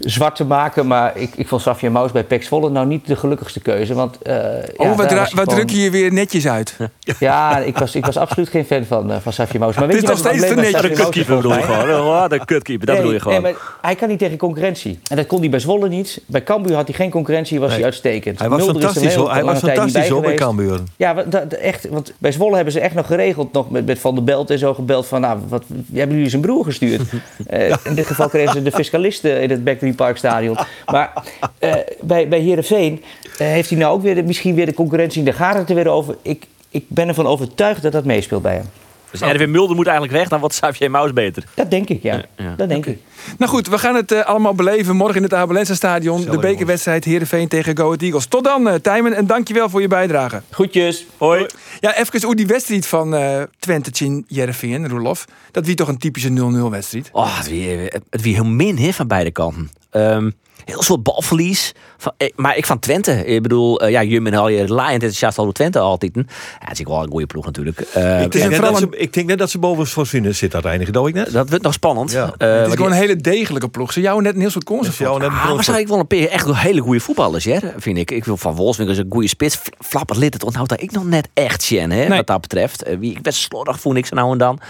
zwart 0.01 0.37
te 0.37 0.45
maken. 0.45 0.87
Maar 0.87 1.17
ik, 1.17 1.31
ik 1.37 1.49
vond 1.49 1.63
Safia 1.63 1.91
Maus 1.91 2.13
bij 2.13 2.25
Pex 2.25 2.49
Volle 2.49 2.71
nou 2.71 2.87
niet 2.87 3.07
de 3.07 3.17
gelukkigste 3.17 3.61
keuze. 3.61 3.95
Want, 3.95 4.23
eh, 4.23 4.35
ja, 4.35 4.61
Oh, 4.77 4.97
wat, 4.97 5.13
wat 5.13 5.29
gewoon- 5.29 5.45
druk 5.47 5.71
je 5.71 5.81
je 5.81 5.91
weer 5.91 6.13
netjes 6.13 6.49
uit. 6.49 6.77
Ja, 7.19 7.59
ik 7.59 7.79
was, 7.79 7.95
ik 7.95 8.07
was 8.07 8.17
absoluut 8.17 8.49
geen 8.49 8.65
fan 8.65 8.85
van, 8.85 9.13
eh, 9.13 9.17
van 9.23 9.33
Safia 9.33 9.59
Maus. 9.59 9.77
Maar 9.77 9.87
weet 9.87 9.97
je 9.97 10.03
is 10.03 10.09
wat 10.09 10.17
nog 10.23 10.27
het 10.27 10.37
steeds 10.37 10.55
te 10.55 10.61
netjes. 10.61 10.75
Safia 10.81 10.89
De 10.95 11.03
kutkeeper 11.03 11.37
bedoel 11.37 11.55
je 11.57 11.63
gewoon. 11.63 12.01
Oh, 12.01 12.29
de 12.29 12.45
kutkeeper, 12.45 12.87
dat 12.87 12.97
bedoel 12.97 13.13
je 13.13 13.21
gewoon. 13.21 13.43
Nee, 13.43 13.53
maar 13.53 13.61
hij 13.83 13.95
kan 13.95 14.09
niet 14.09 14.19
tegen 14.19 14.37
concurrentie. 14.37 14.99
En 15.11 15.17
dat 15.17 15.27
kon 15.27 15.41
hij 15.41 15.49
bij 15.49 15.59
Zwolle 15.59 15.89
niet. 15.89 16.21
Bij 16.27 16.43
Cambuur 16.43 16.75
had 16.75 16.87
hij 16.87 16.97
geen 16.97 17.11
concurrentie, 17.11 17.59
was 17.59 17.69
Nee. 17.69 17.77
hij 17.77 17.87
uitstekend. 17.87 18.39
Hij 18.39 18.49
was 18.49 18.59
Mulder 18.59 18.83
fantastisch 18.83 19.15
hoor. 19.15 19.33
Hij 19.33 19.45
was 19.45 19.59
fantastisch 19.59 20.09
hoor 20.09 20.23
bij. 20.23 20.35
Cambuur. 20.35 20.81
Ja, 20.97 21.25
echt. 21.61 21.89
Want 21.89 22.13
bij 22.19 22.33
Zwolle 22.33 22.55
hebben 22.55 22.73
ze 22.73 22.81
echt 22.81 22.95
nog 22.95 23.07
geregeld, 23.07 23.53
nog 23.53 23.71
met, 23.71 23.87
met 23.87 23.99
Van 23.99 24.15
der 24.15 24.25
Belt 24.25 24.51
en 24.51 24.59
zo 24.59 24.75
gebeld 24.75 25.07
van, 25.07 25.21
nou, 25.21 25.39
wat, 25.49 25.65
hebben 25.93 26.17
jullie 26.17 26.31
zijn 26.31 26.43
broer 26.43 26.65
gestuurd? 26.65 27.03
Eh, 27.47 27.75
in 27.85 27.95
dit 27.95 28.07
geval 28.07 28.29
kregen 28.29 28.53
ze 28.53 28.63
de 28.63 28.71
fiscalisten 28.73 29.41
in 29.43 29.51
het 29.51 29.65
Beckley 29.65 29.88
Park 29.95 30.17
Stadion. 30.17 30.57
Maar 30.87 31.13
eh, 31.59 31.75
bij, 32.01 32.29
bij 32.29 32.39
Heerenveen 32.39 33.03
eh, 33.39 33.47
heeft 33.47 33.71
hij 33.71 33.79
nou 33.79 33.95
ook 33.95 34.03
weer 34.03 34.15
de, 34.15 34.23
misschien 34.23 34.55
weer 34.55 34.67
de 34.67 34.75
concurrentie 34.75 35.19
in 35.19 35.25
de 35.25 35.33
gaten 35.33 35.67
er 35.67 35.75
weer 35.75 35.89
over. 35.89 36.17
Ik, 36.23 36.47
ik 36.71 36.85
ben 36.89 37.09
ervan 37.09 37.27
overtuigd 37.27 37.83
dat 37.83 37.93
dat 37.93 38.05
meespeelt 38.05 38.43
bij 38.43 38.55
hem. 38.55 38.67
Dus 39.11 39.21
Erwin 39.21 39.51
Mulder 39.51 39.77
moet 39.77 39.87
eigenlijk 39.87 40.19
weg, 40.19 40.29
dan 40.29 40.41
wordt 40.41 40.55
Xavier 40.55 40.91
Maus 40.91 41.13
beter. 41.13 41.45
Dat 41.55 41.71
denk 41.71 41.89
ik, 41.89 42.03
ja. 42.03 42.15
Ja, 42.15 42.25
ja. 42.37 42.55
Dat 42.57 42.69
denk 42.69 42.87
ik. 42.87 42.99
Nou 43.39 43.51
goed, 43.51 43.69
we 43.69 43.79
gaan 43.79 43.95
het 43.95 44.13
eh, 44.13 44.25
allemaal 44.25 44.55
beleven 44.55 44.97
morgen 44.97 45.17
in 45.17 45.23
het 45.23 45.35
Abelense 45.35 45.75
Stadion. 45.75 46.25
De 46.25 46.39
bekerwedstrijd 46.39 47.05
Heerenveen 47.05 47.49
tegen 47.49 47.77
Go 47.77 47.85
Ahead 47.85 48.03
Eagles. 48.03 48.27
Tot 48.27 48.45
dan, 48.45 48.69
eh 48.69 48.75
Tijmen. 48.75 49.15
En 49.15 49.27
dankjewel 49.27 49.69
voor 49.69 49.81
je 49.81 49.89
bijdrage. 49.89 50.43
Goedjes. 50.51 51.07
Hoi. 51.17 51.47
Ja, 51.81 51.97
even 51.97 52.25
hoe 52.25 52.37
die 52.37 52.47
wedstrijd 52.47 52.87
van 52.87 53.15
eh 53.15 53.43
Twente 53.59 53.91
tegen 53.91 54.25
Jereveen, 54.27 54.89
Roelof. 54.89 55.25
Dat 55.51 55.67
wie 55.67 55.75
toch 55.75 55.89
een 55.89 55.99
typische 55.99 56.31
0-0 56.31 56.71
wedstrijd. 56.71 57.09
Oh, 57.13 57.37
het 57.39 57.49
wie, 57.49 57.69
het 58.11 58.23
wie 58.23 58.35
heel 58.35 58.45
min 58.45 58.79
hè, 58.79 58.93
van 58.93 59.07
beide 59.07 59.31
kanten. 59.31 59.71
Ehm, 59.91 60.31
heel 60.65 60.83
soort 60.83 61.03
balverlies. 61.03 61.73
Van, 61.99 62.13
eh, 62.17 62.29
maar 62.37 62.57
ik 62.57 62.67
van 62.67 62.79
Twente. 62.79 63.25
Ik 63.27 63.43
bedoel, 63.43 63.81
eh, 63.81 63.91
ja, 63.91 64.03
Jum 64.03 64.27
al 64.27 64.49
je 64.49 64.69
laaiend 64.69 64.93
enthousiast 65.03 65.39
al 65.39 65.53
Twente 65.53 65.79
altijd. 65.79 66.11
Ja, 66.15 66.23
het 66.59 66.79
is 66.79 66.87
ook 66.87 66.93
wel 66.93 67.03
een 67.03 67.11
goede 67.11 67.27
ploeg 67.27 67.45
natuurlijk. 67.45 67.81
Eh, 67.81 68.23
Ik 68.23 68.33
denk, 68.33 68.51
dat 68.61 68.71
een- 68.71 68.77
ze, 68.93 68.99
ik 68.99 69.13
denk 69.13 69.27
net 69.27 69.39
dat 69.39 69.51
ze 69.51 69.59
boven 69.59 69.87
Fortuna 69.87 70.33
zit 70.33 70.53
uiteindelijk. 70.53 70.93
Dat 70.93 71.07
ik 71.07 71.15
net. 71.15 71.33
dat 71.33 71.49
wordt 71.49 71.65
nog 71.65 71.73
spannend. 71.73 72.13
Ja. 72.13 72.35
Eh, 72.39 72.49
Het 72.49 72.61
is 72.61 72.67
die- 72.67 72.77
gewoon 72.77 72.91
een 72.93 72.99
hele 72.99 73.17
degelijke 73.17 73.69
ploeg. 73.69 73.93
Ze 73.93 74.01
jou 74.01 74.23
net 74.23 74.35
een 74.35 74.41
heel 74.41 74.51
soort 74.51 74.65
concept. 74.65 75.01
een 75.01 75.07
Ah, 75.07 75.51
waarschijnlijk 75.53 75.89
wel 75.89 75.99
een 75.99 76.07
paar 76.07 76.19
echt 76.19 76.55
hele 76.55 76.81
goede 76.81 77.01
voetballers, 77.01 77.45
hè, 77.45 77.59
vind 77.77 77.99
ik. 77.99 78.11
Ik 78.11 78.25
wil 78.25 78.37
van 78.37 78.55
Wolfswinkel 78.55 78.97
is 78.97 79.03
een 79.03 79.11
goede 79.13 79.29
spits. 79.29 79.57
Fl- 79.57 79.71
Flappert 79.81 80.19
lid, 80.19 80.35
het 80.35 80.45
onthoudt 80.45 80.69
daar 80.69 80.81
ik 80.81 80.91
nog 80.93 81.05
net 81.05 81.29
echt 81.35 81.63
Sjen, 81.63 81.91
hè, 81.91 82.07
Nee. 82.09 82.17
wat 82.19 82.27
dat 82.27 82.41
betreft. 82.41 82.85
Wie, 82.99 83.11
ik 83.11 83.23
ben 83.23 83.33
slordig, 83.33 83.81
voel 83.81 83.95
ik 83.95 84.07
ze 84.07 84.15
nou 84.15 84.33
en 84.33 84.39
dan. 84.39 84.61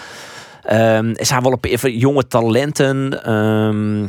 Ehm, 0.65 1.15
er 1.17 1.27
zijn 1.27 1.43
wel 1.43 1.53
een 1.53 1.61
paar 1.61 1.89
jonge 1.91 2.27
talenten. 2.27 3.25
Ehm, 3.25 4.07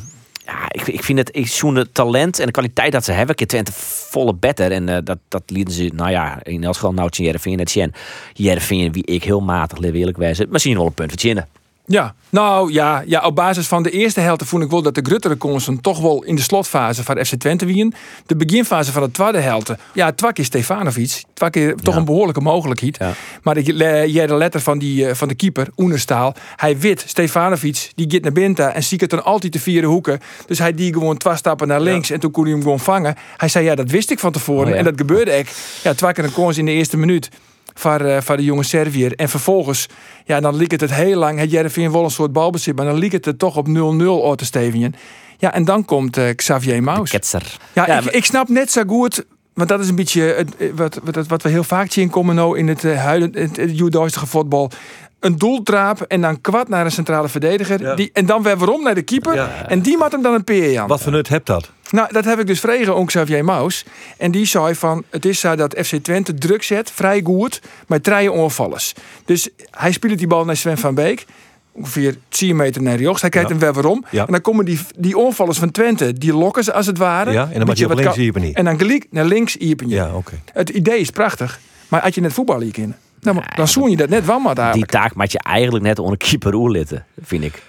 ja, 0.49 0.65
ik, 0.71 0.87
ik 0.87 1.03
vind 1.03 1.17
het, 1.17 1.29
ik 1.35 1.47
het 1.75 1.93
talent 1.93 2.39
en 2.39 2.45
de 2.45 2.51
kwaliteit 2.51 2.91
dat 2.91 3.05
ze 3.05 3.11
hebben. 3.11 3.35
Ik 3.37 3.47
Twente 3.47 3.71
volle 3.75 4.33
better. 4.33 4.71
En 4.71 4.89
eh, 4.89 4.97
dat, 5.03 5.17
dat 5.27 5.43
lieten 5.45 5.73
ze, 5.73 5.91
nou 5.93 6.09
ja, 6.09 6.43
in 6.43 6.63
elk 6.63 6.73
geval 6.73 6.93
nou 6.93 7.09
Jereveen 7.11 7.57
net 7.57 7.69
Sjen. 7.69 7.93
Jereveen, 8.33 8.91
wie 8.91 9.05
ik 9.05 9.23
heel 9.23 9.41
matig, 9.41 9.77
leer 9.77 9.93
eerlijk 9.93 10.17
wijzen. 10.17 10.47
Misschien 10.49 10.77
wel 10.77 10.85
een 10.85 10.93
punt 10.93 11.17
Tjenne. 11.17 11.47
Ja, 11.91 12.13
nou 12.29 12.71
ja, 12.71 13.03
ja, 13.05 13.25
op 13.25 13.35
basis 13.35 13.67
van 13.67 13.83
de 13.83 13.89
eerste 13.89 14.19
helft 14.19 14.43
vond 14.43 14.63
ik 14.63 14.69
wel 14.69 14.81
dat 14.81 14.95
de 14.95 15.01
gruttere 15.03 15.35
kansen 15.35 15.81
toch 15.81 15.99
wel 15.99 16.23
in 16.23 16.35
de 16.35 16.41
slotfase 16.41 17.03
van 17.03 17.25
FC 17.25 17.35
Twente 17.35 17.65
wien. 17.65 17.93
De 18.25 18.35
beginfase 18.35 18.91
van 18.91 19.01
de 19.01 19.11
tweede 19.11 19.39
helft, 19.39 19.73
ja, 19.93 20.11
twak 20.11 20.37
is 20.37 20.45
Stefanovic. 20.45 21.23
Twak 21.33 21.55
is 21.55 21.73
toch 21.81 21.95
een 21.95 22.05
behoorlijke 22.05 22.41
mogelijkheid. 22.41 22.97
Ja. 22.99 23.13
Maar 23.43 23.57
ik 23.57 23.65
jij 24.11 24.27
de 24.27 24.35
letter 24.35 24.61
van, 24.61 24.79
die, 24.79 25.07
eh, 25.07 25.15
van 25.15 25.27
de 25.27 25.35
keeper, 25.35 25.67
Oenerstaal. 25.77 26.35
Hij 26.55 26.79
wit, 26.79 27.03
Stefanovic, 27.07 27.91
die 27.95 28.11
gaat 28.11 28.21
naar 28.21 28.31
binnen 28.31 28.73
en 28.73 28.83
ziet 28.83 29.01
het 29.01 29.09
dan 29.09 29.23
altijd 29.23 29.53
de 29.53 29.59
vierde 29.59 29.87
hoeken. 29.87 30.19
Dus 30.45 30.59
hij 30.59 30.73
die 30.73 30.93
gewoon 30.93 31.17
twee 31.17 31.35
stappen 31.35 31.67
naar 31.67 31.81
links 31.81 32.09
en 32.09 32.19
toen 32.19 32.31
kon 32.31 32.43
hij 32.43 32.51
hem 32.51 32.61
gewoon 32.61 32.79
vangen. 32.79 33.15
Hij 33.37 33.47
zei, 33.47 33.65
ja, 33.65 33.75
dat 33.75 33.89
wist 33.89 34.11
ik 34.11 34.19
van 34.19 34.31
tevoren. 34.31 34.71
Oh. 34.71 34.77
En 34.77 34.83
dat 34.83 34.93
gebeurde 34.97 35.31
echt. 35.31 35.59
Ja, 35.83 35.93
twak 35.93 36.17
een 36.17 36.33
kans 36.33 36.57
in 36.57 36.65
de 36.65 36.71
eerste 36.71 36.97
minuut 36.97 37.29
van, 37.79 37.99
eh, 38.05 38.21
van 38.21 38.37
de 38.37 38.43
jonge 38.43 38.63
Servier. 38.63 39.15
En 39.15 39.29
vervolgens, 39.29 39.87
ja, 40.25 40.39
dan 40.39 40.55
liep 40.55 40.71
het 40.71 40.81
het 40.81 40.93
heel 40.93 41.17
lang. 41.17 41.39
Het 41.39 41.51
Jereveen 41.51 41.91
wel 41.91 42.03
een 42.03 42.09
soort 42.11 42.33
balbezit, 42.33 42.75
maar 42.75 42.85
dan 42.85 42.97
liep 42.97 43.11
het 43.11 43.25
er 43.25 43.37
toch 43.37 43.55
op 43.57 43.67
0-0 43.67 44.29
uit 44.29 44.37
te 44.37 44.45
stevigen. 44.45 44.95
Ja, 45.37 45.53
en 45.53 45.65
dan 45.65 45.85
komt 45.85 46.17
eh, 46.17 46.35
Xavier 46.35 46.83
Maus. 46.83 47.09
Ketser. 47.09 47.57
Ja, 47.73 47.87
Ja, 47.87 47.97
ik, 47.97 48.03
maar- 48.03 48.13
ik 48.13 48.25
snap 48.25 48.49
net 48.49 48.71
zo 48.71 48.83
goed. 48.87 49.25
Want 49.53 49.69
dat 49.71 49.79
is 49.79 49.89
een 49.89 49.95
beetje 49.95 50.21
het, 50.21 50.57
eh, 50.57 50.67
wat, 50.75 50.99
wat, 51.03 51.27
wat 51.27 51.41
we 51.43 51.49
heel 51.49 51.63
vaak 51.63 51.91
zien 51.91 52.09
komen 52.09 52.35
nou 52.35 52.57
in 52.57 52.67
het 52.67 52.83
uh, 52.83 53.03
huidige 53.03 53.39
het, 53.39 53.57
het 53.57 53.77
Joedoistige 53.77 54.27
voetbal. 54.27 54.71
Een 55.19 55.37
doeltraap 55.37 56.01
en 56.01 56.21
dan 56.21 56.41
kwad 56.41 56.67
naar 56.69 56.85
een 56.85 56.91
centrale 56.91 57.29
verdediger. 57.29 57.81
Ja. 57.81 57.95
Die, 57.95 58.09
en 58.13 58.25
dan 58.25 58.43
weer 58.43 58.57
waarom 58.57 58.83
naar 58.83 58.95
de 58.95 59.01
keeper. 59.01 59.35
Ja. 59.35 59.65
En 59.67 59.81
die 59.81 59.97
maakt 59.97 60.11
hem 60.11 60.21
dan 60.21 60.33
een 60.33 60.43
peer 60.43 60.79
aan. 60.79 60.87
Wat 60.87 61.01
voor 61.01 61.11
nut 61.11 61.27
hebt 61.27 61.45
dat? 61.47 61.69
Nou, 61.91 62.13
dat 62.13 62.25
heb 62.25 62.39
ik 62.39 62.47
dus 62.47 62.59
vregen 62.59 62.95
aan 62.95 63.05
Xavier 63.05 63.43
Maus. 63.45 63.85
En 64.17 64.31
die 64.31 64.45
zei 64.45 64.75
van, 64.75 65.03
het 65.09 65.25
is 65.25 65.39
zo 65.39 65.55
dat 65.55 65.75
FC 65.85 65.95
Twente 65.95 66.33
druk 66.33 66.63
zet, 66.63 66.91
vrij 66.91 67.21
goed, 67.23 67.61
maar 67.87 68.01
treien 68.01 68.31
onvallers. 68.33 68.93
Dus 69.25 69.49
hij 69.71 69.91
speelt 69.91 70.17
die 70.17 70.27
bal 70.27 70.45
naar 70.45 70.57
Sven 70.57 70.77
van 70.77 70.95
Beek. 70.95 71.25
Ongeveer 71.71 72.15
10 72.29 72.55
meter 72.55 72.81
naar 72.81 72.95
rechts. 72.95 73.21
Hij 73.21 73.29
kijkt 73.29 73.47
Ja. 73.49 73.53
hem 73.55 73.63
weer 73.63 73.73
waarom. 73.73 74.05
Ja. 74.09 74.25
En 74.25 74.31
dan 74.31 74.41
komen 74.41 74.65
die, 74.65 74.79
die 74.97 75.17
onvallers 75.17 75.57
van 75.57 75.71
Twente, 75.71 76.13
die 76.13 76.33
lokken 76.33 76.63
ze 76.63 76.73
als 76.73 76.85
het 76.85 76.97
ware. 76.97 77.31
Ja, 77.31 77.43
en 77.51 77.53
dan 77.57 77.65
Beetje 77.65 77.85
je 77.87 77.91
op 77.91 77.97
links 77.99 78.17
iepen 78.17 78.41
niet. 78.41 78.55
En 78.55 78.65
dan 78.65 78.77
gelijk 78.79 79.05
naar 79.09 79.25
links 79.25 79.55
iepen 79.55 79.87
je. 79.89 79.95
Ja, 79.95 80.13
oké. 80.15 80.39
Het 80.53 80.69
idee 80.69 80.99
is 80.99 81.09
prachtig. 81.09 81.59
Maar 81.87 82.01
als 82.01 82.15
je 82.15 82.21
net 82.21 82.33
voetbal 82.33 82.59
hier 82.59 82.77
in, 82.77 82.95
dan, 83.21 83.43
dan 83.55 83.67
zoen 83.67 83.89
je 83.89 83.97
dat 83.97 84.09
net 84.09 84.25
wel 84.25 84.39
maar 84.39 84.55
Die 84.55 84.63
eigenlijk. 84.63 84.91
taak 84.91 85.15
maak 85.15 85.29
je 85.29 85.39
eigenlijk 85.39 85.85
net 85.85 85.99
onder 85.99 86.17
keeper 86.17 86.53
oerlitten, 86.53 87.05
vind 87.21 87.43
ik. 87.43 87.61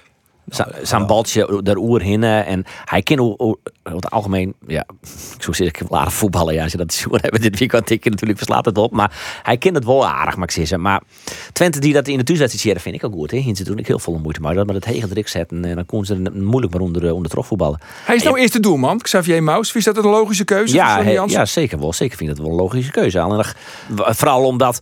Zijn 0.82 1.06
baltje 1.06 1.60
daar 1.62 1.76
oer 1.76 2.00
heen. 2.00 2.24
En 2.24 2.64
hij 2.84 3.02
kan 3.02 3.18
over 3.18 3.56
het 3.82 4.10
algemeen, 4.10 4.54
ja, 4.66 4.84
ik 5.36 5.42
zou 5.42 5.56
zeggen, 5.56 5.86
wel 5.88 5.98
aardig 5.98 6.14
voetballen. 6.14 6.54
Ja, 6.54 6.62
als 6.62 6.72
je 6.72 6.78
dat 6.78 6.92
zo 7.02 7.08
hebben 7.10 7.40
dit 7.40 7.58
weekend, 7.58 7.90
ik 7.90 8.04
natuurlijk 8.04 8.38
verslaat 8.38 8.64
het 8.64 8.78
op. 8.78 8.92
Maar 8.92 9.40
hij 9.42 9.56
kent 9.56 9.74
het 9.74 9.84
wel 9.84 10.06
aardig, 10.06 10.36
mag 10.36 10.44
ik 10.44 10.50
zeggen. 10.50 10.80
Maar 10.80 11.02
Twente 11.52 11.80
die 11.80 11.92
dat 11.92 12.08
in 12.08 12.18
de 12.18 12.24
thuiswedstrijd 12.24 12.82
vind 12.82 12.94
ik 12.94 13.04
ook 13.04 13.12
goed. 13.12 13.30
Hè. 13.30 13.54
Ze 13.54 13.64
doen 13.64 13.78
ik 13.78 13.86
heel 13.86 13.98
veel 13.98 14.18
moeite. 14.18 14.40
Maar 14.40 14.54
dat 14.54 14.66
met 14.66 14.74
het 14.74 14.84
hege 14.84 15.08
druk 15.08 15.28
zetten, 15.28 15.64
en 15.64 15.74
dan 15.74 15.86
kon 15.86 16.04
ze 16.04 16.20
er 16.24 16.42
moeilijk 16.42 16.72
maar 16.72 16.82
onder, 16.82 17.12
onder 17.12 17.44
voetballen. 17.44 17.80
Hij 18.04 18.16
is 18.16 18.22
nou 18.22 18.38
eerste 18.38 18.60
doelman, 18.60 18.98
Xavier 18.98 19.42
Maus. 19.42 19.74
Is 19.74 19.84
dat 19.84 19.96
een 19.96 20.02
logische 20.04 20.44
keuze? 20.44 20.74
Ja, 20.74 21.02
he, 21.02 21.10
ja 21.10 21.44
zeker 21.44 21.78
wel. 21.78 21.92
Zeker 21.92 22.16
vind 22.16 22.30
ik 22.30 22.36
dat 22.36 22.44
wel 22.44 22.54
een 22.54 22.62
logische 22.62 22.90
keuze. 22.90 23.20
Alleen, 23.20 23.44
vooral 23.94 24.44
omdat 24.44 24.80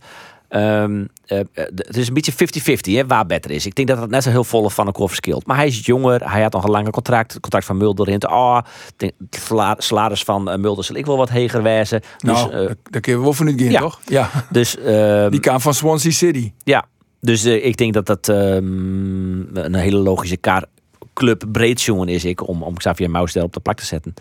Um, 0.49 1.07
uh, 1.27 1.39
het 1.75 1.97
is 1.97 2.07
een 2.07 2.13
beetje 2.13 3.03
50-50 3.03 3.07
waar 3.07 3.25
beter 3.25 3.51
is. 3.51 3.65
Ik 3.65 3.75
denk 3.75 3.87
dat 3.87 3.97
het 3.97 4.09
net 4.09 4.23
zo 4.23 4.29
heel 4.29 4.43
volle 4.43 4.69
van 4.69 4.85
elkaar 4.85 5.07
verschilt. 5.07 5.45
Maar 5.45 5.55
hij 5.55 5.67
is 5.67 5.85
jonger, 5.85 6.31
hij 6.31 6.41
had 6.41 6.53
nog 6.53 6.63
een 6.63 6.69
langer 6.69 6.91
contract. 6.91 7.31
Het 7.31 7.41
contract 7.41 7.65
van 7.65 7.77
Mulder 7.77 8.09
in. 8.09 8.29
Oh, 8.29 8.59
het 8.97 9.43
salaris 9.77 10.23
van 10.23 10.51
uh, 10.51 10.55
Mulder 10.55 10.83
zal 10.83 10.95
ik 10.95 11.05
wel 11.05 11.17
wat 11.17 11.29
heger 11.29 11.63
wijzen. 11.63 12.01
Nou, 12.19 12.51
dus, 12.51 12.61
uh, 12.61 12.69
daar 12.83 13.01
kun 13.01 13.13
je 13.13 13.19
wel 13.19 13.33
van 13.33 13.47
het 13.47 13.61
gaan, 13.61 13.71
ja. 13.71 13.79
toch? 13.79 13.99
Ja. 14.05 14.29
Dus, 14.49 14.77
uh, 14.77 15.29
Die 15.29 15.39
kwam 15.39 15.61
van 15.61 15.73
Swansea 15.73 16.11
City. 16.11 16.51
Ja, 16.63 16.85
dus 17.21 17.45
ik 17.45 17.77
denk 17.77 17.93
dat 17.93 18.05
dat 18.05 18.27
um, 18.27 19.49
een 19.53 19.75
hele 19.75 19.97
logische 19.97 20.37
kaart 20.37 20.65
club 21.13 21.43
breed 21.51 21.81
jongen 21.81 22.07
is 22.07 22.25
ik 22.25 22.47
om, 22.47 22.63
om 22.63 22.77
Xavier 22.77 23.09
Maus 23.09 23.35
op 23.35 23.53
de 23.53 23.59
plak 23.59 23.77
te 23.77 23.85
zetten. 23.85 24.13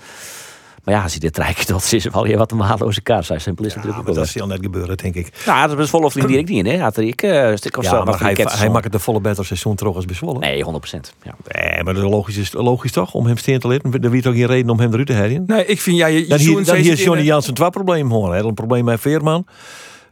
Maar 0.89 0.97
ja, 0.97 1.03
als 1.03 1.15
je 1.15 1.21
dit 1.21 1.37
rijdt, 1.37 1.69
dat 1.69 1.93
is 1.93 2.05
wel 2.05 2.23
weer 2.23 2.37
wat 2.37 2.53
een 2.53 2.59
waardeloze 2.59 3.01
kaart. 3.01 3.25
Zo 3.25 3.39
simpel 3.39 3.65
is 3.65 3.75
ja, 3.75 3.81
natuurlijk 3.81 4.15
Dat 4.15 4.29
zal 4.29 4.47
net 4.47 4.59
gebeuren, 4.63 4.97
denk 4.97 5.15
ik. 5.15 5.43
Nou, 5.47 5.69
dat 5.69 5.79
is 5.79 5.91
volle 5.91 6.11
vriend 6.11 6.29
direct 6.29 6.49
niet 6.53 6.67
in, 6.67 6.73
hè? 6.73 6.79
Had 6.79 6.97
er 6.97 7.03
ik 7.03 7.23
uh, 7.23 7.57
stuk 7.57 7.77
of 7.77 7.85
ja, 7.85 7.91
zo. 7.91 8.05
Maar 8.05 8.21
hij, 8.21 8.37
hij 8.43 8.69
maakt 8.69 8.85
het 8.85 8.93
de 8.93 8.99
volle 8.99 9.21
beter 9.21 9.47
seizoen 9.47 9.75
terug 9.75 9.95
als 9.95 10.05
bezwollen. 10.05 10.41
Nee, 10.41 10.63
100 10.63 10.81
procent. 10.81 11.15
Ja. 11.23 11.35
Nee, 11.49 11.85
maar 11.85 11.95
dat 11.95 12.05
is 12.05 12.11
logisch, 12.11 12.53
logisch 12.53 12.93
toch? 12.93 13.15
Om 13.15 13.27
hem 13.27 13.37
steen 13.37 13.59
te 13.59 13.69
leren. 13.69 14.03
Er 14.03 14.11
wie 14.11 14.23
toch 14.23 14.35
geen 14.35 14.47
reden 14.47 14.71
om 14.71 14.79
hem 14.81 14.93
eruit 14.93 15.07
te 15.07 15.13
herinneren? 15.13 15.57
Nee, 15.57 15.67
ik 15.67 15.81
vind, 15.81 15.97
ja, 15.97 16.07
je, 16.07 16.21
je 16.21 16.27
dan 16.27 16.39
hier, 16.39 16.65
dan 16.65 16.77
hier 16.77 16.93
is 16.93 17.05
Johnny 17.05 17.25
Jansen 17.25 17.55
twee 17.55 17.71
probleem 17.71 18.11
hoor. 18.11 18.29
Hij 18.29 18.39
had 18.39 18.49
een 18.49 18.55
probleem 18.55 18.85
met 18.85 19.01
Veerman. 19.01 19.47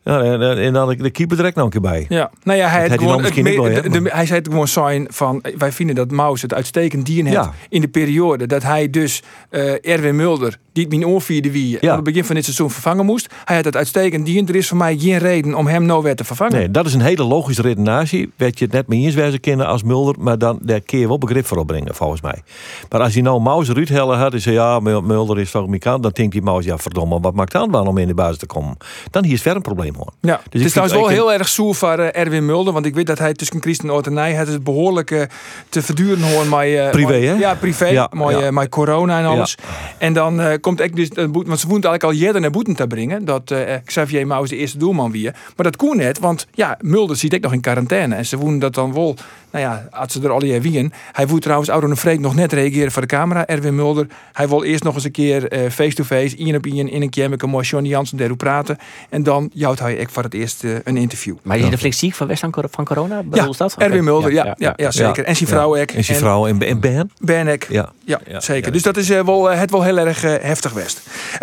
Ja, 0.07 0.23
en 0.57 0.73
dan 0.73 0.89
de 0.89 1.11
keeper 1.11 1.37
direct 1.37 1.57
nog 1.57 1.65
een 1.65 1.71
keer 1.71 1.81
bij. 1.81 2.07
Ja, 2.09 2.31
nou 2.43 2.59
ja, 2.59 2.69
hij, 2.69 2.91
gewoon, 2.91 3.25
het 3.25 3.37
me, 3.37 3.57
wel, 3.57 3.83
de, 3.83 3.89
de, 3.89 4.11
hij 4.13 4.27
zei 4.27 4.39
het 4.39 4.49
gewoon 4.49 4.69
zijn 4.69 5.07
van 5.11 5.45
wij 5.59 5.73
vinden 5.73 5.95
dat 5.95 6.11
Maus 6.11 6.43
het 6.43 6.55
uitstekend 6.55 7.07
dien 7.07 7.27
heeft 7.27 7.37
ja. 7.37 7.53
in 7.69 7.81
de 7.81 7.89
periode 7.89 8.47
dat 8.47 8.63
hij 8.63 8.91
dus 8.91 9.23
uh, 9.51 9.87
Erwin 9.87 10.17
Mulder 10.17 10.59
die 10.73 10.85
het 10.85 10.95
mijn 10.95 11.07
oorvierde 11.07 11.51
wie 11.51 11.79
ja. 11.81 11.91
aan 11.91 11.97
het 11.97 12.05
begin 12.05 12.25
van 12.25 12.35
dit 12.35 12.45
seizoen 12.45 12.71
vervangen 12.71 13.05
moest. 13.05 13.35
Hij 13.45 13.57
had 13.57 13.65
het 13.65 13.77
uitstekend 13.77 14.27
dien. 14.27 14.49
Er 14.49 14.55
is 14.55 14.69
voor 14.69 14.77
mij 14.77 14.97
geen 14.99 15.19
reden 15.19 15.55
om 15.55 15.67
hem 15.67 15.85
nou 15.85 16.03
weer 16.03 16.17
te 16.17 16.25
vervangen. 16.25 16.55
Nee, 16.55 16.71
dat 16.71 16.87
is 16.87 16.95
een 16.95 17.01
hele 17.01 17.25
logische 17.25 17.63
redenatie. 17.63 18.33
Werd 18.37 18.59
je 18.59 18.65
het 18.65 18.75
net 18.75 18.87
mee 18.89 19.05
eens 19.05 19.15
wezen 19.15 19.41
kennen 19.41 19.67
als 19.67 19.83
Mulder, 19.83 20.15
maar 20.19 20.39
dan 20.39 20.59
daar 20.63 20.81
kun 20.81 20.99
je 20.99 21.09
wel 21.09 21.19
begrip 21.19 21.47
voor 21.47 21.59
opbrengen 21.59 21.95
volgens 21.95 22.21
mij. 22.21 22.43
Maar 22.91 23.01
als 23.01 23.13
hij 23.13 23.23
nou 23.23 23.41
Maus 23.41 23.69
eruit 23.69 23.89
hellen 23.89 24.19
had 24.19 24.33
en 24.33 24.41
zei 24.41 24.55
ja, 24.55 24.81
Mulder 24.81 25.39
is 25.39 25.53
mijn 25.53 25.79
kant, 25.79 26.03
dan 26.03 26.13
denkt 26.13 26.33
die 26.33 26.43
Maus 26.43 26.65
ja 26.65 26.79
verdomme, 26.79 27.21
wat 27.21 27.35
maakt 27.35 27.55
aan 27.55 27.75
om 27.87 27.99
in 27.99 28.07
de 28.07 28.15
basis 28.15 28.39
te 28.39 28.47
komen? 28.47 28.77
Dan 29.11 29.25
hier 29.25 29.33
is 29.33 29.43
ver 29.43 29.57
een 29.57 29.63
probleem 29.63 29.96
Ja, 30.21 30.37
dus 30.37 30.45
het 30.51 30.63
is 30.63 30.71
trouwens 30.71 30.99
wel 30.99 31.09
heel 31.09 31.33
erg 31.33 31.49
zoer 31.49 31.75
voor 31.75 31.99
uh, 31.99 32.17
Erwin 32.17 32.47
Mulder, 32.47 32.73
want 32.73 32.87
ik 32.87 32.95
weet 32.95 33.07
dat 33.07 33.19
hij 33.19 33.35
tussen 33.35 33.61
Christen 33.61 33.93
Oortenij 33.93 34.33
het 34.33 34.49
het 34.49 34.65
behoorlijk 34.65 35.11
uh, 35.11 35.23
te 35.69 35.83
verduren 35.83 36.23
hoor. 36.23 36.47
Maar, 36.47 36.69
uh, 36.69 36.91
privé 36.91 37.15
hè? 37.15 37.33
Ja, 37.33 37.55
privé. 37.55 37.87
Ja, 37.87 38.11
maar 38.51 38.69
corona 38.69 39.19
en 39.19 39.25
alles. 39.25 39.57
Ja. 39.63 39.65
En 39.99 40.13
dan 40.13 40.61
komt 40.61 40.81
ik 40.81 40.97
dus 40.97 41.09
want 41.15 41.61
ze 41.61 41.67
vonden 41.67 41.91
eigenlijk 41.91 42.03
al 42.03 42.13
eerder 42.13 42.41
naar 42.41 42.51
boeten 42.51 42.75
te 42.75 42.87
brengen. 42.87 43.25
Dat 43.25 43.51
uh, 43.51 43.59
Xavier 43.85 44.27
Maus 44.27 44.49
de 44.49 44.57
eerste 44.57 44.79
doelman 44.79 45.11
weer. 45.11 45.35
Maar 45.57 45.65
dat 45.67 45.77
kon 45.77 45.97
net, 45.97 46.19
want 46.19 46.47
ja, 46.55 46.79
Mulder 46.81 47.17
zit 47.17 47.33
ik 47.33 47.43
nog 47.43 47.53
in 47.53 47.61
quarantaine. 47.61 48.15
En 48.15 48.27
ze 48.27 48.39
vonden 48.39 48.59
dat 48.59 48.75
dan 48.75 48.95
wel, 48.95 49.17
nou 49.51 49.65
ja, 49.65 49.89
had 49.91 50.13
ze 50.13 50.23
er 50.23 50.31
al 50.31 50.43
hier 50.43 50.61
wien. 50.61 50.93
Hij 51.13 51.27
voelt 51.27 51.43
trouwens 51.43 51.71
en 51.71 51.97
Freek 51.97 52.21
nog 52.21 52.35
net 52.35 52.53
reageren 52.53 52.93
voor 52.93 53.03
de 53.03 53.09
camera. 53.09 53.47
Erwin 53.47 53.75
Mulder. 53.75 54.07
Hij 54.33 54.49
wil 54.49 54.65
eerst 54.65 54.83
nog 54.83 54.95
eens 54.95 55.05
een 55.05 55.11
keer 55.11 55.71
face-to-face, 55.71 56.37
uh, 56.37 56.55
op 56.55 56.67
in, 56.67 56.91
in 56.91 57.03
een 57.03 57.11
keer 57.11 57.31
met 57.31 57.43
een 57.43 57.51
mooi 57.51 57.67
Johnny 57.67 57.89
Jansen 57.89 58.17
daarop 58.17 58.39
praten. 58.39 58.79
En 59.09 59.23
dan 59.23 59.51
jouwt 59.53 59.79
hij 59.79 59.95
ik 59.95 60.11
voor 60.11 60.23
het 60.23 60.35
eerst 60.35 60.65
uh, 60.65 60.75
een 60.85 60.97
interview. 60.97 61.37
Maar 61.43 61.59
je 61.59 61.65
is 61.65 61.73
er 61.73 61.79
flink 61.79 61.95
ziek 61.95 62.15
van 62.15 62.27
West 62.27 62.45
van 62.71 62.85
corona? 62.85 63.23
Ja, 63.33 63.49
dat? 63.57 63.75
Erwin 63.79 64.05
Mulder, 64.05 64.33
ja, 64.33 64.45
ja, 64.45 64.55
ja, 64.57 64.73
ja, 64.77 64.91
zeker. 64.91 65.25
En 65.25 65.37
zijn 65.37 65.49
vrouw 65.49 65.77
ook. 65.77 65.91
En 65.91 66.05
zijn 66.05 66.19
vrouw 66.19 66.47
en 66.47 66.81
Ben? 66.81 67.11
Ben 67.19 67.49
ik. 67.49 67.67
Ja, 67.69 67.93
ja, 68.05 68.41
zeker. 68.41 68.73
Dus 68.73 68.83
dat 68.83 68.97
is 68.97 69.09
wel, 69.09 69.45
het 69.51 69.71
wel 69.71 69.83
heel 69.83 69.99
erg 69.99 70.23
heftig 70.23 70.73
West. 70.73 71.01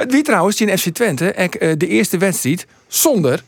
Wie 0.07 0.23
trouwens, 0.23 0.61
in 0.61 0.77
FC 0.77 0.89
Twente, 0.89 1.33
uh, 1.37 1.71
de 1.77 1.87
eerste 1.87 2.17
wedstrijd 2.17 2.67
zonder 2.87 3.43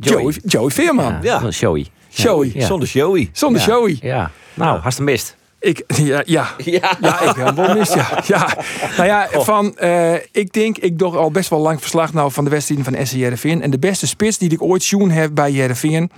Joey, 0.00 0.22
Joey, 0.22 0.40
Joey 0.44 0.70
Veerman. 0.70 1.18
Ja, 1.22 1.40
ja. 1.42 1.48
Joey. 1.48 1.86
Joey. 2.08 2.50
Ja. 2.54 2.66
Zonder 2.66 2.88
Joey. 2.88 3.30
Zonder 3.32 3.60
ja. 3.60 3.66
Joey. 3.66 3.98
Ja. 4.00 4.30
Nou, 4.54 4.80
hast 4.80 4.96
hem 4.96 5.06
mist. 5.06 5.36
Ik, 5.60 5.84
ja, 5.96 6.22
ja. 6.26 6.54
Ja. 6.56 6.96
ja, 7.00 7.20
ik 7.20 7.36
heb 7.36 7.56
wel 7.56 7.74
mis, 7.74 7.94
ja. 7.94 8.22
ja. 8.26 8.56
Nou 8.96 9.08
ja, 9.08 9.28
van, 9.32 9.76
uh, 9.80 10.14
ik 10.32 10.52
denk, 10.52 10.78
ik 10.78 10.98
doe 10.98 11.16
al 11.16 11.30
best 11.30 11.50
wel 11.50 11.58
lang 11.58 11.80
verslag 11.80 12.12
nou 12.12 12.32
van 12.32 12.44
de 12.44 12.50
wedstrijden 12.50 12.84
van 12.84 13.06
SC 13.06 13.14
Jereveen. 13.14 13.62
En 13.62 13.70
de 13.70 13.78
beste 13.78 14.06
spits 14.06 14.38
die 14.38 14.50
ik 14.50 14.62
ooit 14.62 14.82
zoen 14.82 15.10
heb 15.10 15.34
bij 15.34 15.52
Jereveen, 15.52 16.10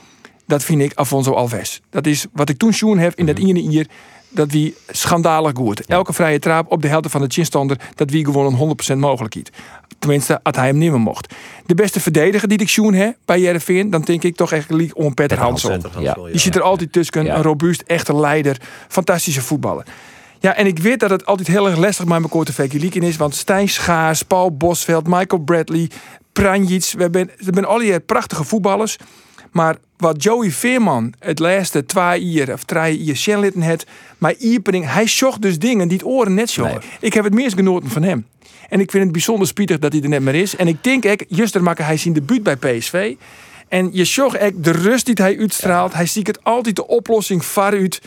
dat 0.47 0.65
vind 0.65 0.83
ik 0.83 0.93
Afonso 0.95 1.33
Alves. 1.33 1.81
Dat 1.91 2.07
is 2.07 2.27
wat 2.33 2.49
ik 2.49 2.59
toen 2.59 2.73
zoen 2.73 2.99
heb 2.99 3.15
in 3.15 3.27
dat 3.27 3.39
ene 3.39 3.61
hier 3.61 3.87
dat 4.31 4.51
wie 4.51 4.75
schandalig 4.89 5.53
goed. 5.55 5.87
Elke 5.87 6.13
vrije 6.13 6.39
trap 6.39 6.73
op 6.73 6.83
de 6.83 6.89
helft 6.89 7.11
van 7.11 7.21
de 7.21 7.27
chinstander, 7.29 7.81
dat 7.95 8.11
wie 8.11 8.25
gewoon 8.25 8.61
een 8.61 8.77
100% 8.95 8.99
mogelijkheid. 8.99 9.51
Tenminste, 10.01 10.41
als 10.43 10.57
hij 10.57 10.67
hem 10.67 10.79
nemen 10.79 11.01
mocht. 11.01 11.35
De 11.67 11.75
beste 11.75 12.01
verdediger 12.01 12.49
die 12.49 12.59
ik 12.59 12.69
zoen 12.69 12.95
heb 12.95 13.17
bij 13.25 13.41
Jereveen, 13.41 13.91
dan 13.91 14.03
denk 14.03 14.23
ik 14.23 14.37
toch 14.37 14.53
echt 14.53 14.71
liek 14.71 14.99
om 14.99 15.15
Peter 15.15 15.39
Hansson. 15.39 15.83
Ja. 15.99 16.17
Die 16.31 16.41
zit 16.41 16.55
er 16.55 16.63
altijd 16.63 16.93
tussen, 16.93 17.27
een 17.27 17.43
robuust, 17.43 17.83
echte 17.87 18.17
leider, 18.17 18.61
fantastische 18.89 19.41
voetballer. 19.41 19.85
Ja, 20.39 20.55
en 20.55 20.67
ik 20.67 20.79
weet 20.79 21.01
dat 21.01 21.11
het 21.11 21.27
altijd 21.27 21.49
heel 21.49 21.69
erg 21.69 21.79
lastig 21.79 22.05
met 22.05 22.19
mijn 22.19 22.31
korte 22.31 22.53
vergelijking 22.53 23.05
is. 23.05 23.17
Want 23.17 23.35
Stijn 23.35 23.69
Schaars, 23.69 24.23
Paul 24.23 24.57
Bosveld, 24.57 25.07
Michael 25.07 25.43
Bradley, 25.43 25.91
Pranjic. 26.33 26.93
We 26.97 27.03
hebben, 27.03 27.27
we 27.27 27.45
hebben 27.45 27.65
al 27.65 27.79
die 27.79 28.01
prachtige 28.01 28.45
voetballers. 28.45 28.97
Maar 29.51 29.77
wat 29.97 30.23
Joey 30.23 30.51
Veerman 30.51 31.15
het 31.19 31.39
laatste 31.39 31.87
twee 31.87 32.25
jaar 32.25 32.53
of 32.53 32.65
drie 32.65 33.05
jaar 33.05 33.17
Shenlitten 33.17 33.63
had, 33.63 33.87
maar 34.19 34.35
Iepening, 34.35 34.93
hij 34.93 35.07
zocht 35.07 35.43
dus 35.43 35.59
dingen 35.59 35.89
die 35.89 35.97
het 35.97 36.07
oren 36.07 36.35
net 36.35 36.51
zo. 36.51 36.65
Nee. 36.65 36.79
Ik 37.01 37.15
heb 37.15 37.25
het 37.25 37.35
meest 37.35 37.55
genoten 37.55 37.91
van 37.91 38.03
hem. 38.03 38.27
En 38.69 38.81
ik 38.81 38.91
vind 38.91 39.03
het 39.03 39.13
bijzonder 39.13 39.47
spietig 39.47 39.79
dat 39.79 39.93
hij 39.93 40.03
er 40.03 40.09
net 40.09 40.23
meer 40.23 40.35
is. 40.35 40.57
En 40.57 40.69
ik 40.69 40.85
denk 40.85 41.07
ook, 41.07 41.25
juster 41.29 41.63
maken 41.63 41.85
hij 41.85 41.97
zijn 41.97 42.15
debuut 42.15 42.43
bij 42.43 42.57
PSV. 42.57 43.15
En 43.69 43.89
je 43.93 44.05
zocht 44.05 44.39
ook 44.39 44.65
de 44.65 44.71
rust 44.71 45.07
die 45.07 45.15
hij 45.15 45.39
uitstraalt. 45.39 45.91
Ja. 45.91 45.97
Hij 45.97 46.07
ziet 46.07 46.27
het 46.27 46.45
altijd 46.45 46.77
de 46.77 46.87
oplossing 46.87 47.45
vanuit. 47.45 48.01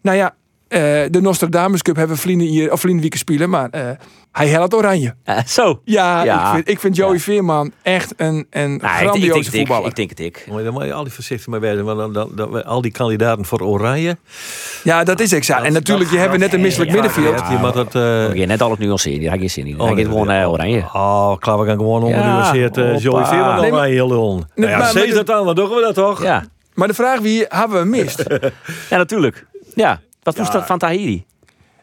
Nou 0.00 0.16
ja, 0.16 0.34
uh, 0.68 0.80
de 1.10 1.20
Nostradamus 1.20 1.82
Cup 1.82 1.96
hebben 1.96 2.16
vrienden 2.16 2.46
hier, 2.46 2.72
of 2.72 2.80
vrienden 2.80 3.18
spelen, 3.18 3.50
maar 3.50 3.68
uh, 3.74 3.90
hij 4.32 4.48
helpt 4.48 4.74
oranje. 4.74 5.14
Uh, 5.24 5.38
zo. 5.46 5.80
Ja, 5.84 6.24
ja, 6.24 6.46
Ik, 6.46 6.54
vind, 6.54 6.68
ik 6.68 6.80
vind 6.80 6.96
Joey 6.96 7.12
ja. 7.12 7.18
Veerman 7.18 7.72
echt 7.82 8.14
een, 8.16 8.46
een 8.50 8.76
nou, 8.76 8.96
grandioze 8.96 9.26
ik, 9.26 9.46
ik, 9.46 9.52
ik, 9.52 9.58
voetballer. 9.58 9.88
Ik 9.88 9.96
denk 9.96 10.10
het 10.10 10.20
ik. 10.20 10.46
Maar 10.52 10.64
dan 10.64 10.72
moet 10.72 10.84
je 10.84 10.92
al 10.92 11.04
die 11.04 11.12
voorzichtig 11.12 11.46
mee 11.46 11.60
wezen, 11.60 11.84
want 11.84 11.98
dan, 11.98 12.12
dan, 12.12 12.30
dan, 12.34 12.64
al 12.64 12.80
die 12.80 12.90
kandidaten 12.90 13.44
voor 13.44 13.60
oranje. 13.60 14.16
Ja, 14.82 15.04
dat 15.04 15.20
is 15.20 15.32
exact. 15.32 15.64
En 15.64 15.72
natuurlijk, 15.72 16.10
je 16.10 16.18
hebt 16.18 16.38
net 16.38 16.52
een 16.52 16.60
misselijk 16.60 16.90
middenveld. 16.90 17.42
Je 17.50 17.56
moet 17.60 17.74
dat, 17.74 17.94
uh, 17.94 18.34
je 18.34 18.46
net 18.46 18.62
al 18.62 18.70
het 18.70 18.78
nuanceren, 18.78 19.18
die 19.18 19.30
heb 19.30 19.38
geen 19.38 19.50
zin 19.50 19.66
in. 19.66 19.80
Hij 19.80 19.94
gaat 19.94 20.04
gewoon 20.04 20.30
uh, 20.30 20.50
oranje. 20.52 20.84
Oh, 20.92 21.36
klaar, 21.38 21.58
we 21.58 21.66
gaan 21.66 21.76
gewoon 21.76 22.02
ongenuanceerd 22.02 22.76
uh, 22.76 22.98
Joey 22.98 23.24
Veerman 23.24 23.60
nee, 23.60 23.72
oranje 23.72 24.06
lullen. 24.06 24.50
Nee, 24.54 24.70
ja, 24.70 24.78
maar, 24.78 25.06
dat 25.14 25.26
dan, 25.26 25.46
dan 25.46 25.54
doen 25.54 25.68
we 25.68 25.80
dat 25.80 25.94
toch? 25.94 26.22
Ja. 26.22 26.44
Maar 26.74 26.88
de 26.88 26.94
vraag 26.94 27.20
wie 27.20 27.44
hebben 27.48 27.82
we 27.82 27.88
mist? 27.88 28.24
ja, 28.90 28.96
natuurlijk. 28.96 29.46
Ja. 29.74 30.00
Wat 30.26 30.36
was 30.36 30.50
dat 30.50 30.66
van 30.66 30.78
Tahiri? 30.78 31.24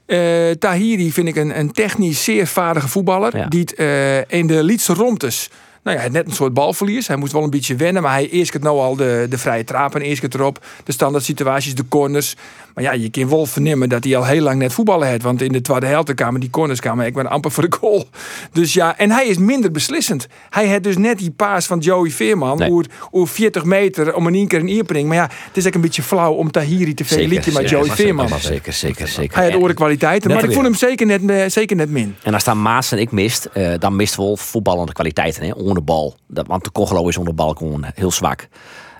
Uh, 0.07 0.51
Tahiri 0.51 1.11
vind 1.11 1.27
ik 1.27 1.35
een, 1.35 1.59
een 1.59 1.71
technisch 1.71 2.23
zeer 2.23 2.47
vaardige 2.47 2.87
voetballer. 2.87 3.37
Ja. 3.37 3.45
Die 3.47 3.67
uh, 3.77 4.17
in 4.17 4.47
de 4.47 4.63
Lietse 4.63 4.93
Romtes 4.93 5.49
nou 5.83 5.99
ja, 5.99 6.07
net 6.07 6.25
een 6.25 6.33
soort 6.33 6.53
balverlies. 6.53 7.07
Hij 7.07 7.15
moest 7.15 7.31
wel 7.31 7.43
een 7.43 7.49
beetje 7.49 7.75
wennen, 7.75 8.01
maar 8.01 8.11
hij 8.11 8.29
eerst 8.29 8.53
het 8.53 8.63
nou 8.63 8.79
al 8.79 8.95
de, 8.95 9.25
de 9.29 9.37
vrije 9.37 9.63
trapen 9.63 10.01
eerst 10.01 10.21
het 10.21 10.33
erop. 10.33 10.65
De 10.83 10.91
standaard 10.91 11.23
situaties, 11.23 11.75
de 11.75 11.87
corners. 11.87 12.35
Maar 12.73 12.83
ja, 12.83 12.91
je 12.91 13.09
kan 13.09 13.29
wel 13.29 13.45
vernemen 13.45 13.89
dat 13.89 14.03
hij 14.03 14.17
al 14.17 14.25
heel 14.25 14.41
lang 14.41 14.59
net 14.59 14.73
voetballen 14.73 15.07
heeft. 15.07 15.23
Want 15.23 15.41
in 15.41 15.51
de 15.51 15.61
tweede 15.61 15.85
helft 15.85 16.13
kwamen 16.13 16.39
die 16.39 16.49
corners 16.49 16.79
kwamen 16.79 17.05
ik 17.05 17.13
ben 17.13 17.27
amper 17.27 17.51
voor 17.51 17.69
de 17.69 17.75
goal. 17.79 18.07
Dus 18.51 18.73
ja, 18.73 18.97
en 18.97 19.11
hij 19.11 19.27
is 19.27 19.37
minder 19.37 19.71
beslissend. 19.71 20.27
Hij 20.49 20.69
had 20.69 20.83
dus 20.83 20.97
net 20.97 21.17
die 21.17 21.31
paas 21.31 21.65
van 21.65 21.79
Joey 21.79 22.09
Veerman. 22.09 22.57
Nee. 22.57 22.71
Oer, 22.71 22.85
oer 23.11 23.27
40 23.27 23.63
meter 23.63 24.15
om 24.15 24.27
een 24.27 24.35
één 24.35 24.47
keer 24.47 24.59
een 24.59 24.67
ierbring. 24.67 25.07
Maar 25.07 25.17
ja, 25.17 25.29
het 25.47 25.57
is 25.57 25.67
ook 25.67 25.73
een 25.73 25.81
beetje 25.81 26.01
flauw 26.01 26.33
om 26.33 26.51
Tahiri 26.51 26.93
te 26.93 27.05
vergelijken 27.05 27.53
met 27.53 27.69
Joey 27.69 27.89
Veerman. 27.89 28.39
Zeker, 28.39 28.73
zeker, 28.73 29.07
zeker. 29.07 29.37
Hij 29.37 29.51
had 29.51 29.61
oren 29.61 29.75
kwaliteiten, 29.75 30.31
maar 30.31 30.43
ik 30.43 30.51
vond 30.51 30.65
hem 30.65 30.75
zeker 30.75 31.19
net, 31.19 31.53
zeker 31.53 31.75
net 31.75 31.89
min. 31.89 32.15
En 32.23 32.33
als 32.33 32.43
daar 32.43 32.57
Maas 32.57 32.91
en 32.91 32.97
ik 32.97 33.11
mist, 33.11 33.49
uh, 33.53 33.73
dan 33.79 33.95
mist 33.95 34.15
wel 34.15 34.37
voetballende 34.37 34.93
kwaliteiten. 34.93 35.43
Hè? 35.43 35.53
Onder 35.73 35.85
de 35.85 35.91
bal. 35.91 36.15
Dat, 36.27 36.47
want 36.47 36.63
de 36.63 36.71
Congolo 36.71 37.07
is 37.07 37.17
onder 37.17 37.35
de 37.35 37.41
bal 37.43 37.53
gewoon 37.53 37.85
heel 37.95 38.11
zwak. 38.11 38.47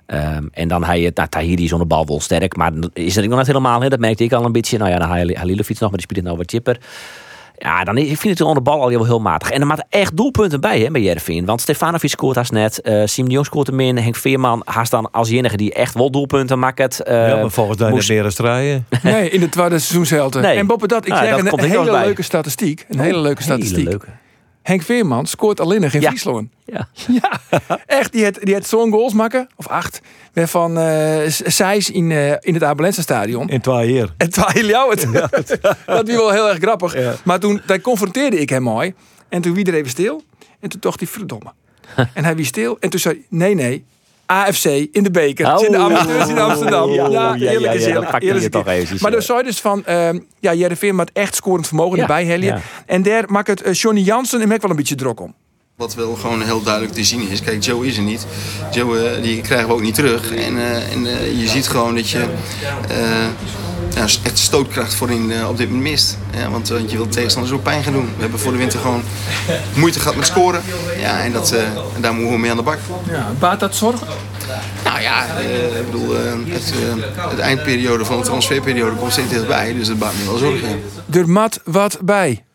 Um, 0.07 0.49
en 0.51 0.67
dan 0.67 0.83
hij 0.83 1.01
het, 1.01 1.15
nou, 1.15 1.29
Tahiri 1.29 1.67
zonder 1.67 1.88
bal 1.88 2.05
wel 2.05 2.19
sterk, 2.19 2.55
maar 2.55 2.71
is 2.93 3.17
er 3.17 3.27
nog 3.27 3.38
net 3.38 3.47
helemaal, 3.47 3.81
hè? 3.81 3.89
dat 3.89 3.99
merkte 3.99 4.23
ik 4.23 4.33
al 4.33 4.45
een 4.45 4.51
beetje. 4.51 4.77
Nou 4.77 4.89
ja, 4.91 4.97
dan 4.99 5.09
Halilovic 5.09 5.79
nog, 5.79 5.89
maar 5.89 5.99
die 5.99 6.07
speelt 6.09 6.25
nou 6.25 6.38
wat 6.38 6.49
chipper. 6.51 6.77
Ja, 7.57 7.83
dan 7.83 7.97
is, 7.97 8.09
ik 8.09 8.17
vind 8.17 8.38
het 8.39 8.47
onder 8.47 8.63
de 8.63 8.69
bal 8.69 8.81
al 8.81 8.88
heel, 8.88 9.05
heel 9.05 9.19
matig. 9.19 9.49
En 9.49 9.62
er 9.62 9.67
maakt 9.67 9.83
echt 9.89 10.17
doelpunten 10.17 10.62
bij 10.62 10.79
hè, 10.79 10.91
bij 10.91 11.01
Jervin. 11.01 11.45
Want 11.45 11.62
Stefanovic 11.62 12.09
scoort 12.09 12.36
haast 12.36 12.51
net. 12.51 12.81
eh 12.81 13.01
Sim 13.05 13.25
de 13.25 13.31
Jong 13.31 13.45
scoort 13.45 13.67
hem 13.67 13.79
in. 13.79 13.97
Henk 13.97 14.15
Veerman 14.15 14.62
haast 14.65 14.91
dan 14.91 15.12
als 15.12 15.29
enige 15.29 15.57
die 15.57 15.73
echt 15.73 15.93
wel 15.93 16.12
doelpunten 16.12 16.59
maakt. 16.59 16.99
eh, 17.03 17.27
ja, 17.27 17.36
maar 17.36 17.51
volgens 17.51 17.77
mij 17.77 17.89
moest- 17.89 18.09
meer 18.09 18.31
strijden. 18.31 18.86
Nee, 19.03 19.29
in 19.29 19.39
de 19.39 19.49
tweede 19.49 19.79
seizoenshelte. 19.79 20.39
Nee. 20.39 20.57
En 20.57 20.67
boven 20.67 20.88
dat, 20.88 21.05
ik 21.05 21.12
Ah, 21.12 21.17
zeg 21.19 21.29
dat 21.43 21.59
een 21.59 21.69
hele 21.69 21.91
bij. 21.91 22.05
leuke 22.05 22.21
statistiek. 22.21 22.86
Een 22.89 22.99
hele 22.99 23.17
leuke 23.19 23.43
Hele 23.43 23.53
statistiek. 23.55 23.88
leuke. 23.89 24.07
Henk 24.63 24.82
Veerman 24.82 25.26
scoort 25.26 25.60
alleen 25.60 25.82
nog 25.82 25.93
in 25.93 26.02
Ja. 26.02 26.08
Friesland. 26.08 26.49
Ja. 26.65 26.88
Ja, 27.21 27.39
echt. 27.86 28.12
Die 28.12 28.23
had, 28.23 28.38
die 28.41 28.54
had 28.54 28.65
zo'n 28.67 28.91
goals 28.91 29.13
maken, 29.13 29.47
of 29.56 29.67
acht, 29.67 30.02
waarvan 30.34 30.78
eh 30.78 31.21
Seis 31.28 31.89
in, 31.89 32.12
eh, 32.12 32.32
in 32.39 32.54
het 32.54 32.63
Abelense 32.63 33.02
stadion. 33.02 33.49
In 33.49 33.62
twee 33.62 33.93
jaar. 33.93 34.10
En 34.17 34.30
terwijl 34.30 34.65
jou 34.65 34.89
het. 34.91 35.08
dat 35.62 35.78
was 35.86 36.04
wel 36.06 36.32
heel 36.32 36.49
erg 36.49 36.58
grappig. 36.58 36.95
Maar 37.23 37.39
toen 37.39 37.62
daar 37.65 37.82
confronteerde 37.82 38.39
ik 38.39 38.49
hem 38.49 38.63
mooi. 38.63 38.93
En 39.30 39.41
toen 39.41 39.54
wie 39.54 39.65
er 39.65 39.73
even 39.73 39.89
stil. 39.89 40.23
En 40.60 40.69
toen 40.69 40.80
dacht 40.80 40.99
hij, 40.99 41.08
verdomme. 41.08 41.52
en 42.13 42.23
hij 42.23 42.36
wie 42.36 42.45
stil. 42.45 42.78
En 42.80 42.89
toen 42.89 42.99
zei 42.99 43.13
hij, 43.15 43.26
nee, 43.30 43.54
nee. 43.56 43.86
AFC 44.34 44.65
in 44.91 45.04
de 45.04 45.12
beker. 45.12 45.54
Is 45.56 45.62
in 45.62 45.72
de 45.72 45.78
Oh. 45.78 45.84
amateurs 45.84 46.30
in 46.30 46.39
Amsterdam. 46.39 46.89
Ja, 46.91 47.08
Ja, 47.08 47.36
ja, 47.36 47.52
eerlijk 47.52 47.74
is 47.74 47.82
ja, 47.86 47.88
eerlijk. 48.19 48.52
toch 48.52 48.65
Maar 49.02 49.12
dan 49.12 49.22
zou 49.22 49.39
je 49.39 49.43
dus 49.46 49.60
van, 49.62 49.86
ehm 49.86 50.19
ja, 50.39 50.54
Jereveen 50.54 50.96
met 50.96 51.10
echt 51.13 51.36
scorend 51.36 51.67
vermogen 51.67 51.96
Ja, 51.96 52.02
erbij 52.02 52.24
helien. 52.24 52.48
ja. 52.48 52.62
En 52.86 53.02
daar 53.04 53.24
maakt 53.28 53.48
het 53.48 53.62
eh, 53.62 53.74
Johnny 53.74 54.02
Jansen 54.02 54.41
en 54.41 54.52
ik 54.52 54.62
wel 54.62 54.69
een 54.72 54.76
beetje 54.78 54.96
druk 54.96 55.19
om. 55.19 55.34
Wat 55.78 55.96
wel 55.96 56.15
gewoon 56.15 56.41
heel 56.41 56.62
duidelijk 56.63 56.93
te 56.93 57.04
zien 57.04 57.30
is. 57.30 57.41
Kijk, 57.41 57.63
Joe 57.63 57.88
is 57.88 57.98
er 57.98 58.04
niet. 58.04 58.26
Joe 58.71 59.00
eh, 59.00 59.21
die 59.23 59.42
krijgen 59.42 59.67
we 59.67 59.73
ook 59.73 59.81
niet 59.81 59.96
terug. 59.96 60.36
En, 60.36 60.58
eh, 60.58 60.92
en 60.94 61.04
je 61.40 61.48
ziet 61.48 61.67
gewoon 61.67 61.96
dat 61.96 62.10
je 62.10 62.25
eh, 63.94 64.08
ja, 64.08 64.19
echt 64.23 64.37
stootkracht 64.37 64.94
voorin 64.94 65.31
eh, 65.31 65.50
op 65.50 65.58
dit 65.58 65.69
moment 65.69 65.89
mist. 65.89 66.17
Ja, 66.37 66.50
want, 66.50 66.69
want 66.69 66.91
je 66.91 66.98
wilt 66.98 67.12
tegenstanders 67.12 67.56
ook 67.56 67.63
pijn 67.63 67.83
gaan 67.83 67.94
doen. 67.94 68.10
We 68.15 68.21
hebben 68.21 68.39
voor 68.39 68.52
de 68.52 68.58
winter 68.58 68.79
gewoon 68.79 69.04
moeite 69.75 70.00
gehad 70.00 70.15
met 70.15 70.25
scoren. 70.25 70.62
Ja, 71.00 71.23
en, 71.23 71.31
dat, 71.31 71.52
eh, 71.52 71.62
en 71.96 72.02
daar 72.02 72.13
moeten 72.13 72.33
we 72.33 72.39
mee 72.39 72.52
aan 72.52 72.58
de 72.58 72.63
bak. 72.63 72.79
Ja, 73.10 73.31
baat 73.39 73.60
dat 73.60 73.75
zorgen? 73.75 74.08
Nou 74.83 75.02
ja, 75.02 75.37
eh, 75.37 75.79
ik 75.79 75.85
bedoel, 75.85 76.15
eh, 76.15 76.31
het, 76.48 76.73
eh, 76.73 77.29
het 77.29 77.39
eindperiode 77.39 78.06
van 78.06 78.17
de 78.17 78.23
transferperiode 78.25 78.96
komt 78.96 79.12
steeds 79.12 79.29
dichtbij. 79.29 79.73
Dus 79.73 79.87
dat 79.87 80.00
baat 80.00 80.13
me 80.13 80.25
wel 80.25 80.37
zorgen. 80.37 80.81
Er 81.10 81.29
mat 81.29 81.60
wat 81.63 81.98
bij. 82.02 82.46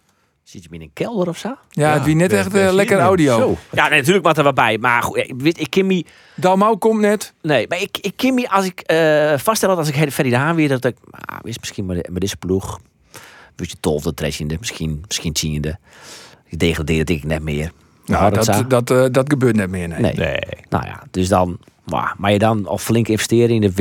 Zit 0.49 0.62
je 0.62 0.68
in 0.70 0.80
een 0.80 0.90
kelder 0.92 1.28
of 1.28 1.38
zo? 1.38 1.55
Ja, 1.70 1.92
het 1.92 2.05
wie 2.05 2.14
net 2.14 2.32
echt 2.32 2.55
eh, 2.55 2.72
lekker 2.72 2.99
audio. 2.99 3.38
zo. 3.38 3.57
Ja, 3.72 3.88
nee, 3.88 3.99
natuurlijk 3.99 4.24
maakt 4.24 4.38
er 4.38 4.44
wat 4.44 4.55
bij. 4.55 4.78
Maar 4.78 5.03
goed, 5.03 5.16
ik, 5.16 5.34
weet, 5.36 5.61
ik 5.61 5.70
ken 5.70 5.86
me... 5.86 6.05
Dalmau 6.34 6.76
komt 6.76 7.01
net. 7.01 7.32
Nee, 7.42 7.68
maar 7.68 7.80
ik, 7.80 7.99
ik 7.99 8.12
ken 8.16 8.34
me 8.34 8.49
als 8.51 8.66
ik 8.66 8.80
eh 8.80 9.38
vaststellen 9.38 9.76
dat 9.76 9.86
als 9.86 9.96
ik 9.96 10.12
Ferry 10.12 10.30
de 10.30 10.36
Haan 10.36 10.55
weer 10.55 10.68
dat 10.68 10.84
ik, 10.84 10.96
ah, 11.11 11.38
is 11.42 11.59
misschien 11.59 11.86
met, 11.86 12.09
met 12.11 12.20
deze 12.20 12.36
ploeg, 12.36 12.80
weet 13.57 13.70
je, 13.70 13.76
twaalfde, 13.80 14.14
trashende, 14.14 14.57
misschien, 14.59 15.03
misschien 15.07 15.32
tiende. 15.32 15.78
Ik 16.44 16.59
degradeer 16.59 17.05
denk 17.05 17.18
ik 17.18 17.28
net 17.28 17.42
meer. 17.42 17.72
Nou, 18.05 18.34
dat, 18.34 18.64
dat, 18.68 18.90
eh, 18.90 19.05
dat 19.11 19.30
gebeurt 19.30 19.57
net 19.57 19.70
meer. 19.70 19.88
Nee. 19.88 20.01
nee. 20.01 20.14
Nee. 20.14 20.40
Nou 20.68 20.84
ja, 20.84 21.03
dus 21.11 21.28
dan, 21.28 21.59
maar, 21.89 22.14
maar 22.18 22.32
je 22.32 22.39
dan 22.39 22.66
al 22.66 22.78
flink 22.78 23.09
investeren 23.09 23.55
in 23.55 23.61
de 23.61 23.72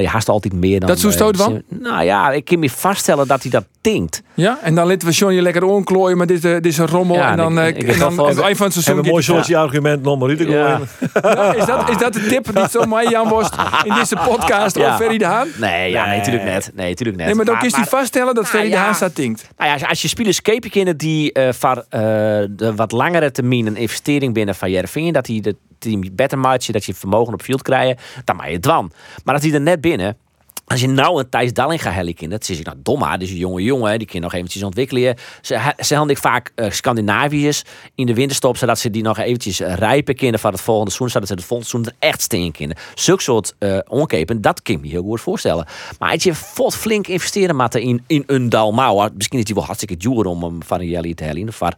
je 0.00 0.08
haast 0.08 0.28
altijd 0.28 0.54
meer 0.54 0.80
dan. 0.80 0.88
Dat 0.88 0.98
zo 0.98 1.10
stoot 1.10 1.34
eh, 1.38 1.44
van? 1.44 1.62
Nou 1.68 2.04
ja, 2.04 2.30
ik 2.30 2.44
kan 2.44 2.58
me 2.58 2.70
vaststellen 2.70 3.26
dat 3.28 3.42
hij 3.42 3.50
dat 3.50 3.64
tinkt. 3.80 4.22
Ja, 4.34 4.58
en 4.62 4.74
dan 4.74 4.86
laten 4.86 5.08
we 5.08 5.14
Johnny 5.14 5.40
lekker 5.40 5.64
onklooien 5.64 6.18
met 6.18 6.28
dit, 6.28 6.44
eh, 6.44 6.52
dit 6.52 6.66
is 6.66 6.78
een 6.78 6.86
rommel. 6.86 7.16
Ja, 7.16 7.30
en 7.30 7.36
dan, 7.36 7.58
ik- 7.58 7.74
eh, 7.74 7.80
ik 7.80 7.86
heb 7.86 7.94
en 7.94 7.98
dan 8.00 8.14
van- 8.14 8.28
het 8.28 8.38
eind 8.40 8.56
van 8.56 8.66
het 8.66 8.74
seizoen... 8.74 9.04
Een 9.04 9.10
mooi 9.10 9.22
soortje 9.22 9.56
argument 9.56 10.02
nog 10.02 10.18
maar 10.18 10.28
Ja. 10.50 10.76
gooien. 10.76 10.88
Ja, 11.22 11.54
is, 11.60 11.64
dat, 11.64 11.88
is 11.90 11.96
dat 11.96 12.12
de 12.12 12.26
tip 12.26 12.54
die 12.54 12.68
zo 12.68 12.84
mij 12.84 13.06
Jan 13.08 13.28
was 13.28 13.48
in 13.84 13.94
deze 13.94 14.16
podcast 14.28 14.76
Ja. 14.76 14.84
over 14.84 14.96
Ferry 14.98 15.18
de 15.18 15.24
Haan? 15.24 15.48
Nee, 15.56 15.90
ja, 15.90 16.06
nee, 16.06 16.18
natuurlijk 16.18 16.44
net. 16.44 16.70
Nee, 16.74 16.88
natuurlijk 16.88 17.18
net. 17.18 17.26
Nee, 17.26 17.36
maar 17.36 17.44
dan 17.44 17.58
kun 17.58 17.68
je 17.68 17.84
vaststellen 17.88 18.34
dat 18.34 18.42
Nou, 18.44 18.56
Ferry 18.56 18.70
de. 18.70 18.76
Haan 18.76 18.94
staat 18.94 19.14
tinkt. 19.14 19.48
Nou 19.56 19.68
ja, 19.68 19.72
als 19.72 19.80
je- 19.82 19.88
je 20.02 20.08
spelers 20.08 20.42
kennen 20.42 20.70
kennen 20.70 20.96
die 20.96 21.32
eh 21.32 21.52
voor 21.52 21.84
eh, 21.88 22.00
de 22.50 22.72
wat 22.76 22.92
langere 22.92 23.30
termijn 23.30 23.66
een 23.66 23.76
investering 23.76 24.34
binnen 24.34 24.54
van 24.54 24.70
Jervin, 24.70 25.12
dat 25.12 25.26
hij 25.26 25.40
de 25.40 25.56
team 25.80 26.02
beter 26.12 26.38
maakt, 26.38 26.72
dat 26.72 26.84
je 26.84 26.94
vermogen 26.94 27.32
op 27.32 27.42
field 27.42 27.62
krijgen, 27.62 27.96
dan 28.24 28.36
maak 28.36 28.46
je 28.46 28.52
het 28.52 28.62
dwan. 28.62 28.92
Maar 29.24 29.34
dat 29.34 29.44
hij 29.44 29.52
er 29.52 29.60
net 29.60 29.80
binnen. 29.80 30.16
Als 30.70 30.80
je 30.80 30.88
nou 30.88 31.18
een 31.18 31.28
Thijs 31.28 31.52
Dallinga 31.52 31.90
helliken, 31.90 32.30
dat 32.30 32.48
is 32.48 32.58
ik 32.58 32.66
nou 32.66 32.78
dom, 32.82 33.02
hè, 33.02 33.18
dus 33.18 33.30
een 33.30 33.36
jonge 33.36 33.62
jongen, 33.62 33.98
die 33.98 34.06
kan 34.08 34.20
nog 34.20 34.32
eventjes 34.32 34.62
ontwikkelen. 34.62 35.16
Ze, 35.40 35.72
ze 35.78 36.04
ik 36.06 36.18
vaak 36.18 36.52
eh, 36.54 36.70
Scandinaviërs 36.70 37.62
in 37.94 38.06
de 38.06 38.14
winterstop, 38.14 38.56
zodat 38.56 38.78
ze 38.78 38.90
die 38.90 39.02
nog 39.02 39.18
eventjes 39.18 39.58
rijpen 39.58 40.14
kunnen 40.14 40.40
van 40.40 40.52
het 40.52 40.60
volgende 40.60 40.90
seizoen, 40.90 41.10
zodat 41.10 41.28
ze 41.28 41.34
het 41.34 41.44
volgende 41.44 41.70
seizoen 41.70 41.94
er 42.00 42.08
echt 42.08 42.20
steen 42.20 42.52
kunnen. 42.52 42.76
Zulke 42.94 43.22
soort 43.22 43.54
eh 43.58 43.78
onkepen, 43.88 44.40
dat 44.40 44.62
kan 44.62 44.74
ik 44.74 44.80
me 44.80 44.88
heel 44.88 45.02
goed 45.02 45.20
voorstellen. 45.20 45.66
Maar 45.98 46.12
als 46.12 46.22
je 46.22 46.34
vol 46.34 46.70
flink 46.70 47.06
investeren 47.06 47.56
moet 47.56 47.74
in, 47.74 48.02
in 48.06 48.22
een 48.26 48.48
Dalmau, 48.48 49.10
misschien 49.16 49.38
is 49.38 49.44
die 49.44 49.54
wel 49.54 49.64
hartstikke 49.64 49.96
duur 49.96 50.24
om 50.24 50.42
hem 50.42 50.62
van 50.62 50.80
een 50.80 50.88
Jelly 50.88 51.14
te 51.14 51.24
hellen. 51.24 51.48
Of 51.48 51.60
ehm, 51.60 51.68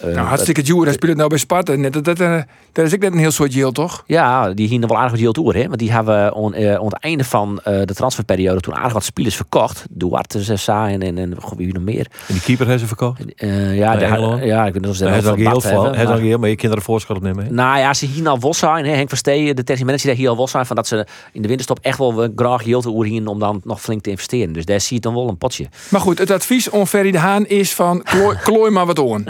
eh, 0.00 0.14
Nou, 0.14 0.26
hartstikke 0.26 0.62
duur. 0.62 0.84
Hij 0.84 0.92
speelt 0.92 1.08
het 1.08 1.16
nou 1.16 1.28
bij 1.28 1.38
Sparta. 1.38 1.76
Dat, 1.76 2.04
dat, 2.04 2.20
eh, 2.20 2.40
dat 2.72 2.86
is 2.86 2.92
ik 2.92 3.00
net 3.00 3.12
een 3.12 3.18
heel 3.18 3.30
soort 3.30 3.54
yield, 3.54 3.74
toch? 3.74 4.04
Ja, 4.06 4.52
die 4.54 4.68
hier 4.68 4.80
wel 4.80 4.96
aardig 4.96 5.10
wat 5.10 5.20
heel 5.20 5.32
toe, 5.32 5.56
hè? 5.56 5.66
Want 5.66 5.78
die 5.78 5.92
hebben 5.92 6.32
eh, 6.52 6.74
aan 6.74 6.84
het 6.84 6.98
einde 7.00 7.24
van 7.24 7.40
eh, 7.64 7.80
de 7.84 7.94
transferperiode 7.94 8.60
toen 8.60 8.74
aardig 8.74 8.92
wat 8.92 9.04
spelers 9.04 9.36
verkocht. 9.36 9.84
Duarte, 9.90 10.42
Zessa 10.42 10.88
en, 10.88 11.02
en, 11.02 11.18
en 11.18 11.34
goh, 11.40 11.56
wie 11.58 11.72
nog 11.72 11.82
meer. 11.82 12.06
En 12.28 12.34
die 12.34 12.40
keeper 12.42 12.66
hebben 12.66 12.78
ze 12.78 12.86
verkocht. 12.86 13.34
Eh, 13.34 13.76
ja, 13.76 13.96
de, 13.96 14.46
ja, 14.46 14.66
ik 14.66 14.72
weet 14.72 14.82
niet 14.82 14.90
of 14.90 14.96
ze 14.96 15.04
al 15.04 15.10
heel 15.10 15.20
veel. 15.60 15.70
hebben, 15.82 15.94
Hij 15.94 16.04
maar- 16.04 16.18
heel, 16.18 16.38
maar 16.38 16.48
je 16.48 16.56
kinderen 16.56 16.84
voorschot 16.84 17.20
nemen. 17.22 17.54
Nou 17.54 17.78
ja, 17.78 17.94
ze 17.94 18.06
hier 18.06 18.28
al 18.28 18.38
was 18.38 18.58
zijn, 18.58 18.84
hè, 18.84 18.90
Henk 18.94 19.08
Versteen, 19.08 19.46
de 19.46 19.54
technische 19.54 19.84
manager, 19.84 20.08
die 20.08 20.18
hier 20.18 20.28
al 20.28 20.36
was 20.36 20.50
zijn 20.50 20.66
van 20.66 20.76
dat 20.76 20.86
ze 20.86 21.06
in 21.32 21.42
de 21.42 21.48
winterstop 21.48 21.78
echt 21.82 21.98
wel 21.98 22.14
weer 22.14 22.30
graag 22.36 22.64
heel 22.64 22.80
te 22.80 22.88
oer 22.88 23.26
om 23.28 23.38
dan 23.38 23.60
nog 23.64 23.80
flink 23.80 24.02
te 24.02 24.10
investeren. 24.10 24.52
Dus 24.52 24.64
daar 24.64 24.80
zie 24.80 24.96
je 24.96 25.02
dan 25.02 25.14
wel 25.14 25.28
een 25.28 25.38
potje. 25.38 25.66
Maar 25.88 26.00
goed, 26.00 26.18
het 26.18 26.30
advies 26.30 26.70
om 26.70 26.86
Ferry 26.86 27.10
de 27.10 27.18
Haan 27.18 27.46
is 27.46 27.74
van 27.74 28.02
klooi, 28.02 28.36
klooi 28.44 28.70
maar 28.70 28.86
wat 28.86 28.98
on. 28.98 29.26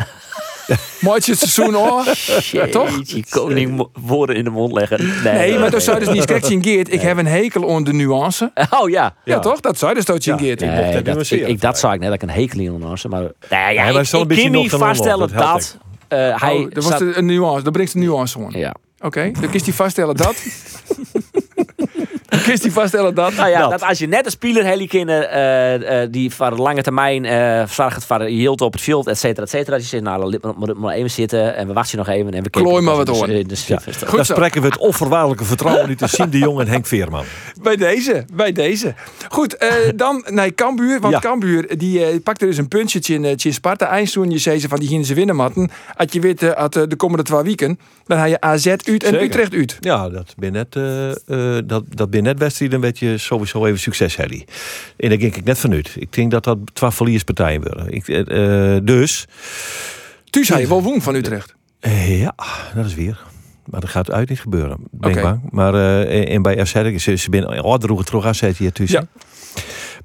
Mooi 1.00 1.20
het 1.24 1.38
seizoen 1.38 1.74
hoor. 1.74 2.04
Toch? 2.70 2.90
Jeetje, 2.96 3.24
koning 3.28 3.88
woorden 3.92 4.36
in 4.36 4.44
de 4.44 4.50
mond 4.50 4.72
leggen. 4.72 5.22
Nee, 5.24 5.32
Nee, 5.34 5.58
maar 5.58 5.70
dat 5.70 5.82
zou 5.82 5.98
dus 5.98 6.08
niet 6.08 6.44
zien, 6.44 6.62
Geert. 6.62 6.92
Ik 6.92 7.00
heb 7.00 7.18
een 7.18 7.26
hekel 7.26 7.74
aan 7.74 7.84
de 7.84 7.92
nuance. 7.92 8.52
Oh 8.70 8.90
ja. 8.90 9.14
Ja, 9.24 9.38
toch? 9.38 9.60
Dat 9.60 9.78
zou 9.78 9.94
dus 9.94 10.24
zien, 10.24 10.38
Geert. 10.38 10.60
Nee, 10.60 11.02
dat 11.02 11.04
dat, 11.04 11.30
ik, 11.30 11.46
ik, 11.46 11.60
dat 11.60 11.78
zou 11.78 11.94
ik 11.94 12.00
net 12.00 12.08
dat 12.10 12.22
ik 12.22 12.28
een 12.28 12.34
hekel 12.34 12.60
in 12.60 12.72
onderhouden. 12.72 13.10
Maar, 13.10 13.20
nee, 13.50 13.74
ja, 13.74 13.92
maar 13.92 14.00
ik, 14.00 14.06
zo'n 14.08 14.20
ik 14.22 14.28
beetje 14.28 14.50
kan 14.50 14.68
dan 14.68 14.78
vaststellen 14.78 15.28
dat 15.28 15.38
dat 15.38 15.78
eh, 16.08 16.40
hij... 16.42 16.54
Oh, 16.54 16.70
dat 16.70 16.84
was 16.84 16.92
zat- 16.98 17.16
een 17.16 17.26
nuance. 17.26 17.62
Dat 17.62 17.72
brengt 17.72 17.92
de 17.92 17.98
nuance 17.98 18.32
gewoon. 18.32 18.52
ja. 18.56 18.74
Oké, 19.04 19.30
dan 19.40 19.50
kiest 19.50 19.64
hij 19.64 19.74
vaststellen 19.74 20.16
dat. 20.16 20.36
dan 22.32 22.56
hij 22.60 22.70
vaststellen 22.70 23.14
dat. 23.14 23.34
Nou 23.34 23.48
ja, 23.50 23.68
dat. 23.68 23.82
als 23.82 23.98
je 23.98 24.06
net 24.08 24.24
een 24.24 24.30
speler 24.30 24.64
heli 24.64 24.86
kennen 24.86 25.30
eh, 25.30 26.02
eh, 26.02 26.08
die 26.10 26.30
voor 26.34 26.50
de 26.50 26.62
lange 26.62 26.82
termijn 26.82 27.24
eh 27.24 27.66
zorgt 27.68 28.04
voor 28.04 28.20
hield 28.22 28.60
op 28.60 28.72
het 28.72 28.82
veld, 28.82 29.06
et 29.06 29.18
cetera, 29.18 29.42
et 29.42 29.50
cetera. 29.50 29.72
Dat 29.72 29.82
je 29.82 29.88
zegt, 29.88 30.02
nou, 30.02 30.30
laat 30.30 30.56
maar, 30.58 30.76
maar 30.76 30.94
even 30.94 31.10
zitten 31.10 31.56
en 31.56 31.66
we 31.66 31.72
wachten 31.72 31.98
nog 31.98 32.08
even 32.08 32.34
en 32.34 32.42
we 32.42 32.50
kijken. 32.50 32.62
Klooi 32.70 32.82
maar 32.82 32.96
wat 32.96 33.08
hoor. 33.08 33.26
Goed 33.26 34.16
Dan 34.16 34.24
zo. 34.24 34.32
spreken 34.32 34.62
we 34.62 34.68
het 34.68 34.78
onvoorwaardelijke 34.78 35.44
vertrouwen 35.44 35.86
uit 35.88 35.98
tussen 35.98 36.30
de 36.30 36.38
Jong 36.38 36.60
en 36.60 36.68
Henk 36.68 36.86
Veerman. 36.86 37.24
Bij 37.62 37.76
deze, 37.76 38.24
bij 38.34 38.52
deze. 38.52 38.94
Goed, 39.28 39.56
eh, 39.56 39.68
dan 39.96 40.24
naar 40.28 40.54
Cambuur. 40.54 41.00
Want 41.00 41.14
Ja. 41.14 41.20
Cambuur 41.20 41.78
die 41.78 42.04
eh, 42.04 42.20
pakte 42.22 42.46
dus 42.46 42.56
een 42.56 42.68
puntje 42.68 43.14
in, 43.14 43.24
eh, 43.24 43.34
in 43.36 43.52
Sparta. 43.52 43.86
Eindstoen, 43.86 44.30
je 44.30 44.38
zei 44.38 44.60
ze 44.60 44.68
van 44.68 44.78
die 44.78 44.88
gingen 44.88 45.04
ze 45.04 45.14
winnen 45.14 45.36
matten. 45.36 45.70
Als 45.96 46.12
je 46.12 46.20
weet, 46.20 46.40
had, 46.40 46.76
eh, 46.76 46.82
de 46.88 46.96
komende 46.96 47.22
twee 47.22 47.42
weken, 47.42 47.78
dan 48.06 48.18
had 48.18 48.28
je 48.28 48.40
AZ 48.40 48.66
uit 48.66 48.86
en 48.86 48.98
Zeker. 49.00 49.22
Utrecht 49.22 49.54
uit. 49.54 49.76
Ja, 49.80 50.08
dat 50.08 50.34
ben 50.36 50.52
net, 50.52 50.76
eh 50.76 51.10
eh, 51.10 51.62
dat, 51.64 51.84
dat 51.88 52.10
ben 52.10 52.21
net 52.22 52.38
wedstrijden 52.38 52.80
weet 52.80 52.98
je 52.98 53.18
sowieso 53.18 53.66
even 53.66 53.80
succes 53.80 54.16
Helly. 54.16 54.46
En 54.96 55.08
daar 55.08 55.18
ging 55.18 55.36
ik 55.36 55.44
net 55.44 55.58
vanuit. 55.58 55.96
Ik 55.98 56.12
denk 56.12 56.30
dat 56.30 56.44
dat 56.44 56.58
twee 56.72 56.90
verlierspartijen 56.90 57.60
worden. 57.60 57.92
Ik, 57.92 58.08
eh, 58.08 58.74
eh, 58.74 58.84
dus, 58.84 59.26
had 60.30 60.60
je 60.60 60.68
wel 60.68 60.82
woen 60.82 61.02
van 61.02 61.14
Utrecht. 61.14 61.54
eh, 61.80 62.20
ja, 62.20 62.34
dat 62.74 62.86
is 62.86 62.94
weer. 62.94 63.20
Maar 63.64 63.80
dat 63.80 63.90
gaat 63.90 64.10
uit 64.10 64.28
niet 64.28 64.40
gebeuren. 64.40 64.76
Ben 64.90 65.10
ik 65.10 65.22
bang. 65.22 65.40
Maar 65.50 66.04
en 66.06 66.42
bij 66.42 66.60
AZ, 66.60 66.96
ze, 66.96 67.16
ze 67.16 67.30
ben 67.30 67.64
oh, 67.64 67.74
droeg 67.74 67.98
het 67.98 68.06
terug 68.06 68.26
AZ 68.26 68.58
hier 68.58 68.72
tussen. 68.72 69.08
Ja. 69.14 69.22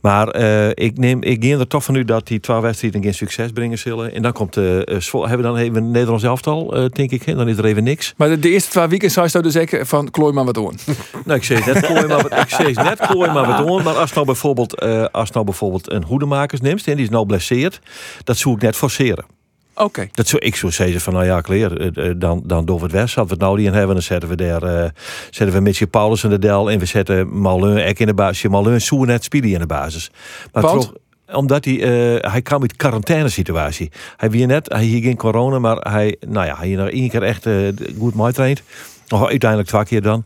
Maar 0.02 0.28
eh, 0.28 0.70
ik, 0.74 0.98
neem, 0.98 1.24
ik 1.24 1.44
ga 1.44 1.60
er 1.60 1.68
toch 1.68 1.84
van 1.84 1.96
uit 1.96 2.08
dat 2.08 2.28
die 2.28 2.40
twee 2.40 2.60
wedstrijden 2.60 3.04
geen 3.04 3.14
succes 3.14 3.52
brengen 3.52 3.78
zullen. 3.78 4.14
En 4.14 4.22
dan 4.22 4.32
komt 4.32 4.58
eh 4.58 4.96
eh, 4.96 5.00
Zwolle- 5.02 5.28
hebben 5.28 5.46
we 5.46 5.54
dan 5.54 5.62
even 5.62 5.76
een 5.76 5.92
Nederlands 5.92 6.24
elftal, 6.24 6.76
eh, 6.76 6.86
denk 6.90 7.12
ik. 7.12 7.24
hè? 7.24 7.36
Dan 7.36 7.48
is 7.48 7.58
er 7.58 7.66
even 7.66 7.84
niks. 7.84 8.14
Maar 8.18 8.30
de, 8.30 8.40
de 8.40 8.50
eerste 8.50 8.70
twee 8.70 8.88
weken 8.88 9.12
zou 9.12 9.30
je 9.32 9.42
dus 9.42 9.54
zeker 9.54 9.86
van 9.86 10.12
klooi 10.12 10.34
maar 10.34 10.46
wat 10.46 10.58
on. 10.58 10.78
Nou, 11.26 11.38
ik 11.40 11.44
zeg 11.46 11.66
net 11.66 11.86
klooi 11.86 12.08
maar 12.08 12.22
wat, 12.22 12.32
ik 12.32 12.50
zeg 12.50 12.76
net 12.76 13.00
klooi 13.08 13.32
maar 13.32 13.46
wat 13.48 13.68
doen. 13.68 13.84
Maar 13.84 13.96
als 13.96 14.14
nou 14.14 14.26
bijvoorbeeld, 14.26 14.82
als 15.12 15.32
nou 15.32 15.46
bijvoorbeeld 15.46 15.92
een 15.92 16.04
hoedemakers 16.04 16.62
neemt 16.62 16.88
en 16.88 16.96
die 16.96 17.04
is 17.06 17.10
nou 17.12 17.26
blesseerd, 17.26 17.80
dat 18.24 18.38
zou 18.38 18.56
ik 18.56 18.62
net 18.62 18.76
forceren. 18.76 19.26
Oké. 19.78 20.08
Dat 20.12 20.28
zou 20.28 20.46
ik 20.46 20.56
zou 20.56 20.72
zeggen 20.72 21.02
van 21.02 21.14
nou 21.14 21.26
ja, 21.26 21.42
kleer, 21.42 21.82
eh, 21.82 22.10
eh, 22.10 22.16
dan, 22.18 22.42
dan 22.46 22.66
doen 22.66 22.78
we 22.78 22.84
het 22.84 22.92
weg. 22.92 23.02
Als 23.02 23.14
we 23.14 23.22
het 23.22 23.40
nou 23.40 23.58
niet 23.58 23.66
in 23.66 23.74
hebben, 23.74 23.94
dan 23.94 24.04
zetten 24.04 24.30
we 24.30 24.36
daar, 24.36 24.64
eh, 24.64 24.90
zetten 25.30 25.56
we 25.56 25.62
Mitchell 25.62 25.88
Paulus 25.88 26.24
in 26.24 26.30
de 26.30 26.40
del 26.40 26.72
en 26.72 26.80
we 26.80 26.86
zetten 26.86 27.42
Malun 27.42 27.78
ek 27.78 28.00
in 28.00 28.06
de 28.06 28.14
basis. 28.14 28.50
Malun 28.50 28.82
zou 28.82 29.06
net 29.06 29.24
Speedy 29.24 29.48
in 29.48 29.60
de 29.60 29.66
basis. 29.66 30.12
Maar 30.52 30.64
toch, 30.64 30.94
omdat 31.34 31.66
hij, 31.66 31.82
eh, 31.82 32.32
hij 32.32 32.42
kwam 32.42 32.62
uit 32.62 32.76
quarantaine 32.76 33.30
situatie. 33.30 33.92
Hij 34.18 34.30
weer 34.30 34.48
net, 34.48 34.70
hij 34.70 34.84
hier 34.84 35.02
geen 35.02 35.18
corona, 35.18 35.60
maar 35.60 35.78
hij, 35.78 36.18
nou 36.28 36.46
ja, 36.46 36.58
hij 36.58 36.76
nog 36.76 36.90
één 36.90 37.10
keer 37.10 37.24
echt 37.24 37.46
goed 38.00 38.14
mooi. 38.14 38.56
Of 39.10 39.28
uiteindelijk 39.28 39.70
twee 39.70 39.84
keer 39.84 40.02
dan. 40.02 40.26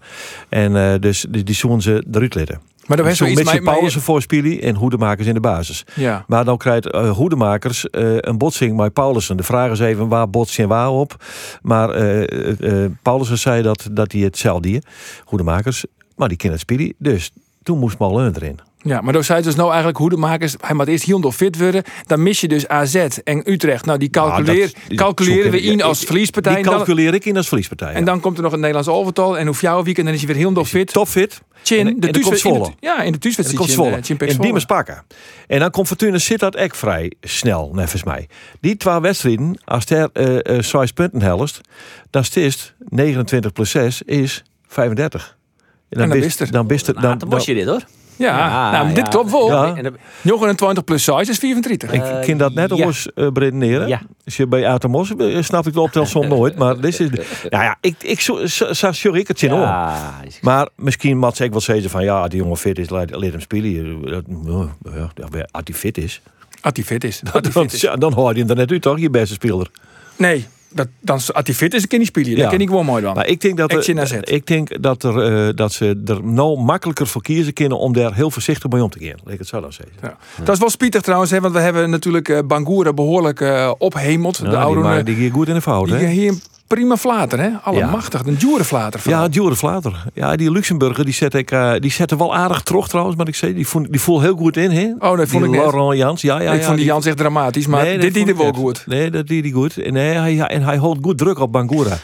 En 0.50 1.02
dus 1.02 1.26
die, 1.30 1.44
die 1.44 1.56
ze 1.56 2.04
eruit 2.12 2.36
litten. 2.36 2.71
Maar 2.92 3.04
dan 3.04 3.16
Zo 3.16 3.26
is 3.26 3.32
zoiets... 3.32 3.44
met 3.44 3.54
maar- 3.54 3.64
maar- 3.64 3.74
Paulussen 3.74 4.02
voor 4.02 4.22
Spili 4.22 4.60
en 4.60 4.76
Hoedemakers 4.76 5.28
in 5.28 5.34
de 5.34 5.40
basis. 5.40 5.86
Ja. 5.96 6.24
Maar 6.28 6.46
dan 6.46 6.58
krijgt 6.58 6.92
eh, 6.92 7.12
Hoedemakers 7.12 7.90
eh, 7.90 8.16
een 8.18 8.38
botsing 8.38 8.78
met 8.78 8.94
Paulussen. 8.94 9.38
De 9.38 9.44
vraag 9.44 9.72
is 9.72 9.80
even 9.80 10.08
waar 10.08 10.30
botst 10.30 10.56
je 10.56 10.68
waar 10.68 10.90
op. 10.90 11.16
Maar 11.62 11.90
eh, 11.90 12.86
Paulussen 13.02 13.38
zei 13.38 13.62
dat, 13.62 13.88
dat 13.92 14.12
hij 14.12 14.22
hetzelfde 14.22 14.68
die 14.70 14.82
Hoedemakers. 15.24 15.86
Maar 16.16 16.28
die 16.28 16.38
kent 16.38 16.52
het 16.52 16.62
Spili. 16.62 16.94
Dus 16.98 17.32
toen 17.64 17.80
moest 17.80 17.98
Malin 17.98 18.34
erin. 18.36 18.60
Ja, 18.84 19.02
maar 19.02 19.14
dan 19.14 19.24
zei 19.24 19.42
dus 19.42 19.56
nou 19.56 19.68
eigenlijk 19.68 19.98
hoe 19.98 20.10
de 20.10 20.18
makers, 20.18 20.56
hij 20.62 20.76
moet 20.76 20.88
eerst 20.88 21.04
heel 21.04 21.32
fit 21.32 21.58
worden. 21.58 21.84
Dan 22.06 22.24
mis 22.24 22.42
je 22.42 22.48
dus 22.48 22.68
AZ 22.68 22.96
en 23.24 23.52
Utrecht. 23.52 23.86
Nou, 23.86 24.00
die 24.00 24.10
calculeer, 24.10 24.64
Ah, 24.66 24.88
dat- 24.88 24.98
calculeren 24.98 25.52
we 25.52 25.62
in 25.62 25.82
als 25.82 25.98
Die 25.98 26.08
verliespartij. 26.08 26.54
Dan, 26.64 26.74
calculeer 26.74 27.14
ik 27.14 27.26
in 27.26 27.38
als 27.38 27.48
verliespartij. 27.48 27.94
en 27.94 28.06
dan 28.06 28.20
komt 28.20 28.38
er 28.38 28.44
nog 28.44 28.52
een 28.52 28.60
Nederlands 28.60 28.90
overtal. 28.90 29.38
En 29.38 29.46
hoe 29.48 29.56
jouw 29.62 29.84
weekend, 29.84 30.06
dan 30.06 30.16
is 30.16 30.22
hij 30.24 30.34
weer 30.36 30.46
heel 30.54 30.66
fit. 30.66 30.94
topfit. 30.94 31.42
Chin, 31.64 31.78
En- 31.80 31.84
de 31.86 31.90
en 31.90 32.00
komt 32.00 32.14
thuiswedstrijd- 32.14 32.56
in 32.56 32.64
de- 32.64 32.72
Ja, 32.80 33.02
in 33.02 33.12
de 33.12 33.18
dan 33.20 33.56
komt 33.56 33.58
Chin, 33.68 33.70
Zwolle. 33.70 33.90
eh, 33.90 33.96
En 33.96 34.06
Zwolle. 34.06 34.38
Diemers 34.42 34.66
pakken. 34.66 35.04
En 35.48 35.60
dan 35.60 35.72
komt 35.72 35.88
Fortuna 35.88 36.18
Sittard 36.18 36.58
ook 36.58 36.76
vrij 36.76 37.12
snel, 37.22 37.72
nevens 37.74 38.04
mij. 38.04 38.28
Die 38.62 38.78
twee 38.78 39.00
wedstrijden, 39.00 39.60
als 39.66 39.86
er 39.86 40.10
eh 40.14 40.56
eh, 40.58 40.64
zes 40.64 40.92
punten 40.92 41.22
helst, 41.22 41.62
dan 42.10 42.24
is 42.34 42.74
29 42.90 43.52
plus 43.52 43.70
6 43.70 44.02
is 44.02 44.44
35. 44.68 45.38
En 45.90 46.00
dan 46.00 46.20
bist 46.20 46.40
er. 46.40 46.52
Dan 46.52 46.68
bist 46.68 46.88
er. 46.88 46.94
Dan, 46.94 47.02
Dan, 47.04 47.18
dan 47.18 47.30
was 47.30 47.46
je 47.46 47.54
dit 47.54 47.66
hoor. 47.66 47.84
Ja, 48.16 48.72
nou, 48.72 48.94
dit 48.94 49.08
klopt 49.08 49.32
wel. 49.32 49.48
Ja. 49.48 49.76
En 49.76 49.84
dan- 49.84 49.98
29 50.22 50.84
plus 50.84 51.04
6 51.04 51.30
is 51.30 51.38
34. 51.38 51.92
Ik 51.92 52.28
kan 52.28 52.38
dat 52.38 52.54
net 52.54 52.78
ja. 52.78 52.86
eens 52.86 53.14
eh, 53.14 53.28
beredeneren. 53.28 53.88
Ja. 53.88 54.02
Als 54.26 54.38
je 54.38 54.48
bij 54.48 54.68
Atemos 54.68 55.16
eh, 55.16 55.42
snap 55.42 55.68
ik 55.68 55.74
de 55.74 55.82
optelsom 55.82 56.28
nooit. 56.38 56.56
Maar 56.56 56.80
dit 56.82 57.00
is. 57.00 57.10
Nou 57.50 57.64
ja, 57.64 57.78
ik, 57.82 57.96
ik 58.04 58.20
zo, 58.20 58.46
zo, 58.46 58.74
zo 58.74 58.92
sorry 58.92 59.20
ik 59.20 59.28
het 59.28 59.40
zin 59.40 59.54
om. 59.54 59.60
Maar 60.42 60.70
misschien 60.76 61.18
moet 61.18 61.40
ik 61.40 61.52
wel 61.52 61.62
zeggen 61.62 61.90
van 61.90 62.04
ja, 62.04 62.28
die 62.28 62.40
jongen 62.40 62.58
fit 62.58 62.78
is, 62.78 62.90
laat, 62.90 63.12
laat 63.12 63.32
hem 63.32 63.42
spelen. 63.42 63.70
Ja, 63.72 64.22
ja, 64.94 65.48
als 65.52 65.64
hij 65.64 65.74
fit 65.74 65.98
is. 65.98 66.22
Als 66.62 66.74
hij 66.74 66.84
fit 66.84 67.04
is. 67.04 67.22
Dan, 68.00 68.14
hoor 68.14 68.34
je 68.34 68.40
hem 68.40 68.50
er 68.50 68.56
net 68.56 68.72
uit 68.72 68.82
toch, 68.82 69.00
je 69.00 69.10
beste 69.10 69.34
speler. 69.34 69.68
Nee, 70.16 70.48
dat, 70.74 70.88
dan, 71.00 71.16
als 71.16 71.32
hij 71.34 71.54
fit 71.54 71.74
is, 71.74 71.88
kan 71.88 71.98
hij 71.98 72.08
spelen. 72.08 72.30
Dat 72.30 72.38
Ja. 72.38 72.50
ken 72.50 72.60
ik 72.60 72.68
gewoon 72.68 72.86
mooi 72.86 73.02
dan. 73.02 73.16
Maar 73.16 73.28
ik 73.28 73.42
denk 73.42 73.58
dat, 73.58 73.72
er, 73.72 74.30
ik 74.34 74.48
denk 74.48 74.82
dat, 74.82 75.04
er, 75.04 75.48
eh, 75.48 75.56
dat 75.56 75.74
ze 75.74 76.02
er 76.06 76.24
nou 76.24 76.60
makkelijker 76.60 77.08
voor 77.08 77.22
kiezen 77.22 77.54
kunnen 77.54 77.78
om 77.78 77.94
daar 77.94 78.14
heel 78.14 78.32
voorzichtig 78.32 78.70
bij 78.70 78.80
om 78.80 78.90
te 78.90 79.00
gaan. 79.00 79.32
Ik 79.34 79.40
het 79.40 79.48
zo 79.48 79.62
dan 79.62 79.74
zeggen. 79.74 79.96
Ja. 80.02 80.18
Dat 80.44 80.54
is 80.54 80.60
wel 80.60 80.70
spietig 80.70 81.02
trouwens, 81.02 81.32
hè, 81.32 81.40
want 81.40 81.54
we 81.54 81.60
hebben 81.60 81.90
natuurlijk 81.90 82.30
eh, 82.30 82.40
Bangura 82.46 82.94
behoorlijk 82.94 83.42
eh, 83.42 83.72
ophemeld. 83.78 84.36
de 84.38 84.44
Nou, 84.44 84.56
die, 84.56 84.64
oude, 84.66 84.82
maar, 84.82 85.04
die 85.04 85.32
goed 85.32 85.48
in 85.48 85.54
de 85.54 85.62
fout, 85.62 85.88
die 85.88 85.96
hè? 85.96 86.08
hier 86.08 86.34
prima 86.74 86.98
flater, 86.98 87.40
hè? 87.40 87.50
Allemachtig, 87.64 88.26
een 88.26 88.36
dure 88.38 88.64
flater. 88.64 89.00
Ja, 89.04 89.06
vooral. 89.06 89.30
Jure 89.30 89.56
Vlater. 89.56 90.04
Ja, 90.14 90.36
die 90.36 90.52
Luxemburger 90.52 91.06
die 91.06 91.14
zet, 91.14 91.34
ik, 91.34 91.52
eh, 91.52 91.74
die 91.80 91.92
zette 91.92 92.18
wel 92.18 92.36
aardig 92.36 92.62
terug 92.62 92.88
trouwens, 92.88 93.18
maar 93.18 93.28
ik 93.28 93.36
zei, 93.36 93.54
die 93.54 93.68
voel, 93.68 93.86
die 93.90 94.02
voel 94.02 94.22
heel 94.22 94.36
goed 94.36 94.58
in, 94.58 94.72
hè? 94.72 94.94
Oh, 95.00 95.18
dat 95.18 95.28
vond 95.28 95.44
die 95.44 95.54
ik 95.54 95.60
net. 95.60 95.72
Laurent 95.72 95.98
Jans, 95.98 96.22
ja, 96.22 96.42
ja, 96.42 96.52
ik 96.52 96.60
ja, 96.60 96.66
vond 96.66 96.78
die 96.78 96.86
Jans 96.86 97.06
echt 97.06 97.18
dramatisch, 97.18 97.68
maar 97.68 97.84
Nee, 97.84 97.98
dit 97.98 98.14
vond 98.14 98.26
deed 98.26 98.38
wel 98.38 98.54
goed. 98.54 98.84
Nee, 98.86 99.12
dat 99.12 99.28
deed 99.28 99.44
hij 99.44 99.52
goed. 99.52 99.92
Nee, 99.92 100.14
hij, 100.14 100.40
en 100.40 100.64
hij 100.64 100.78
houdt 100.78 101.00
goed 101.02 101.18
druk 101.18 101.40
op 101.40 101.52
Bangura. 101.52 101.98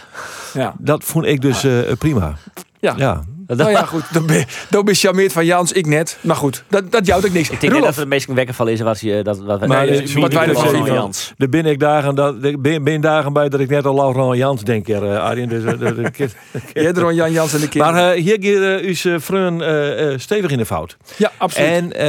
Ja. 0.53 0.74
Dat 0.78 1.03
vond 1.03 1.26
ik 1.26 1.41
dus 1.41 1.63
eh, 1.63 1.72
prima. 1.97 2.38
Ja. 2.80 2.93
Ja. 2.97 3.24
Nou 3.57 3.69
ja, 3.69 3.85
goed. 3.85 4.03
Dan 4.13 4.25
ben, 4.25 4.45
dan 4.69 4.85
ben 4.85 4.93
je 4.93 4.99
charmeerd 4.99 5.31
van 5.31 5.45
Jans, 5.45 5.71
ik 5.71 5.85
net. 5.85 6.17
Maar 6.21 6.35
goed, 6.35 6.63
dat, 6.69 6.91
dat 6.91 7.05
jouwt 7.05 7.25
ook 7.25 7.31
niks. 7.33 7.49
Ik 7.49 7.59
denk 7.59 7.71
Roelof, 7.73 7.89
dat 7.89 7.97
het 7.99 8.07
meest 8.07 8.33
wekken 8.33 8.55
van 8.55 8.69
is 8.69 8.79
wat 8.81 8.99
je 8.99 9.19
dat 9.23 9.39
wat 9.39 9.67
Maar 9.67 9.85
Nee, 9.85 10.01
eh, 10.01 10.13
wat 10.15 10.33
wij 10.33 10.43
vinden. 10.55 10.95
van, 10.95 11.13
Er 11.37 11.49
ben 11.49 11.65
ik 11.65 11.79
dagen, 11.79 12.15
dat, 12.15 12.43
er 12.43 12.61
ben, 12.61 12.83
ben 12.83 13.01
dagen 13.01 13.33
bij 13.33 13.49
dat 13.49 13.59
ik 13.59 13.69
net 13.69 13.85
al 13.85 13.95
Laurent 13.95 14.37
Jans 14.37 14.63
denk, 14.63 14.87
er, 14.87 15.03
eh, 15.11 15.23
Arjen. 15.23 15.49
Dus, 15.49 15.63
eh, 15.63 15.79
dat- 15.79 15.95
dat- 15.95 16.15
jij 16.73 16.93
er 16.93 17.13
Jan 17.13 17.31
Jans 17.31 17.53
en 17.53 17.59
de 17.59 17.67
kind. 17.69 17.83
maar 17.83 18.11
eh, 18.15 18.21
hier 18.23 18.37
gaat 18.41 18.81
uh, 18.83 18.87
uw 19.05 19.19
vriend 19.19 19.61
eh, 19.61 20.11
eh, 20.13 20.19
stevig 20.19 20.51
in 20.51 20.57
de 20.57 20.65
fout. 20.65 20.97
ja, 21.17 21.31
absoluut. 21.37 21.69
En 21.69 21.93
eh, 21.93 21.99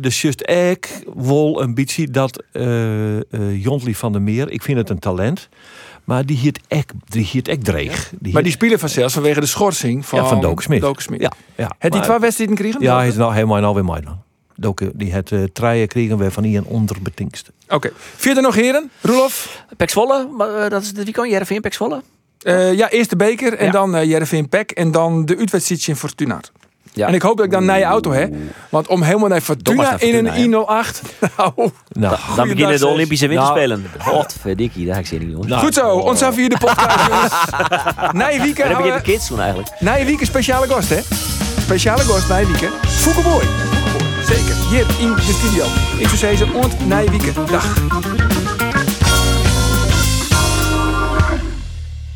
de 0.00 0.08
just 0.08 0.40
ek 0.40 0.88
wil 1.14 1.60
een 1.62 1.74
beetje 1.74 2.10
dat 2.10 2.42
eh 2.52 3.16
eh, 3.16 3.22
Jontli 3.62 3.94
van 3.94 4.12
der 4.12 4.22
Meer, 4.22 4.50
ik 4.50 4.62
vind 4.62 4.78
het 4.78 4.90
een 4.90 4.98
talent, 4.98 5.48
maar 6.08 6.26
die 6.26 6.36
hield 6.36 6.58
ek, 6.68 6.92
die 7.04 7.24
hield 7.24 7.48
ek 7.48 7.64
dreig. 7.64 8.12
Die 8.20 8.32
maar 8.32 8.42
die 8.42 8.52
spelen 8.52 8.78
vanzelfs 8.78 9.14
vanwege 9.14 9.40
de 9.40 9.46
schorsing 9.46 10.06
van, 10.06 10.18
ja, 10.18 10.28
van 10.28 10.40
Doke 10.40 10.62
Smit. 10.62 10.80
Doke 10.80 11.02
Smit. 11.02 11.20
Ja, 11.20 11.32
ja. 11.56 11.70
Het 11.78 11.92
die 11.92 12.00
twee 12.00 12.18
wedstrijden 12.18 12.56
kregen? 12.56 12.80
Ja, 12.80 12.96
hij 12.96 13.08
is 13.08 13.16
nou 13.16 13.34
helemaal 13.34 13.62
alweer 13.62 13.84
mij 13.84 14.00
dan. 14.00 14.22
Doke, 14.54 14.90
die 14.94 15.12
het 15.12 15.30
uh, 15.30 15.44
treien 15.52 15.88
kregen 15.88 16.18
we 16.18 16.30
van 16.30 16.44
Ian 16.44 16.64
onderbetingst. 16.64 17.50
Oké. 17.68 17.90
Vier 18.16 18.36
er 18.36 18.42
nog 18.42 18.54
heren? 18.54 18.90
Roelof? 19.00 19.64
Pek 19.76 19.90
Zwolle, 19.90 20.28
maar, 20.36 20.54
eh, 20.54 20.70
dat 20.70 20.82
is 20.82 20.92
dit 20.92 21.04
weekend. 21.04 21.30
Jereveen, 21.30 21.60
Pek 21.60 21.74
Zwolle. 21.74 22.02
Eh, 22.38 22.72
ja, 22.74 22.90
eerst 22.90 23.10
de 23.10 23.16
beker 23.16 23.54
en 23.54 23.66
Ja. 23.66 23.72
dan 23.72 23.94
uh, 23.96 24.04
Jereveen 24.04 24.48
Pek 24.48 24.70
en 24.70 24.90
dan 24.90 25.24
de 25.24 25.36
uitwedstrijd 25.36 25.86
in 25.86 25.96
Fortuna. 25.96 26.40
Ja. 26.98 27.06
En 27.06 27.14
ik 27.14 27.22
hoop 27.22 27.36
dat 27.36 27.46
ik 27.46 27.52
dan 27.52 27.64
naar 27.64 27.78
je 27.78 27.84
auto 27.84 28.12
heb. 28.12 28.34
Want 28.68 28.86
om 28.88 29.02
helemaal 29.02 29.28
naar 29.28 29.40
Fortuna 29.40 29.90
in 29.98 29.98
Fortuna, 29.98 30.36
een 30.36 30.52
I08. 30.52 31.00
Nou, 31.36 31.70
Nou, 31.88 32.16
Dan 32.36 32.48
beginnen 32.48 32.78
de. 32.78 32.86
Olympische 32.86 33.26
Nou. 33.26 33.38
Winterspelen. 33.38 33.86
Wat 34.12 34.36
verdikkie, 34.40 34.86
daar 34.86 34.94
heb 34.94 35.04
ik 35.04 35.10
zin 35.10 35.20
in, 35.20 35.30
jongens. 35.30 35.52
goed 35.52 35.74
zo. 35.74 35.88
Ons 35.90 36.22
af 36.22 36.36
hier 36.36 36.48
de 36.48 36.58
podcast, 36.58 37.08
jongens. 37.08 37.32
Na 38.12 38.26
je 38.26 38.40
weekend 38.40 38.56
Dan 38.56 38.66
heb 38.68 38.70
ik 38.70 38.74
houden 38.76 39.02
de 39.04 39.10
kids 39.10 39.26
toen 39.26 39.40
eigenlijk. 39.40 39.70
Weekend 40.04 40.26
speciale 40.26 40.66
gast, 40.66 40.88
hè? 40.88 41.00
Speciale 41.60 42.02
gast 42.02 42.28
weekend. 42.46 42.72
Foukeboy. 42.86 43.42
Zeker. 44.26 44.54
Hier 44.70 44.86
in 44.98 45.14
de 45.14 45.22
studio. 45.22 45.64
Ik 45.98 46.06
zou 46.06 46.16
zeggen, 46.16 46.54
ont 46.54 46.88
weekend. 47.10 47.48
Dag. 47.50 48.27